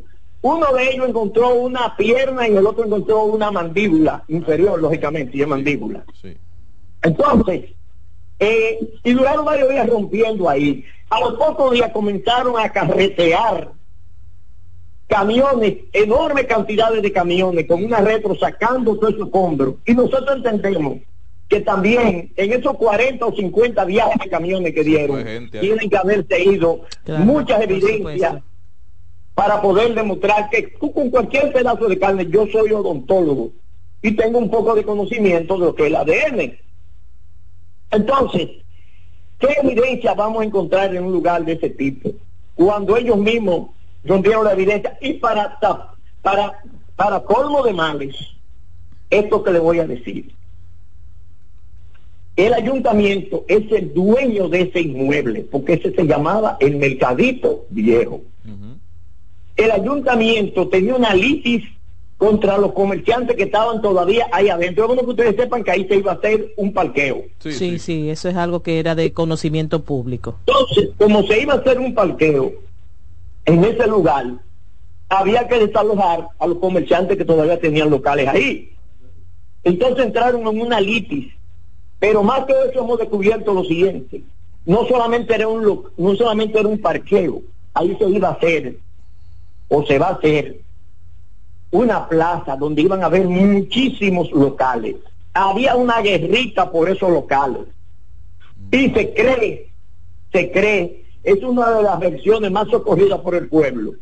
Uno 0.45 0.71
de 0.73 0.91
ellos 0.91 1.09
encontró 1.09 1.55
una 1.55 1.97
pierna 1.97 2.47
y 2.47 2.55
el 2.55 2.67
otro 2.67 2.85
encontró 2.85 3.23
una 3.23 3.49
mandíbula 3.49 4.23
inferior, 4.27 4.79
lógicamente, 4.79 5.35
y 5.35 5.41
es 5.41 5.47
mandíbula. 5.47 6.05
Entonces, 7.01 7.71
eh, 8.37 8.79
y 9.03 9.13
duraron 9.13 9.43
varios 9.43 9.69
días 9.69 9.89
rompiendo 9.89 10.47
ahí. 10.47 10.85
A 11.09 11.19
los 11.19 11.33
pocos 11.33 11.73
días 11.73 11.91
comenzaron 11.91 12.59
a 12.59 12.69
carretear 12.69 13.71
camiones, 15.07 15.77
enormes 15.91 16.45
cantidades 16.45 17.01
de 17.01 17.11
camiones 17.11 17.65
con 17.65 17.83
una 17.83 18.01
retro 18.01 18.35
sacando 18.35 18.99
todo 18.99 19.09
ese 19.09 19.23
escombro. 19.23 19.79
Y 19.83 19.95
nosotros 19.95 20.35
entendemos 20.35 20.99
que 21.49 21.61
también 21.61 22.33
en 22.35 22.53
esos 22.53 22.77
40 22.77 23.25
o 23.25 23.35
50 23.35 23.83
viajes 23.85 24.21
de 24.23 24.29
camiones 24.29 24.75
que 24.75 24.83
dieron, 24.83 25.49
tienen 25.49 25.89
que 25.89 25.97
haberse 25.97 26.43
ido 26.43 26.81
Claro, 27.03 27.25
muchas 27.25 27.63
evidencias 27.63 28.33
supuesto. 28.33 28.54
Para 29.35 29.61
poder 29.61 29.93
demostrar 29.93 30.49
que 30.49 30.63
tú 30.79 30.91
con 30.93 31.09
cualquier 31.09 31.51
pedazo 31.51 31.87
de 31.87 31.99
carne, 31.99 32.25
yo 32.29 32.47
soy 32.47 32.71
odontólogo 32.71 33.51
y 34.01 34.11
tengo 34.11 34.39
un 34.39 34.49
poco 34.49 34.73
de 34.73 34.83
conocimiento 34.83 35.57
de 35.57 35.65
lo 35.65 35.75
que 35.75 35.83
es 35.83 35.87
el 35.89 35.95
ADN. 35.97 36.57
Entonces, 37.91 38.49
¿qué 39.37 39.47
evidencia 39.61 40.13
vamos 40.13 40.41
a 40.41 40.45
encontrar 40.45 40.95
en 40.95 41.03
un 41.03 41.11
lugar 41.11 41.43
de 41.43 41.53
ese 41.53 41.69
tipo? 41.69 42.11
Cuando 42.55 42.95
ellos 42.95 43.17
mismos 43.17 43.71
rompieron 44.05 44.45
la 44.45 44.53
evidencia 44.53 44.97
y 45.01 45.13
para, 45.15 45.59
para, 46.21 46.63
para 46.95 47.19
colmo 47.21 47.61
de 47.63 47.73
males, 47.73 48.15
esto 49.09 49.43
que 49.43 49.51
le 49.51 49.59
voy 49.59 49.79
a 49.79 49.87
decir. 49.87 50.33
El 52.37 52.53
ayuntamiento 52.53 53.45
es 53.47 53.69
el 53.71 53.93
dueño 53.93 54.47
de 54.47 54.61
ese 54.61 54.81
inmueble, 54.81 55.41
porque 55.49 55.73
ese 55.73 55.93
se 55.93 56.05
llamaba 56.05 56.57
el 56.59 56.77
Mercadito 56.77 57.65
Viejo. 57.69 58.21
El 59.55 59.71
ayuntamiento 59.71 60.67
tenía 60.67 60.95
una 60.95 61.13
litis 61.13 61.63
contra 62.17 62.57
los 62.57 62.71
comerciantes 62.73 63.35
que 63.35 63.43
estaban 63.43 63.81
todavía 63.81 64.27
ahí 64.31 64.49
adentro. 64.49 64.83
Es 64.83 64.87
bueno 64.87 65.03
que 65.03 65.09
ustedes 65.09 65.35
sepan 65.35 65.63
que 65.63 65.71
ahí 65.71 65.87
se 65.87 65.97
iba 65.97 66.11
a 66.11 66.15
hacer 66.15 66.53
un 66.57 66.73
parqueo. 66.73 67.23
Sí, 67.39 67.79
sí, 67.79 68.09
eso 68.09 68.29
es 68.29 68.35
algo 68.35 68.61
que 68.61 68.79
era 68.79 68.95
de 68.95 69.13
conocimiento 69.13 69.83
público. 69.83 70.37
Entonces, 70.47 70.89
como 70.97 71.23
se 71.23 71.41
iba 71.41 71.53
a 71.53 71.57
hacer 71.57 71.79
un 71.79 71.93
parqueo 71.93 72.53
en 73.45 73.63
ese 73.63 73.87
lugar, 73.87 74.25
había 75.09 75.47
que 75.47 75.59
desalojar 75.59 76.29
a 76.39 76.47
los 76.47 76.57
comerciantes 76.57 77.17
que 77.17 77.25
todavía 77.25 77.59
tenían 77.59 77.89
locales 77.89 78.27
ahí. 78.27 78.71
Entonces 79.63 80.05
entraron 80.05 80.47
en 80.47 80.61
una 80.61 80.79
litis. 80.79 81.33
Pero 81.99 82.23
más 82.23 82.45
que 82.45 82.53
eso 82.69 82.83
hemos 82.83 82.99
descubierto 82.99 83.53
lo 83.53 83.63
siguiente. 83.63 84.21
No 84.65 84.85
solamente 84.87 85.33
era 85.35 85.47
un 85.47 85.83
no 85.97 86.15
solamente 86.15 86.59
era 86.59 86.67
un 86.67 86.79
parqueo, 86.79 87.41
ahí 87.73 87.95
se 87.97 88.09
iba 88.09 88.29
a 88.29 88.33
hacer 88.33 88.77
o 89.67 89.85
se 89.85 89.97
va 89.97 90.07
a 90.09 90.13
hacer 90.13 90.59
una 91.71 92.07
plaza 92.07 92.55
donde 92.55 92.81
iban 92.83 93.03
a 93.03 93.07
haber 93.07 93.27
muchísimos 93.27 94.31
locales. 94.31 94.95
Había 95.33 95.75
una 95.75 96.01
guerrita 96.01 96.71
por 96.71 96.89
esos 96.89 97.09
locales. 97.09 97.61
Y 98.71 98.89
se 98.89 99.13
cree, 99.13 99.69
se 100.31 100.51
cree, 100.51 101.05
es 101.23 101.41
una 101.43 101.71
de 101.71 101.83
las 101.83 101.99
versiones 101.99 102.51
más 102.51 102.67
socorridas 102.69 103.19
por 103.19 103.35
el 103.35 103.47
pueblo, 103.47 103.93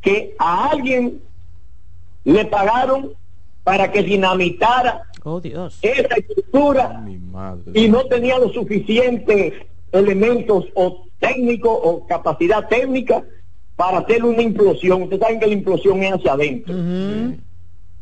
que 0.00 0.34
a 0.38 0.70
alguien 0.70 1.20
le 2.24 2.44
pagaron 2.46 3.10
para 3.62 3.90
que 3.90 4.02
dinamitara 4.02 5.02
Oh, 5.26 5.40
Dios. 5.40 5.78
esa 5.80 6.16
estructura 6.16 7.02
y 7.72 7.88
no 7.88 8.04
tenía 8.06 8.38
los 8.38 8.52
suficientes 8.52 9.54
elementos 9.90 10.66
o 10.74 11.06
técnicos 11.18 11.78
o 11.82 12.06
capacidad 12.06 12.68
técnica 12.68 13.24
para 13.76 13.98
hacer 13.98 14.24
una 14.24 14.42
implosión. 14.42 15.02
Ustedes 15.02 15.20
saben 15.22 15.40
que 15.40 15.46
la 15.46 15.52
implosión 15.54 16.02
es 16.02 16.12
hacia 16.12 16.32
adentro. 16.32 16.74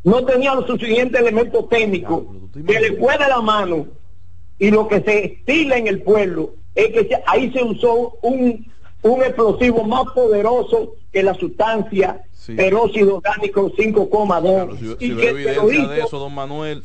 No 0.05 0.25
tenía 0.25 0.55
los 0.55 0.67
suficientes 0.67 1.21
elementos 1.21 1.69
técnicos 1.69 2.25
que 2.67 2.81
le 2.81 2.97
fue 2.99 3.13
de 3.19 3.29
la 3.29 3.41
mano 3.41 3.87
y 4.59 4.71
lo 4.71 4.89
que 4.89 5.01
se 5.01 5.25
estila 5.25 5.77
en 5.79 5.87
el 5.87 6.03
pueblo 6.03 6.55
es 6.75 6.89
que 6.89 7.05
se- 7.09 7.23
ahí 7.27 7.51
se 7.53 7.63
usó 7.63 8.19
un, 8.23 8.67
un 9.03 9.23
explosivo 9.23 9.85
más 9.85 10.05
poderoso 10.15 10.95
que 11.13 11.23
la 11.23 11.35
sustancia 11.35 12.23
peróxido 12.57 13.17
orgánico 13.17 13.71
5,2 13.77 14.79
Si, 14.79 14.85
y 15.07 15.09
si 15.11 15.17
que 15.17 15.33
veo 15.33 15.63
evidencia 15.69 15.89
de 15.95 16.01
eso, 16.01 16.19
don 16.19 16.35
Manuel. 16.35 16.83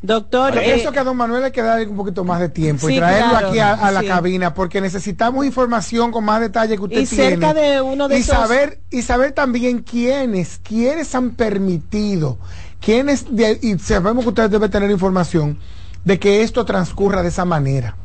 Doctor, 0.00 0.52
Por 0.54 0.62
eh, 0.62 0.88
que 0.92 0.98
a 1.00 1.04
don 1.04 1.16
Manuel 1.16 1.42
hay 1.42 1.50
que 1.50 1.60
darle 1.60 1.86
un 1.88 1.96
poquito 1.96 2.22
más 2.22 2.38
de 2.38 2.48
tiempo 2.48 2.86
Sí, 2.86 2.94
y 2.94 2.98
traerlo 2.98 3.30
claro, 3.30 3.48
aquí 3.48 3.58
a, 3.58 3.72
a 3.72 3.90
la 3.90 4.00
sí. 4.00 4.06
cabina 4.06 4.54
porque 4.54 4.80
necesitamos 4.80 5.44
información 5.44 6.12
con 6.12 6.24
más 6.24 6.40
detalle 6.40 6.76
que 6.76 6.82
usted 6.82 7.00
Y 7.00 7.06
cerca 7.06 7.52
tiene. 7.52 7.68
de 7.72 7.80
uno 7.82 8.06
de 8.06 8.16
y 8.16 8.20
esos- 8.20 8.36
saber 8.36 8.78
y 8.90 9.02
saber 9.02 9.32
también 9.32 9.80
quiénes 9.82 10.60
quiénes 10.62 11.12
han 11.16 11.30
permitido 11.32 12.38
quiénes 12.80 13.34
de- 13.34 13.58
y 13.60 13.76
sabemos 13.80 14.22
que 14.22 14.28
usted 14.28 14.48
debe 14.50 14.68
tener 14.68 14.88
información 14.88 15.58
de 16.04 16.18
que 16.20 16.42
esto 16.42 16.64
transcurra 16.64 17.22
de 17.22 17.28
esa 17.30 17.44
manera. 17.44 17.96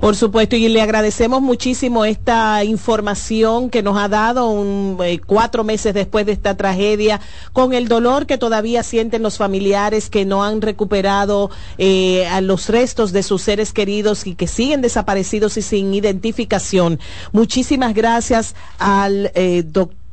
Por 0.00 0.14
supuesto, 0.14 0.56
y 0.56 0.68
le 0.68 0.82
agradecemos 0.82 1.40
muchísimo 1.42 2.04
esta 2.04 2.62
información 2.64 3.70
que 3.70 3.82
nos 3.82 3.98
ha 3.98 4.08
dado 4.08 4.50
un, 4.50 4.98
eh, 5.02 5.20
cuatro 5.24 5.64
meses 5.64 5.94
después 5.94 6.26
de 6.26 6.32
esta 6.32 6.56
tragedia, 6.56 7.20
con 7.52 7.72
el 7.72 7.88
dolor 7.88 8.26
que 8.26 8.38
todavía 8.38 8.82
sienten 8.82 9.22
los 9.22 9.38
familiares 9.38 10.10
que 10.10 10.24
no 10.24 10.44
han 10.44 10.60
recuperado 10.60 11.50
eh, 11.78 12.26
a 12.26 12.40
los 12.40 12.68
restos 12.68 13.12
de 13.12 13.22
sus 13.22 13.42
seres 13.42 13.72
queridos 13.72 14.26
y 14.26 14.34
que 14.34 14.46
siguen 14.46 14.82
desaparecidos 14.82 15.56
y 15.56 15.62
sin 15.62 15.94
identificación. 15.94 17.00
Muchísimas 17.32 17.94
gracias 17.94 18.54
al 18.78 19.32
eh, 19.34 19.64
doctor 19.66 20.05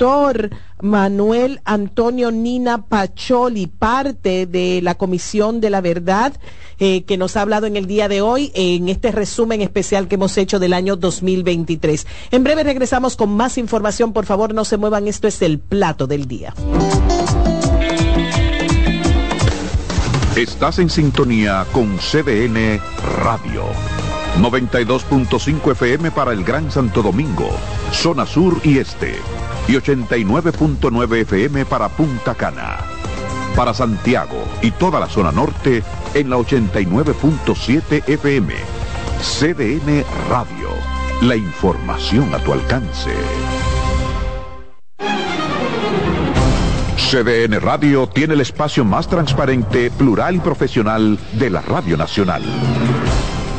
Manuel 0.81 1.61
Antonio 1.63 2.31
Nina 2.31 2.85
Pacholi, 2.85 3.67
parte 3.67 4.45
de 4.45 4.81
la 4.81 4.95
Comisión 4.95 5.61
de 5.61 5.69
la 5.69 5.79
Verdad, 5.79 6.33
eh, 6.79 7.03
que 7.03 7.17
nos 7.17 7.37
ha 7.37 7.41
hablado 7.41 7.67
en 7.67 7.77
el 7.77 7.85
día 7.85 8.09
de 8.09 8.21
hoy 8.21 8.51
en 8.53 8.89
este 8.89 9.11
resumen 9.11 9.61
especial 9.61 10.07
que 10.07 10.15
hemos 10.15 10.37
hecho 10.37 10.59
del 10.59 10.73
año 10.73 10.97
2023. 10.97 12.05
En 12.31 12.43
breve 12.43 12.63
regresamos 12.63 13.15
con 13.15 13.33
más 13.35 13.57
información. 13.57 14.11
Por 14.11 14.25
favor, 14.25 14.53
no 14.53 14.65
se 14.65 14.77
muevan. 14.77 15.07
Esto 15.07 15.27
es 15.27 15.41
el 15.41 15.59
plato 15.59 16.05
del 16.05 16.27
día. 16.27 16.53
Estás 20.35 20.79
en 20.79 20.89
sintonía 20.89 21.65
con 21.71 21.97
CDN 21.97 22.81
Radio. 23.23 23.63
92.5 24.41 25.71
FM 25.71 26.11
para 26.11 26.33
el 26.33 26.43
Gran 26.43 26.71
Santo 26.71 27.03
Domingo, 27.03 27.51
zona 27.91 28.25
sur 28.25 28.59
y 28.63 28.79
este. 28.79 29.13
Y 29.67 29.73
89.9 29.73 31.21
FM 31.21 31.65
para 31.65 31.89
Punta 31.89 32.35
Cana. 32.35 32.77
Para 33.55 33.73
Santiago 33.73 34.43
y 34.61 34.71
toda 34.71 34.99
la 34.99 35.07
zona 35.07 35.31
norte 35.31 35.83
en 36.13 36.29
la 36.29 36.37
89.7 36.37 38.07
FM. 38.07 38.53
CDN 39.21 40.03
Radio. 40.29 40.69
La 41.21 41.35
información 41.35 42.33
a 42.33 42.39
tu 42.39 42.51
alcance. 42.51 43.11
CDN 46.97 47.61
Radio 47.61 48.07
tiene 48.07 48.33
el 48.33 48.41
espacio 48.41 48.83
más 48.83 49.07
transparente, 49.07 49.91
plural 49.91 50.35
y 50.35 50.39
profesional 50.39 51.19
de 51.33 51.49
la 51.51 51.61
Radio 51.61 51.95
Nacional. 51.95 52.41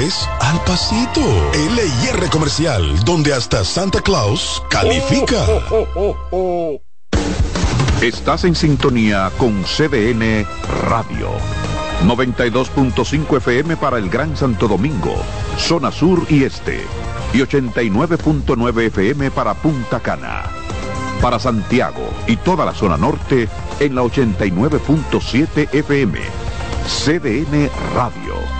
al 0.00 0.64
pasito. 0.64 1.20
LIR 1.52 2.30
Comercial, 2.30 3.04
donde 3.04 3.34
hasta 3.34 3.62
Santa 3.64 4.00
Claus 4.00 4.62
califica. 4.70 5.44
Estás 8.00 8.44
en 8.44 8.54
sintonía 8.54 9.30
con 9.36 9.62
CDN 9.62 10.46
Radio. 10.88 11.28
92.5 12.06 13.36
FM 13.36 13.76
para 13.76 13.98
el 13.98 14.08
Gran 14.08 14.38
Santo 14.38 14.68
Domingo, 14.68 15.14
zona 15.58 15.92
sur 15.92 16.24
y 16.30 16.44
este. 16.44 16.80
Y 17.34 17.40
89.9 17.40 18.86
FM 18.86 19.30
para 19.30 19.52
Punta 19.52 20.00
Cana. 20.00 20.44
Para 21.20 21.38
Santiago 21.38 22.08
y 22.26 22.36
toda 22.36 22.64
la 22.64 22.72
zona 22.72 22.96
norte 22.96 23.50
en 23.80 23.94
la 23.94 24.02
89.7 24.02 25.74
FM. 25.74 26.18
CDN 26.86 27.68
Radio. 27.94 28.59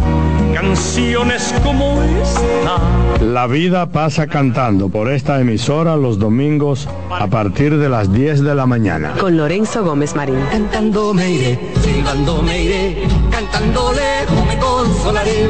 canciones 0.53 1.53
como 1.63 2.01
esta. 2.01 2.77
La 3.21 3.47
vida 3.47 3.87
pasa 3.87 4.27
cantando 4.27 4.89
por 4.89 5.11
esta 5.11 5.39
emisora 5.39 5.95
los 5.95 6.19
domingos 6.19 6.87
a 7.09 7.27
partir 7.27 7.77
de 7.77 7.89
las 7.89 8.11
10 8.11 8.43
de 8.43 8.55
la 8.55 8.65
mañana. 8.65 9.13
Con 9.19 9.37
Lorenzo 9.37 9.83
Gómez 9.83 10.15
Marín. 10.15 10.39
Cantando 10.51 11.13
me 11.13 11.29
iré, 11.29 11.59
silbando 11.81 12.41
me 12.41 12.63
iré, 12.63 13.03
cantando 13.31 13.93
lejos 13.93 14.45
me 14.47 14.57
consolaré. 14.57 15.47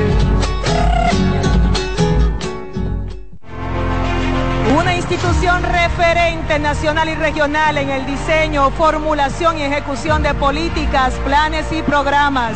Una 4.80 4.96
institución 4.96 5.64
referente 5.64 6.60
nacional 6.60 7.10
y 7.10 7.16
regional 7.16 7.78
en 7.78 7.90
el 7.90 8.06
diseño, 8.06 8.70
formulación 8.72 9.58
y 9.58 9.64
ejecución 9.64 10.24
de 10.24 10.34
políticas, 10.34 11.14
planes 11.26 11.66
y 11.72 11.82
programas 11.82 12.56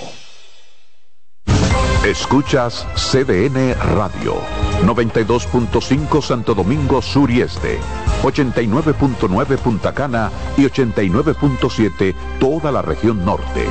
Escuchas 2.05 2.87
CDN 2.95 3.75
Radio, 3.95 4.41
92.5 4.83 6.19
Santo 6.23 6.55
Domingo 6.55 6.99
Sur 6.99 7.29
y 7.29 7.41
Este, 7.41 7.77
89.9 8.23 9.57
Punta 9.59 9.93
Cana 9.93 10.31
y 10.57 10.63
89.7 10.63 12.15
toda 12.39 12.71
la 12.71 12.81
región 12.81 13.23
norte. 13.23 13.67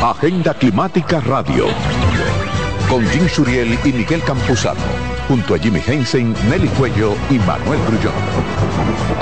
Agenda 0.00 0.54
Climática 0.54 1.18
Radio, 1.18 1.66
con 2.88 3.04
Jim 3.08 3.28
Suriel 3.28 3.76
y 3.84 3.92
Miguel 3.92 4.22
Campuzano, 4.22 4.80
junto 5.32 5.54
a 5.54 5.58
Jimmy 5.58 5.80
Hensen, 5.86 6.34
Nelly 6.50 6.68
Cuello 6.76 7.14
y 7.30 7.38
Manuel 7.38 7.80
Grullón. 7.86 8.12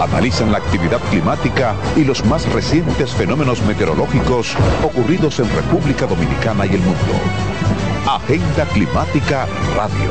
Analizan 0.01 0.51
la 0.51 0.59
actividad 0.59 0.99
climática 1.09 1.77
y 1.95 2.03
los 2.03 2.25
más 2.25 2.53
recientes 2.53 3.13
fenómenos 3.13 3.63
meteorológicos 3.63 4.57
ocurridos 4.83 5.39
en 5.39 5.49
República 5.55 6.07
Dominicana 6.07 6.67
y 6.67 6.71
el 6.71 6.81
mundo. 6.81 7.13
Agenda 8.09 8.65
Climática 8.73 9.47
Radio. 9.77 10.11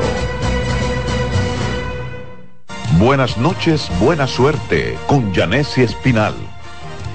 Buenas 2.97 3.37
noches, 3.37 3.91
buena 3.99 4.25
suerte 4.25 4.97
con 5.05 5.33
Janessi 5.33 5.81
Espinal. 5.81 6.48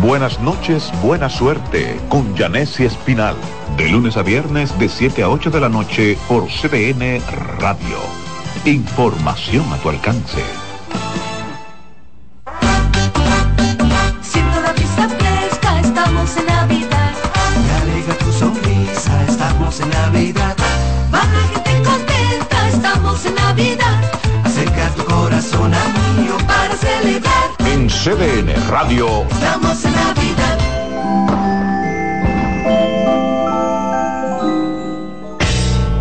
Buenas 0.00 0.40
noches, 0.40 0.90
buena 1.02 1.28
suerte 1.28 2.00
con 2.08 2.36
Janessi 2.36 2.84
Espinal, 2.84 3.36
de 3.76 3.88
lunes 3.88 4.16
a 4.16 4.22
viernes 4.22 4.76
de 4.78 4.88
7 4.88 5.22
a 5.22 5.28
8 5.28 5.50
de 5.50 5.60
la 5.60 5.68
noche 5.68 6.18
por 6.26 6.48
CDN 6.48 7.20
Radio. 7.58 7.98
Información 8.64 9.64
a 9.72 9.76
tu 9.76 9.90
alcance. 9.90 10.42
Siento 14.22 14.60
la 14.60 14.72
brisa 14.72 15.08
fresca, 15.08 15.80
estamos 15.80 16.36
en 16.36 16.46
Navidad. 16.46 17.12
Me 17.64 17.92
alegra 17.92 18.14
tu 18.18 18.32
sonrisa, 18.32 19.24
estamos 19.28 19.80
en 19.80 19.90
Navidad. 19.90 20.56
Va 21.14 21.18
la 21.18 21.42
gente 21.52 21.88
contenta, 21.88 22.68
estamos 22.68 23.24
en 23.26 23.34
Navidad. 23.36 24.01
CDN 28.02 28.52
Radio, 28.68 29.22
Estamos 29.30 29.84
en 29.84 29.92
Navidad. 29.92 30.58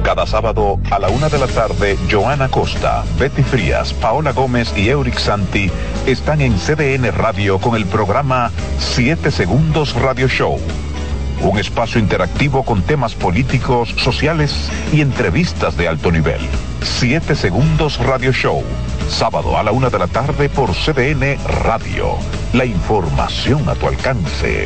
cada 0.01 0.25
sábado 0.25 0.79
a 0.89 0.97
la 0.97 1.09
una 1.09 1.29
de 1.29 1.37
la 1.37 1.45
tarde, 1.45 1.99
Joana 2.09 2.49
Costa, 2.49 3.03
Betty 3.19 3.43
Frías, 3.43 3.93
Paola 3.93 4.31
Gómez 4.31 4.73
y 4.75 4.89
Euric 4.89 5.19
Santi 5.19 5.69
están 6.07 6.41
en 6.41 6.57
CDN 6.57 7.11
Radio 7.11 7.59
con 7.59 7.75
el 7.75 7.85
programa 7.85 8.49
7 8.79 9.29
Segundos 9.29 9.93
Radio 9.93 10.27
Show. 10.27 10.59
Un 11.43 11.59
espacio 11.59 12.01
interactivo 12.01 12.63
con 12.63 12.81
temas 12.81 13.13
políticos, 13.13 13.93
sociales 13.97 14.71
y 14.91 15.01
entrevistas 15.01 15.77
de 15.77 15.87
alto 15.87 16.11
nivel. 16.11 16.41
7 16.81 17.35
Segundos 17.35 17.99
Radio 17.99 18.31
Show. 18.31 18.63
Sábado 19.11 19.57
a 19.57 19.61
la 19.61 19.71
una 19.71 19.89
de 19.89 19.99
la 19.99 20.07
tarde 20.07 20.49
por 20.49 20.71
CDN 20.71 21.37
Radio. 21.63 22.15
La 22.53 22.65
información 22.65 23.67
a 23.69 23.75
tu 23.75 23.87
alcance. 23.87 24.65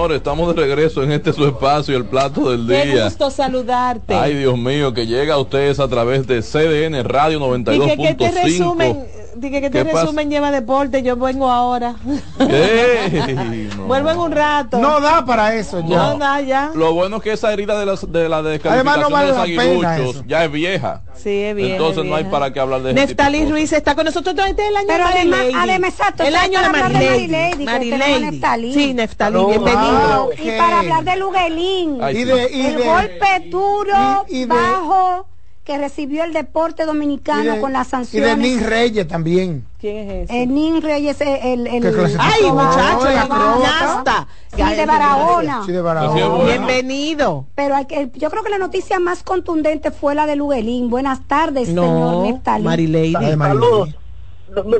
Sí, 0.00 0.06
señor, 0.06 0.12
estamos 0.12 0.54
de 0.54 0.62
regreso 0.62 1.02
en 1.02 1.12
este 1.12 1.32
su 1.32 1.44
espacio, 1.46 1.94
el 1.94 2.06
plato 2.06 2.50
del 2.50 2.66
Qué 2.66 2.86
día. 2.86 3.04
gusto 3.04 3.30
saludarte. 3.30 4.14
Ay, 4.14 4.34
Dios 4.34 4.56
mío, 4.56 4.94
que 4.94 5.06
llega 5.06 5.34
a 5.34 5.38
ustedes 5.38 5.78
a 5.78 5.88
través 5.88 6.26
de 6.26 6.40
CDN 6.40 7.04
Radio 7.04 7.38
Dije 7.38 7.96
que 7.96 8.08
este 8.08 8.30
resumen, 8.30 8.96
92.5. 8.96 9.06
dije 9.36 9.60
que 9.60 9.66
este 9.66 9.78
¿Qué 9.78 9.84
pasa? 9.84 10.00
resumen 10.04 10.30
lleva 10.30 10.50
deporte, 10.50 11.02
yo 11.02 11.16
vengo 11.16 11.50
ahora. 11.50 11.96
Ey, 12.38 13.68
no. 13.76 13.84
Vuelvo 13.84 14.10
en 14.10 14.18
un 14.18 14.32
rato. 14.32 14.78
No 14.78 15.00
da 15.00 15.24
para 15.26 15.54
eso 15.54 15.80
ya. 15.80 15.96
No 15.96 16.18
da 16.18 16.40
ya. 16.40 16.70
Lo 16.74 16.94
bueno 16.94 17.18
es 17.18 17.22
que 17.22 17.32
esa 17.32 17.52
herida 17.52 17.78
de, 17.78 17.84
las, 17.84 18.10
de 18.10 18.28
la 18.28 18.42
descalificación 18.42 18.88
Además, 18.88 19.00
no 19.00 19.10
vale 19.10 19.26
de 19.26 19.32
los 19.34 19.42
aguiluchos 19.42 20.24
ya 20.26 20.44
es 20.44 20.50
vieja. 20.50 21.02
Sí, 21.22 21.28
es 21.42 21.54
bien. 21.54 21.72
Entonces 21.72 22.04
es 22.04 22.10
no 22.10 22.16
hay 22.16 22.24
para 22.24 22.52
qué 22.52 22.60
hablar 22.60 22.82
de 22.82 22.94
cosas. 22.94 23.50
Ruiz 23.50 23.72
está 23.72 23.94
con 23.94 24.04
nosotros. 24.06 24.34
Este 24.48 24.62
es 24.62 24.68
el 24.70 24.76
año 24.76 24.86
Pero 24.88 25.06
de 25.06 25.12
además- 25.12 25.40
además, 25.54 25.90
exacto, 25.90 26.22
El 26.24 26.36
año 26.36 26.60
de 26.62 26.68
Marilady. 26.70 27.64
Marilady. 27.64 28.72
Sí, 28.74 28.94
Neftalí, 28.94 29.44
bienvenido. 29.46 29.80
Ah, 29.82 30.22
ok. 30.22 30.34
Y 30.42 30.50
para 30.58 30.78
hablar 30.80 31.04
de 31.04 31.16
Luguelín, 31.16 31.98
Ay, 32.02 32.16
Y 32.18 32.24
de, 32.24 32.50
y 32.52 32.66
el 32.66 32.76
de- 32.76 32.84
golpe 32.84 33.48
duro, 33.48 34.24
y- 34.28 34.36
y 34.36 34.40
de- 34.40 34.46
bajo, 34.46 35.26
que 35.64 35.78
recibió 35.78 36.24
el 36.24 36.32
deporte 36.32 36.82
y 36.82 36.86
dominicano 36.86 37.54
de- 37.54 37.60
con 37.60 37.72
las 37.72 37.86
y 37.86 37.90
de 37.90 37.90
sanciones. 37.90 38.38
Nin 38.38 38.60
Reyes 38.64 39.06
también. 39.06 39.66
¿Quién 39.80 39.96
es 40.10 40.24
ese? 40.30 40.42
El 40.42 40.54
Nin 40.54 40.82
Reyes, 40.82 41.20
el... 41.20 41.66
el, 41.66 41.66
el 41.66 41.92
clasificó. 41.94 42.22
Ay, 42.22 42.52
muchacho, 42.52 43.08
el 43.08 43.14
la 43.14 43.22
gimnasta. 43.22 44.28
Sí, 44.54 44.62
de 44.62 44.86
Barahona. 44.86 45.62
Sí, 45.64 45.72
de 45.72 45.80
Barahona. 45.80 46.26
bueno. 46.28 46.44
Bienvenido. 46.44 47.46
Pero 47.54 47.76
hay 47.76 47.86
que- 47.86 48.10
yo 48.14 48.30
creo 48.30 48.42
que 48.42 48.50
la 48.50 48.58
noticia 48.58 49.00
más 49.00 49.22
contundente 49.22 49.90
fue 49.90 50.14
la 50.14 50.26
de 50.26 50.36
Luguelín. 50.36 50.90
Buenas 50.90 51.26
tardes, 51.26 51.68
señor 51.68 51.84
No, 51.86 52.22
Neftalí. 52.24 52.64
Marilady. 52.64 53.12
Saludos. 53.38 53.88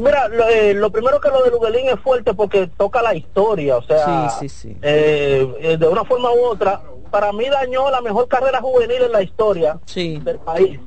mira, 0.00 0.28
lo, 0.28 0.48
eh, 0.48 0.74
lo 0.74 0.90
primero 0.90 1.20
que 1.20 1.28
lo 1.30 1.44
de 1.44 1.50
Luguelín 1.50 1.88
es 1.88 2.00
fuerte 2.00 2.34
porque 2.34 2.66
toca 2.76 3.00
la 3.00 3.14
historia, 3.14 3.76
o 3.76 3.82
sea, 3.82 4.28
Sí, 4.30 4.48
sí, 4.48 4.48
sí. 4.48 4.76
eh, 4.82 5.48
eh, 5.60 5.76
de 5.78 5.86
una 5.88 6.04
forma 6.04 6.30
u 6.32 6.44
otra, 6.44 6.82
para 7.10 7.32
mí 7.32 7.44
dañó 7.48 7.88
la 7.90 8.00
mejor 8.00 8.26
carrera 8.28 8.60
juvenil 8.60 9.02
en 9.02 9.12
la 9.12 9.22
historia 9.22 9.78
Sí. 9.86 10.18
del 10.24 10.38
país. 10.40 10.78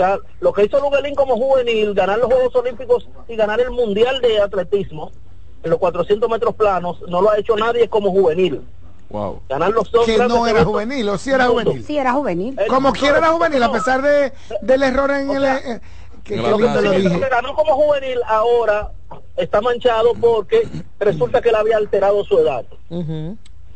O 0.00 0.02
sea, 0.02 0.18
lo 0.40 0.50
que 0.54 0.64
hizo 0.64 0.80
Luguelín 0.80 1.14
como 1.14 1.36
juvenil, 1.36 1.92
ganar 1.92 2.18
los 2.18 2.32
Juegos 2.32 2.56
Olímpicos 2.56 3.06
y 3.28 3.36
ganar 3.36 3.60
el 3.60 3.70
Mundial 3.70 4.22
de 4.22 4.40
Atletismo 4.40 5.12
en 5.62 5.68
los 5.70 5.78
400 5.78 6.26
metros 6.30 6.54
planos, 6.54 7.02
no 7.06 7.20
lo 7.20 7.30
ha 7.30 7.36
hecho 7.38 7.54
nadie 7.54 7.86
como 7.86 8.10
juvenil. 8.10 8.62
Wow. 9.10 9.42
Ganar 9.50 9.72
los 9.72 9.92
dos 9.92 10.06
Que 10.06 10.16
no 10.16 10.46
era 10.46 10.64
juvenil, 10.64 11.06
o 11.10 11.18
sí 11.18 11.30
era 11.32 11.48
juvenil. 11.48 11.84
Sí, 11.84 11.98
era 11.98 12.12
juvenil. 12.14 12.58
Como 12.70 12.92
quiera 12.94 13.18
era 13.18 13.28
juvenil, 13.28 13.62
a 13.62 13.70
pesar 13.72 14.00
de, 14.00 14.32
del 14.62 14.82
error 14.84 15.10
en 15.10 15.30
el... 15.32 15.44
eh, 15.44 15.80
que, 16.24 16.36
En 16.36 17.20
que 17.20 17.28
ganó 17.28 17.54
como 17.54 17.74
juvenil 17.74 18.20
ahora 18.26 18.92
está 19.36 19.60
manchado 19.60 20.14
porque 20.18 20.66
resulta 20.98 21.42
que 21.42 21.50
él 21.50 21.56
había 21.56 21.76
alterado 21.76 22.24
su 22.24 22.38
edad. 22.38 22.64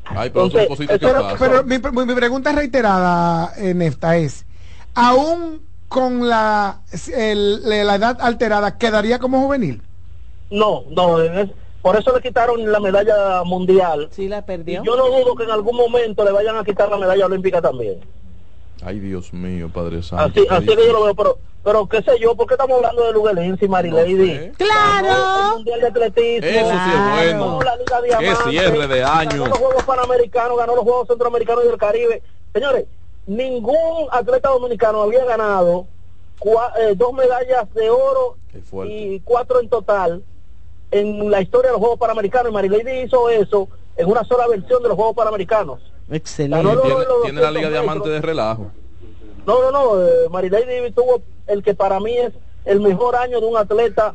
Ay, 0.06 0.30
pero 0.30 0.48
son 0.48 0.60
Entonces, 0.62 0.86
pero- 0.98 1.20
pasan. 1.20 1.38
Pero 1.38 1.64
mi, 1.64 2.06
mi- 2.06 2.14
pregunta 2.14 2.52
reiterada, 2.52 3.52
eh, 3.58 3.74
Nefta, 3.74 4.16
es, 4.16 4.46
aún 4.94 5.60
con 5.94 6.28
la, 6.28 6.80
el- 7.16 7.62
la 7.68 7.94
edad 7.94 8.18
alterada, 8.20 8.76
¿quedaría 8.76 9.20
como 9.20 9.40
juvenil? 9.40 9.80
No, 10.50 10.82
no, 10.90 11.20
es- 11.22 11.50
por 11.82 11.94
eso 11.96 12.12
le 12.12 12.20
quitaron 12.20 12.70
la 12.72 12.80
medalla 12.80 13.44
mundial. 13.44 14.08
Sí, 14.10 14.26
la 14.26 14.42
perdió. 14.44 14.82
Yo 14.82 14.96
no 14.96 15.06
dudo 15.06 15.36
que 15.36 15.44
en 15.44 15.52
algún 15.52 15.76
momento 15.76 16.24
le 16.24 16.32
vayan 16.32 16.56
a 16.56 16.64
quitar 16.64 16.88
la 16.90 16.96
medalla 16.96 17.26
olímpica 17.26 17.62
también. 17.62 18.00
Ay, 18.82 18.98
Dios 18.98 19.32
mío, 19.32 19.70
Padre 19.72 20.02
Santo. 20.02 20.40
Así, 20.40 20.46
así 20.50 20.66
que 20.66 20.84
yo 20.86 20.92
lo 20.92 21.04
veo, 21.04 21.14
pero, 21.14 21.38
pero 21.62 21.86
qué 21.86 22.02
sé 22.02 22.18
yo, 22.20 22.34
¿por 22.34 22.48
qué 22.48 22.54
estamos 22.54 22.76
hablando 22.78 23.04
de 23.04 23.12
Luguelín 23.12 23.56
y 23.60 23.68
Marilady? 23.68 24.50
Claro. 24.58 25.50
El 25.50 25.54
mundial 25.58 25.80
de 25.80 25.86
atletismo. 25.86 26.48
Eso 26.48 26.70
sí 26.70 26.90
es 26.90 27.14
bueno. 27.38 27.58
ganó 27.58 27.62
la 27.62 27.76
Liga 27.76 28.18
Qué 28.18 28.50
cierre 28.50 28.88
de 28.88 29.04
año. 29.04 29.30
Ganó 29.30 29.46
los 29.46 29.58
Juegos 29.58 29.84
Panamericanos, 29.84 30.58
ganó 30.58 30.74
los 30.74 30.84
Juegos 30.84 31.06
Centroamericanos 31.06 31.64
y 31.64 31.68
del 31.68 31.78
Caribe. 31.78 32.22
Señores, 32.52 32.86
ningún 33.26 34.08
atleta 34.10 34.50
dominicano 34.50 35.02
había 35.02 35.24
ganado 35.24 35.86
cua- 36.38 36.72
eh, 36.78 36.94
dos 36.96 37.12
medallas 37.12 37.72
de 37.74 37.90
oro 37.90 38.36
y 38.90 39.20
cuatro 39.20 39.60
en 39.60 39.68
total 39.68 40.22
en 40.90 41.30
la 41.30 41.40
historia 41.40 41.68
de 41.68 41.72
los 41.72 41.80
Juegos 41.80 41.98
Panamericanos. 41.98 42.50
Y 42.50 42.54
Marilady 42.54 43.00
hizo 43.02 43.28
eso 43.30 43.68
en 43.96 44.08
una 44.08 44.24
sola 44.24 44.46
versión 44.46 44.82
de 44.82 44.88
los 44.88 44.96
Juegos 44.96 45.14
Panamericanos. 45.16 45.80
Excelente. 46.10 46.56
Ganó 46.68 46.80
Tiene, 46.82 46.98
los 47.04 47.22
tiene 47.22 47.40
la 47.40 47.46
200 47.48 47.52
Liga 47.54 47.70
Diamante 47.70 48.08
de 48.10 48.20
relajo. 48.20 48.66
No, 49.46 49.60
no, 49.62 49.70
no. 49.72 50.02
Eh, 50.06 50.28
Marilady 50.30 50.90
tuvo 50.92 51.22
el 51.46 51.62
que 51.62 51.74
para 51.74 51.98
mí 52.00 52.16
es 52.16 52.32
el 52.64 52.80
mejor 52.80 53.16
año 53.16 53.40
de 53.40 53.46
un 53.46 53.56
atleta 53.56 54.14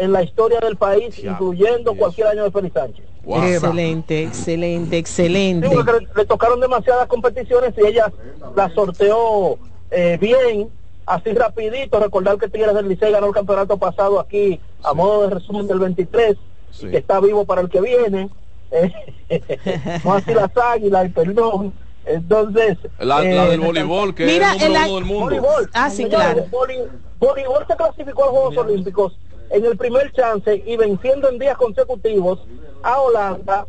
en 0.00 0.12
la 0.12 0.22
historia 0.22 0.58
del 0.60 0.76
país, 0.76 1.18
incluyendo 1.18 1.94
cualquier 1.94 2.28
año 2.28 2.44
de 2.44 2.50
Félix 2.50 2.74
Sánchez. 2.74 3.04
Excelente, 3.26 4.22
excelente, 4.22 4.96
excelente. 4.96 5.68
Sí, 5.68 5.74
le, 5.76 6.08
le 6.16 6.24
tocaron 6.24 6.58
demasiadas 6.58 7.06
competiciones 7.06 7.74
y 7.76 7.86
ella 7.86 8.10
las 8.56 8.72
sorteó 8.72 9.58
eh, 9.90 10.16
bien, 10.18 10.70
así 11.04 11.32
rapidito. 11.34 12.00
Recordar 12.00 12.38
que 12.38 12.48
Tigres 12.48 12.74
del 12.74 12.88
Licey 12.88 13.12
ganó 13.12 13.26
el 13.26 13.34
campeonato 13.34 13.76
pasado 13.76 14.18
aquí 14.18 14.58
a 14.82 14.94
modo 14.94 15.28
de 15.28 15.34
resumen 15.34 15.66
del 15.66 15.78
23, 15.80 16.36
y 16.80 16.86
que 16.88 16.96
está 16.96 17.20
vivo 17.20 17.44
para 17.44 17.60
el 17.60 17.68
que 17.68 17.80
viene. 17.82 18.30
Eh, 18.70 18.90
no 20.04 20.14
así 20.14 20.32
las 20.32 20.50
águilas, 20.56 21.06
y 21.06 21.08
perdón. 21.10 21.74
Entonces, 22.06 22.78
La, 22.98 23.22
eh, 23.22 23.34
la 23.34 23.46
del 23.48 23.60
voleibol, 23.60 24.14
que 24.14 24.24
Mira, 24.24 24.54
es 24.56 24.62
el 24.62 24.72
número 24.72 24.86
uno 24.86 24.94
del 24.96 25.04
mundo. 25.04 25.24
Voleibol. 25.26 25.70
Ah, 25.74 25.90
sí, 25.90 26.06
claro. 26.06 26.46
voli- 26.50 26.88
Voleibol 27.18 27.66
se 27.68 27.76
clasificó 27.76 28.22
a 28.22 28.26
los 28.26 28.34
Juegos 28.34 28.56
Olímpicos 28.56 29.18
en 29.50 29.64
el 29.64 29.76
primer 29.76 30.12
chance 30.12 30.62
y 30.66 30.76
venciendo 30.76 31.28
en 31.28 31.38
días 31.38 31.56
consecutivos 31.56 32.40
a 32.82 33.00
Holanda, 33.00 33.66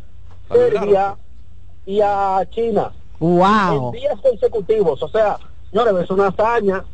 Serbia 0.50 1.16
y 1.86 2.00
a 2.00 2.40
China. 2.50 2.92
Wow. 3.18 3.86
En 3.94 4.00
días 4.00 4.20
consecutivos. 4.20 5.02
O 5.02 5.08
sea, 5.08 5.38
señores, 5.70 5.94
es 6.04 6.10
una 6.10 6.28
hazaña. 6.28 6.84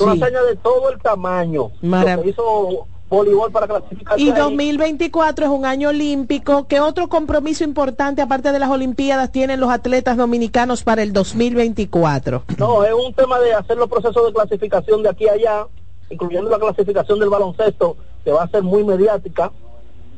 Una 0.00 0.12
hazaña 0.12 0.42
de 0.42 0.56
todo 0.56 0.90
el 0.90 0.98
tamaño. 1.00 1.70
Marav- 1.82 2.16
Lo 2.16 2.22
que 2.22 2.28
hizo 2.30 2.86
voleibol 3.10 3.50
para 3.50 3.66
clasificar. 3.66 4.18
Y 4.20 4.30
2024 4.30 5.46
es 5.46 5.50
un 5.50 5.64
año 5.66 5.88
olímpico. 5.88 6.66
¿Qué 6.68 6.78
otro 6.80 7.08
compromiso 7.08 7.64
importante, 7.64 8.22
aparte 8.22 8.52
de 8.52 8.58
las 8.58 8.70
Olimpiadas, 8.70 9.32
tienen 9.32 9.58
los 9.60 9.70
atletas 9.70 10.16
dominicanos 10.16 10.84
para 10.84 11.02
el 11.02 11.12
2024? 11.12 12.44
No, 12.58 12.84
es 12.84 12.92
un 12.92 13.12
tema 13.14 13.38
de 13.40 13.54
hacer 13.54 13.76
los 13.76 13.88
procesos 13.88 14.26
de 14.26 14.32
clasificación 14.32 15.02
de 15.02 15.08
aquí 15.08 15.26
a 15.28 15.32
allá, 15.32 15.66
incluyendo 16.10 16.50
la 16.50 16.58
clasificación 16.58 17.18
del 17.18 17.30
baloncesto, 17.30 17.96
que 18.24 18.32
va 18.32 18.44
a 18.44 18.48
ser 18.48 18.62
muy 18.62 18.84
mediática. 18.84 19.50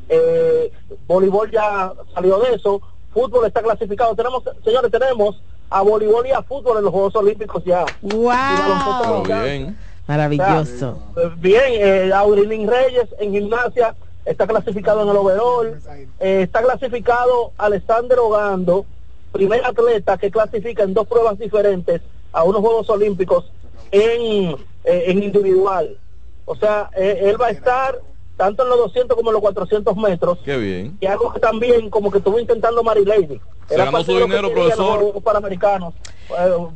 Eh, 0.09 0.71
voleibol 1.07 1.49
ya 1.51 1.93
salió 2.13 2.39
de 2.39 2.55
eso, 2.55 2.81
fútbol 3.13 3.45
está 3.45 3.61
clasificado. 3.61 4.15
Tenemos, 4.15 4.43
señores, 4.63 4.91
tenemos 4.91 5.41
a 5.69 5.81
voleibol 5.81 6.27
y 6.27 6.31
a 6.31 6.41
fútbol 6.43 6.77
en 6.77 6.83
los 6.83 6.91
Juegos 6.91 7.15
Olímpicos 7.15 7.63
ya. 7.63 7.85
¡Wow! 8.01 9.23
Bien. 9.25 9.77
Maravilloso. 10.07 10.97
Eh, 11.15 11.29
Bien, 11.37 11.63
eh, 11.67 12.11
Aurilín 12.13 12.67
Reyes 12.67 13.07
en 13.19 13.31
gimnasia 13.31 13.95
está 14.25 14.45
clasificado 14.45 15.03
en 15.03 15.09
el 15.09 15.15
overall. 15.17 15.79
Eh, 16.19 16.41
está 16.43 16.61
clasificado 16.61 17.51
Alexander 17.57 18.19
Ogando, 18.19 18.85
primer 19.31 19.63
atleta 19.65 20.17
que 20.17 20.29
clasifica 20.29 20.83
en 20.83 20.93
dos 20.93 21.07
pruebas 21.07 21.39
diferentes 21.39 22.01
a 22.33 22.43
unos 22.43 22.61
Juegos 22.61 22.89
Olímpicos 22.89 23.51
en, 23.91 24.55
eh, 24.83 25.03
en 25.07 25.23
individual. 25.23 25.97
O 26.51 26.55
sea, 26.57 26.89
eh, 26.97 27.17
él 27.29 27.41
va 27.41 27.47
a 27.47 27.51
estar 27.51 27.97
tanto 28.35 28.63
en 28.63 28.69
los 28.69 28.77
200 28.79 29.15
como 29.15 29.29
en 29.29 29.35
los 29.35 29.41
400 29.41 29.95
metros. 29.95 30.37
Qué 30.43 30.57
bien. 30.57 30.97
Y 30.99 31.05
algo 31.05 31.31
que 31.31 31.39
también 31.39 31.89
como 31.89 32.11
que 32.11 32.17
estuvo 32.17 32.37
intentando 32.41 32.83
Mary 32.83 33.05
Lady. 33.05 33.39
Se 33.69 33.77
ganó 33.77 34.03
su 34.03 34.11
dinero, 34.17 34.51
profesor. 34.51 35.13
Los 35.13 35.23
Panamericanos. 35.23 35.93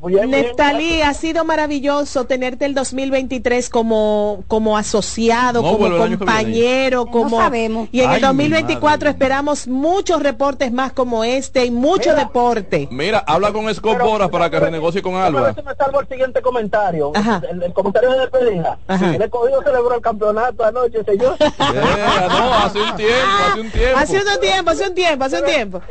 Bien. 0.06 0.30
Neftalí, 0.30 1.02
ha 1.02 1.14
sido 1.14 1.46
maravilloso 1.46 2.26
tenerte 2.26 2.66
el 2.66 2.74
2023 2.76 3.70
como, 3.70 4.43
como 4.48 4.78
asociado, 4.78 5.62
No, 5.62 5.78
como 5.78 5.98
compañero, 5.98 7.06
como 7.06 7.38
sabemos. 7.39 7.88
y 7.91 8.02
en 8.02 8.10
Ay, 8.10 8.16
el 8.18 8.22
2024 8.22 8.89
madre. 8.89 9.10
esperamos 9.12 9.68
muchos 9.68 10.22
reportes 10.22 10.72
más 10.74 10.91
como 10.91 11.24
este 11.24 11.66
y 11.66 11.72
mucho 11.72 12.14
deporte. 12.16 12.88
Mira, 12.91 13.24
habla 13.26 13.54
con 13.54 13.74
Scott 13.74 14.00
Boras 14.02 14.30
para 14.30 14.50
que 14.50 14.60
renegocie 14.60 15.02
con 15.02 15.16
Alba. 15.16 15.54
me 15.66 15.76
salvo 15.76 16.02
el 16.02 16.08
siguiente 16.08 16.41
comentario. 16.41 17.12
Ajá. 17.16 17.41
El, 17.50 17.64
el 17.64 17.74
comentario 17.74 18.12
de. 18.12 18.66
Ajá. 18.88 19.16
El 19.16 19.22
escogido 19.22 19.62
celebró 19.64 19.96
el 19.96 20.02
campeonato 20.02 20.64
anoche, 20.66 21.04
señor. 21.04 21.38
Yeah, 21.76 22.28
no, 22.30 22.54
hace 22.56 22.80
un 22.82 22.96
tiempo, 22.96 23.16
hace 23.52 23.60
un 23.62 23.72
tiempo. 23.72 23.98
Hace 24.00 24.18
un 24.18 24.39
tiempo, 24.41 24.72
hace 24.72 24.88
un 24.88 24.96
tiempo, 24.96 25.26
hace 25.26 25.39
un 25.39 25.46
tiempo. 25.46 25.82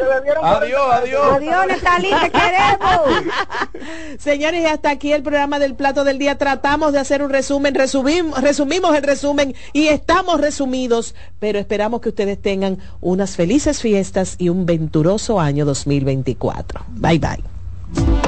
Adiós, 0.42 0.82
adiós. 0.92 1.32
Adiós, 1.36 1.66
Nestalí, 1.66 2.10
te 2.10 2.30
queremos. 2.30 3.34
Señores, 4.18 4.66
hasta 4.66 4.90
aquí 4.90 5.12
el 5.12 5.22
programa 5.22 5.58
del 5.58 5.74
plato 5.74 6.04
del 6.04 6.18
día. 6.18 6.38
Tratamos 6.38 6.92
de 6.92 6.98
hacer 6.98 7.22
un 7.22 7.30
resumen, 7.30 7.74
resumimos 7.74 8.96
el 8.96 9.02
resumen 9.02 9.54
y 9.72 9.88
estamos 9.88 10.40
resumidos, 10.40 11.14
pero 11.38 11.58
esperamos 11.58 12.00
que 12.00 12.10
ustedes 12.10 12.40
tengan 12.40 12.78
unas 13.00 13.36
felices 13.36 13.80
fiestas 13.80 14.36
y 14.38 14.48
un 14.48 14.66
venturoso 14.66 15.40
año 15.40 15.64
2024. 15.64 16.84
Bye 16.96 17.18
bye. 17.18 18.23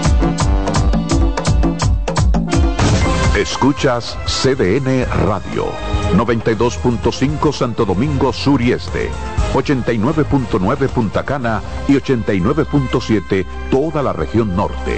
Escuchas 3.37 4.17
CDN 4.25 5.05
Radio, 5.27 5.67
92.5 6.15 7.53
Santo 7.53 7.85
Domingo 7.85 8.33
Sur 8.33 8.63
y 8.63 8.73
Este, 8.73 9.11
89.9 9.53 10.89
Punta 10.89 11.23
Cana 11.23 11.61
y 11.87 11.97
89.7 11.97 13.45
toda 13.71 14.03
la 14.03 14.15
región 14.15 14.57
norte. 14.57 14.97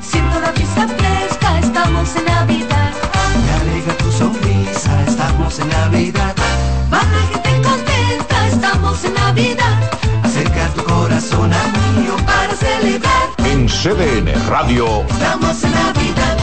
Siento 0.00 0.40
la 0.40 0.52
brisa 0.52 0.86
fresca, 0.86 1.58
estamos 1.58 2.14
en 2.14 2.24
Navidad. 2.24 2.92
Me 3.44 3.70
alegra 3.72 3.94
tu 3.94 4.12
sonrisa, 4.12 5.04
estamos 5.04 5.58
en 5.58 5.68
Navidad. 5.68 6.36
Va 6.92 7.02
la 7.02 7.42
gente 7.42 7.68
contenta, 7.68 8.46
estamos 8.46 9.04
en 9.04 9.14
Navidad. 9.14 9.77
CDN 13.88 14.28
Radio, 14.50 15.02
estamos 15.08 15.64
en 15.64 15.72
Navidad. 15.72 16.36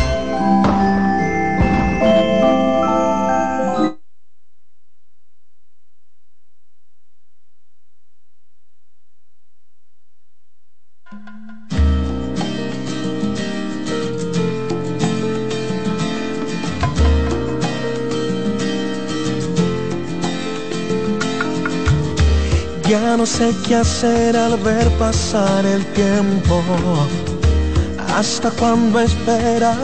Ya 22.90 23.18
no 23.18 23.28
sé 23.28 23.54
qué 23.68 23.76
hacer 23.76 24.36
al 24.36 24.58
ver 24.58 24.90
pasar 24.98 25.64
el 25.68 25.86
tiempo. 25.94 26.64
¿Hasta 28.16 28.50
cuándo 28.52 29.02
esperaré? 29.02 29.76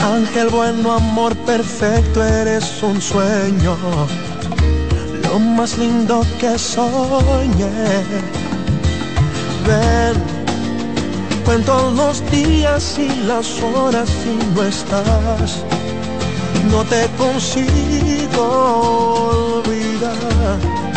Ángel 0.00 0.48
bueno, 0.48 0.90
amor 0.90 1.36
perfecto, 1.46 2.24
eres 2.24 2.82
un 2.82 3.00
sueño. 3.00 3.76
Lo 5.22 5.38
más 5.38 5.78
lindo 5.78 6.26
que 6.40 6.58
soñé. 6.58 7.70
Ven, 9.68 10.16
cuento 11.44 11.92
los 11.92 12.28
días 12.32 12.98
y 12.98 13.08
las 13.24 13.62
horas 13.62 14.10
y 14.26 14.34
no 14.52 14.64
estás. 14.64 15.62
No 16.72 16.82
te 16.86 17.06
consigo 17.16 18.42
olvidar. 19.62 20.91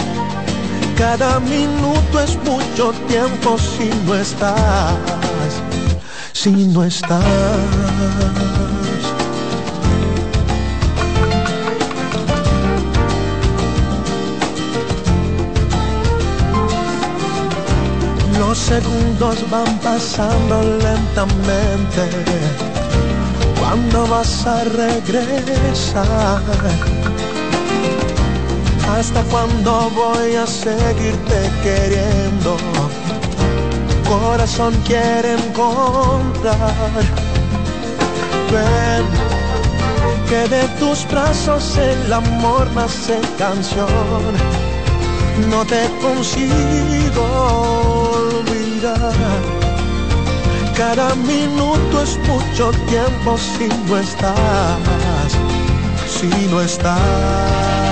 Cada 0.97 1.41
minuto 1.41 2.21
es 2.21 2.37
mucho 2.37 2.93
tiempo 3.07 3.57
si 3.57 3.89
no 4.05 4.15
estás. 4.15 4.95
Si 6.31 6.51
no 6.51 6.85
estás. 6.85 7.21
Los 18.39 18.57
segundos 18.57 19.49
van 19.49 19.77
pasando 19.79 20.61
lentamente. 20.63 22.03
¿Cuándo 23.59 24.07
vas 24.07 24.45
a 24.47 24.63
regresar? 24.63 26.41
¿Hasta 28.89 29.23
cuándo 29.23 29.89
voy 29.91 30.35
a 30.35 30.45
seguirte 30.45 31.51
queriendo? 31.63 32.57
Corazón 34.07 34.73
quiere 34.85 35.33
encontrar. 35.33 36.57
Ven, 38.51 39.05
que 40.29 40.47
de 40.55 40.67
tus 40.79 41.05
brazos 41.09 41.77
el 41.77 42.13
amor 42.13 42.67
nace 42.75 43.19
canción. 43.37 43.87
No 45.49 45.65
te 45.65 45.89
consigo 46.01 47.23
olvidar. 48.13 49.13
Cada 50.77 51.15
minuto 51.15 52.03
es 52.03 52.17
mucho 52.27 52.71
tiempo 52.87 53.37
si 53.37 53.67
no 53.87 53.97
estás, 53.97 54.35
si 56.07 56.27
no 56.47 56.61
estás. 56.61 57.84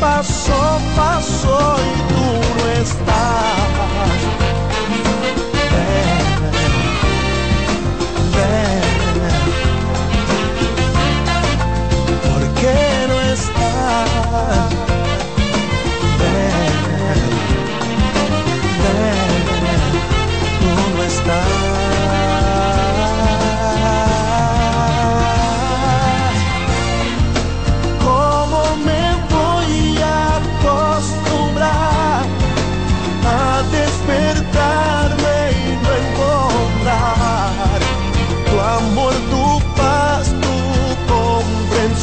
Que 0.00 0.06
pasó, 0.06 0.80
pasó 0.96 2.09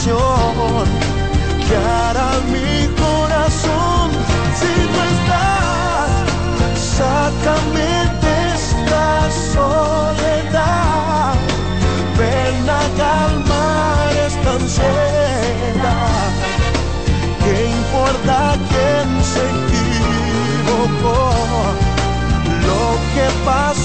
comprensión? 0.08 0.88
¿Qué 1.68 1.76
hará 1.76 2.40
mi 2.52 2.88
corazón 2.96 4.12
si 4.60 4.74
no 4.92 5.00
estás? 5.14 6.10
Sácame 6.98 7.92
de 8.22 8.36
esta 8.56 9.06
soledad. 9.54 11.34
Ven 12.18 12.70
a 12.70 12.72
calmar 12.98 14.12
esta 14.28 14.50
ansiedad. 14.54 16.30
¿Qué 17.44 17.56
importa 17.70 18.38
quién 18.70 19.08
se 19.24 19.44
equivocó? 19.60 21.20
Lo 22.68 22.84
que 23.14 23.28
pasó, 23.46 23.77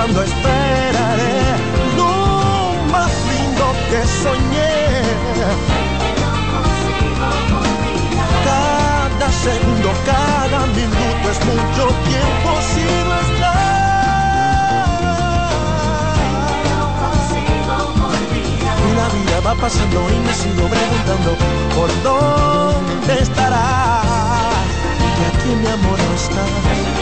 cuando 0.00 0.22
esperaré 0.22 1.42
lo 1.94 2.12
más 2.90 3.12
lindo 3.30 3.64
que 3.90 4.00
soñé? 4.22 4.76
Cada 8.46 9.28
segundo, 9.30 9.88
cada 10.06 10.60
minuto 10.78 11.24
es 11.34 11.40
mucho 11.50 11.84
tiempo 12.08 12.50
si 12.70 12.84
no 13.08 13.14
estás. 13.26 13.60
La 18.96 19.06
vida 19.16 19.36
va 19.44 19.54
pasando 19.54 19.98
y 20.08 20.18
me 20.26 20.32
sigo 20.32 20.64
preguntando 20.74 21.30
por 21.76 21.90
dónde 22.02 23.12
estarás. 23.20 24.66
Y 25.18 25.22
aquí 25.30 25.50
mi 25.60 25.66
amor 25.66 25.98
no 25.98 26.14
está. 26.14 26.99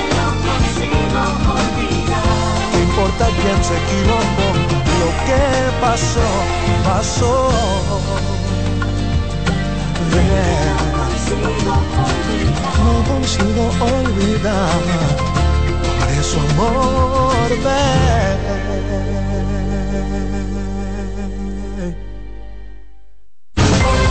Importa 3.08 3.26
quién 3.40 3.64
se 3.64 3.74
equivocó? 3.76 4.48
Lo 5.00 5.08
que 5.26 5.42
pasó, 5.80 6.28
pasó. 6.84 7.36
No 12.84 12.92
consigo 13.14 13.62
olvidar. 13.80 14.80
Por 15.98 16.08
eso 16.20 16.38
amor, 16.50 17.48
ven. 17.64 18.38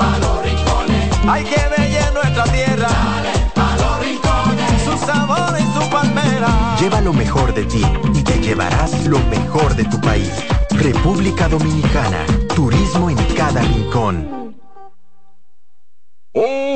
Pa' 0.00 0.18
los 0.18 0.42
rincones, 0.42 1.04
hay 1.28 1.44
que 1.44 1.62
bella 1.76 2.10
nuestra 2.12 2.44
tierra. 2.44 2.88
Dale 2.88 3.34
pa' 3.54 3.76
los 3.82 3.94
rincones, 4.04 4.74
su 4.84 4.94
sabor 5.06 5.52
y 5.58 5.66
su 5.76 5.90
palmera. 5.90 6.76
Lleva 6.80 7.00
lo 7.00 7.12
mejor 7.12 7.52
de 7.52 7.64
ti 7.64 7.84
y 8.14 8.22
te 8.22 8.40
llevarás 8.40 8.92
lo 9.06 9.18
mejor 9.34 9.74
de 9.76 9.84
tu 9.84 10.00
país. 10.00 10.32
República 10.70 11.48
Dominicana, 11.48 12.24
turismo 12.54 13.10
en 13.10 13.18
cada 13.36 13.60
rincón. 13.60 14.49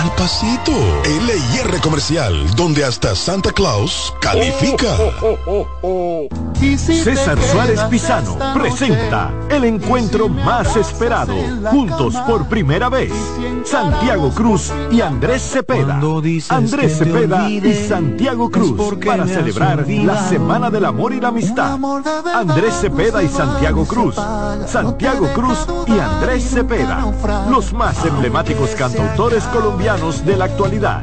al 0.00 0.12
pasito. 0.12 1.02
Comercial, 1.80 2.34
donde 2.56 2.84
hasta 2.84 3.14
Santa 3.14 3.52
Claus 3.52 4.12
califica. 4.20 4.96
César 6.76 7.38
Suárez 7.40 7.80
Pisano 7.84 8.36
presenta 8.54 9.30
el 9.48 9.64
encuentro 9.64 10.28
más 10.28 10.76
esperado, 10.76 11.34
juntos 11.70 12.14
por 12.26 12.46
primera 12.48 12.88
vez, 12.88 13.12
Santiago 13.64 14.30
Cruz 14.30 14.72
y 14.90 15.00
Andrés 15.00 15.42
Cepeda. 15.42 16.00
Andrés 16.48 16.98
Cepeda 16.98 17.48
y 17.48 17.86
Santiago 17.86 18.50
Cruz 18.50 18.96
para 19.04 19.26
celebrar 19.26 19.86
la 19.88 20.28
Semana 20.28 20.70
del 20.70 20.84
Amor 20.84 21.12
y 21.12 21.20
la 21.20 21.28
Amistad. 21.28 21.78
Andrés 22.34 22.74
Cepeda 22.80 23.22
y 23.22 23.28
Santiago 23.28 23.84
Cruz. 23.86 24.16
Santiago 24.66 25.28
Cruz 25.34 25.66
y 25.86 25.98
Andrés 25.98 26.50
Cepeda, 26.50 27.04
los 27.50 27.72
más 27.72 28.04
emblemáticos 28.04 28.70
cantautores 28.70 29.44
colombianos 29.44 30.24
de 30.24 30.36
la 30.36 30.46
actualidad. 30.46 31.02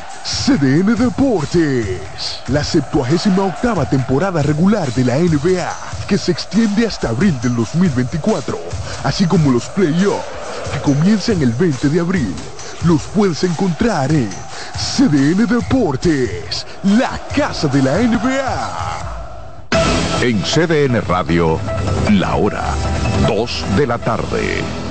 CDN 0.23 0.95
Deportes. 0.95 2.41
La 2.47 2.63
78 2.63 3.43
octava 3.43 3.89
temporada 3.89 4.41
regular 4.43 4.91
de 4.93 5.03
la 5.03 5.17
NBA, 5.17 5.75
que 6.07 6.17
se 6.17 6.31
extiende 6.31 6.85
hasta 6.85 7.09
abril 7.09 7.39
del 7.41 7.55
2024, 7.55 8.57
así 9.03 9.25
como 9.25 9.51
los 9.51 9.65
playoffs, 9.69 10.23
que 10.73 10.79
comienzan 10.81 11.41
el 11.41 11.51
20 11.53 11.89
de 11.89 11.99
abril. 11.99 12.35
Los 12.85 13.01
puedes 13.15 13.43
encontrar 13.43 14.11
en 14.11 14.29
CDN 14.77 15.47
Deportes, 15.47 16.67
la 16.83 17.19
casa 17.35 17.67
de 17.67 17.81
la 17.81 17.97
NBA. 17.97 19.01
En 20.21 20.41
CDN 20.43 21.01
Radio, 21.01 21.59
la 22.11 22.35
hora 22.35 22.75
2 23.27 23.65
de 23.75 23.87
la 23.87 23.97
tarde. 23.97 24.90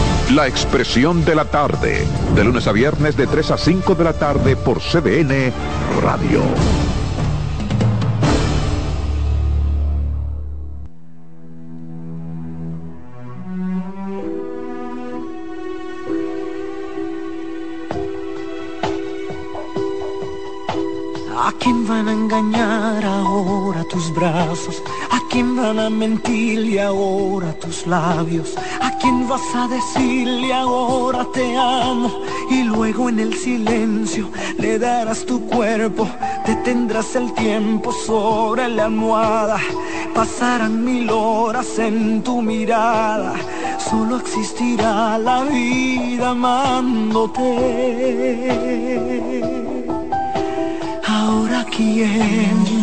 La 0.35 0.47
Expresión 0.47 1.25
de 1.25 1.35
la 1.35 1.43
Tarde, 1.43 2.07
de 2.35 2.43
lunes 2.45 2.65
a 2.65 2.71
viernes 2.71 3.17
de 3.17 3.27
3 3.27 3.51
a 3.51 3.57
5 3.57 3.95
de 3.95 4.03
la 4.05 4.13
tarde 4.13 4.55
por 4.55 4.79
CDN 4.79 5.51
Radio. 6.01 6.41
¿A 21.37 21.51
quién 21.59 21.85
van 21.85 22.07
a 22.07 22.13
engañar 22.13 23.03
ahora 23.03 23.83
tus 23.83 24.13
brazos? 24.13 24.81
¿A 25.31 25.33
quién 25.33 25.55
van 25.55 25.79
a 25.79 25.89
mentirle 25.89 26.81
ahora 26.81 27.53
tus 27.53 27.87
labios? 27.87 28.53
¿A 28.81 28.97
quién 28.97 29.29
vas 29.29 29.55
a 29.55 29.65
decirle 29.69 30.53
ahora 30.53 31.25
te 31.33 31.55
amo? 31.55 32.11
Y 32.49 32.63
luego 32.63 33.07
en 33.07 33.21
el 33.21 33.33
silencio 33.33 34.29
le 34.57 34.77
darás 34.77 35.25
tu 35.25 35.39
cuerpo, 35.47 36.05
detendrás 36.45 37.15
el 37.15 37.33
tiempo 37.33 37.93
sobre 37.93 38.67
la 38.67 38.87
almohada. 38.87 39.57
Pasarán 40.13 40.83
mil 40.83 41.09
horas 41.09 41.79
en 41.79 42.21
tu 42.23 42.41
mirada, 42.41 43.33
solo 43.89 44.17
existirá 44.17 45.17
la 45.17 45.45
vida 45.45 46.31
amándote. 46.31 47.41
Ahora 51.07 51.65
quién 51.71 52.80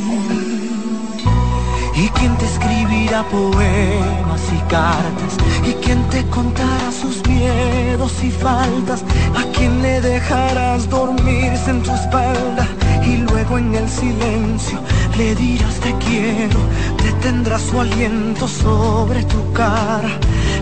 escribirá 3.08 3.22
poemas 3.30 4.42
y 4.52 4.58
cartas 4.68 5.36
y 5.64 5.72
quién 5.84 6.02
te 6.10 6.24
contará 6.26 6.92
sus 6.92 7.26
miedos 7.26 8.12
y 8.22 8.30
faltas 8.30 9.02
a 9.36 9.44
quién 9.56 9.82
le 9.82 10.00
dejarás 10.00 10.88
dormirse 10.88 11.70
en 11.70 11.82
tu 11.82 11.92
espalda 11.94 12.66
y 13.04 13.16
luego 13.16 13.58
en 13.58 13.74
el 13.74 13.88
silencio 13.88 14.78
le 15.16 15.34
dirás 15.34 15.74
te 15.80 15.94
quiero 16.06 16.60
detendrás 17.02 17.62
su 17.62 17.80
aliento 17.80 18.46
sobre 18.46 19.22
tu 19.24 19.52
cara 19.52 20.10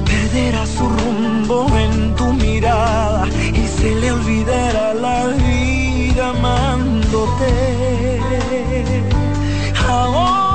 perderá 0.05 0.65
su 0.67 0.89
rumbo 0.89 1.67
en 1.77 2.15
tu 2.15 2.33
mirada 2.33 3.27
y 3.29 3.67
se 3.67 3.95
le 3.97 4.13
olvidará 4.13 4.95
la 4.95 5.27
vida 5.27 6.31
amándote. 6.31 7.51
Ahora 9.89 10.46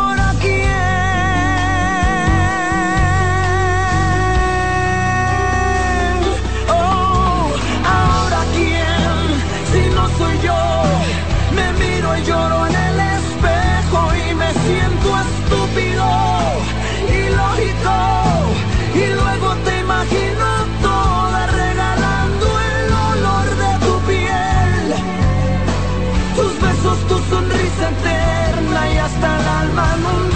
lloro 12.25 12.67
en 12.67 12.75
el 12.75 12.99
espejo 12.99 13.99
y 14.15 14.35
me 14.35 14.51
siento 14.53 15.09
estúpido, 15.25 16.05
ilógico, 17.09 17.95
y 18.93 19.05
luego 19.13 19.55
te 19.65 19.79
imagino 19.79 20.45
toda 20.81 21.47
regalando 21.47 22.47
el 22.59 22.93
olor 23.11 23.47
de 23.63 23.85
tu 23.85 23.99
piel, 24.07 24.95
tus 26.35 26.61
besos, 26.61 26.99
tu 27.07 27.17
sonrisa 27.29 27.89
eterna 27.89 28.93
y 28.93 28.97
hasta 28.97 29.39
el 29.39 29.47
alma 29.47 29.95
en 29.95 30.30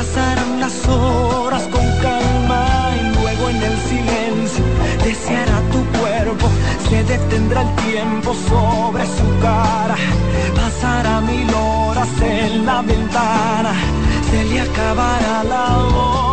Pasarán 0.00 0.60
las 0.60 0.88
horas 0.88 1.64
con 1.64 1.84
calma 2.00 2.90
y 2.98 3.14
luego 3.20 3.50
en 3.50 3.62
el 3.62 3.78
silencio 3.80 4.64
deseará 5.04 5.60
tu 5.70 5.84
cuerpo. 5.98 6.48
Se 6.88 7.04
detendrá 7.04 7.60
el 7.60 7.74
tiempo 7.84 8.32
sobre 8.48 9.04
su 9.04 9.28
cara. 9.42 9.96
Pasará 10.56 11.20
mil 11.20 11.52
horas 11.52 12.08
en 12.22 12.64
la 12.64 12.80
ventana. 12.80 13.74
Se 14.30 14.42
le 14.44 14.62
acabará 14.62 15.44
la 15.44 15.76
hora. 15.76 16.29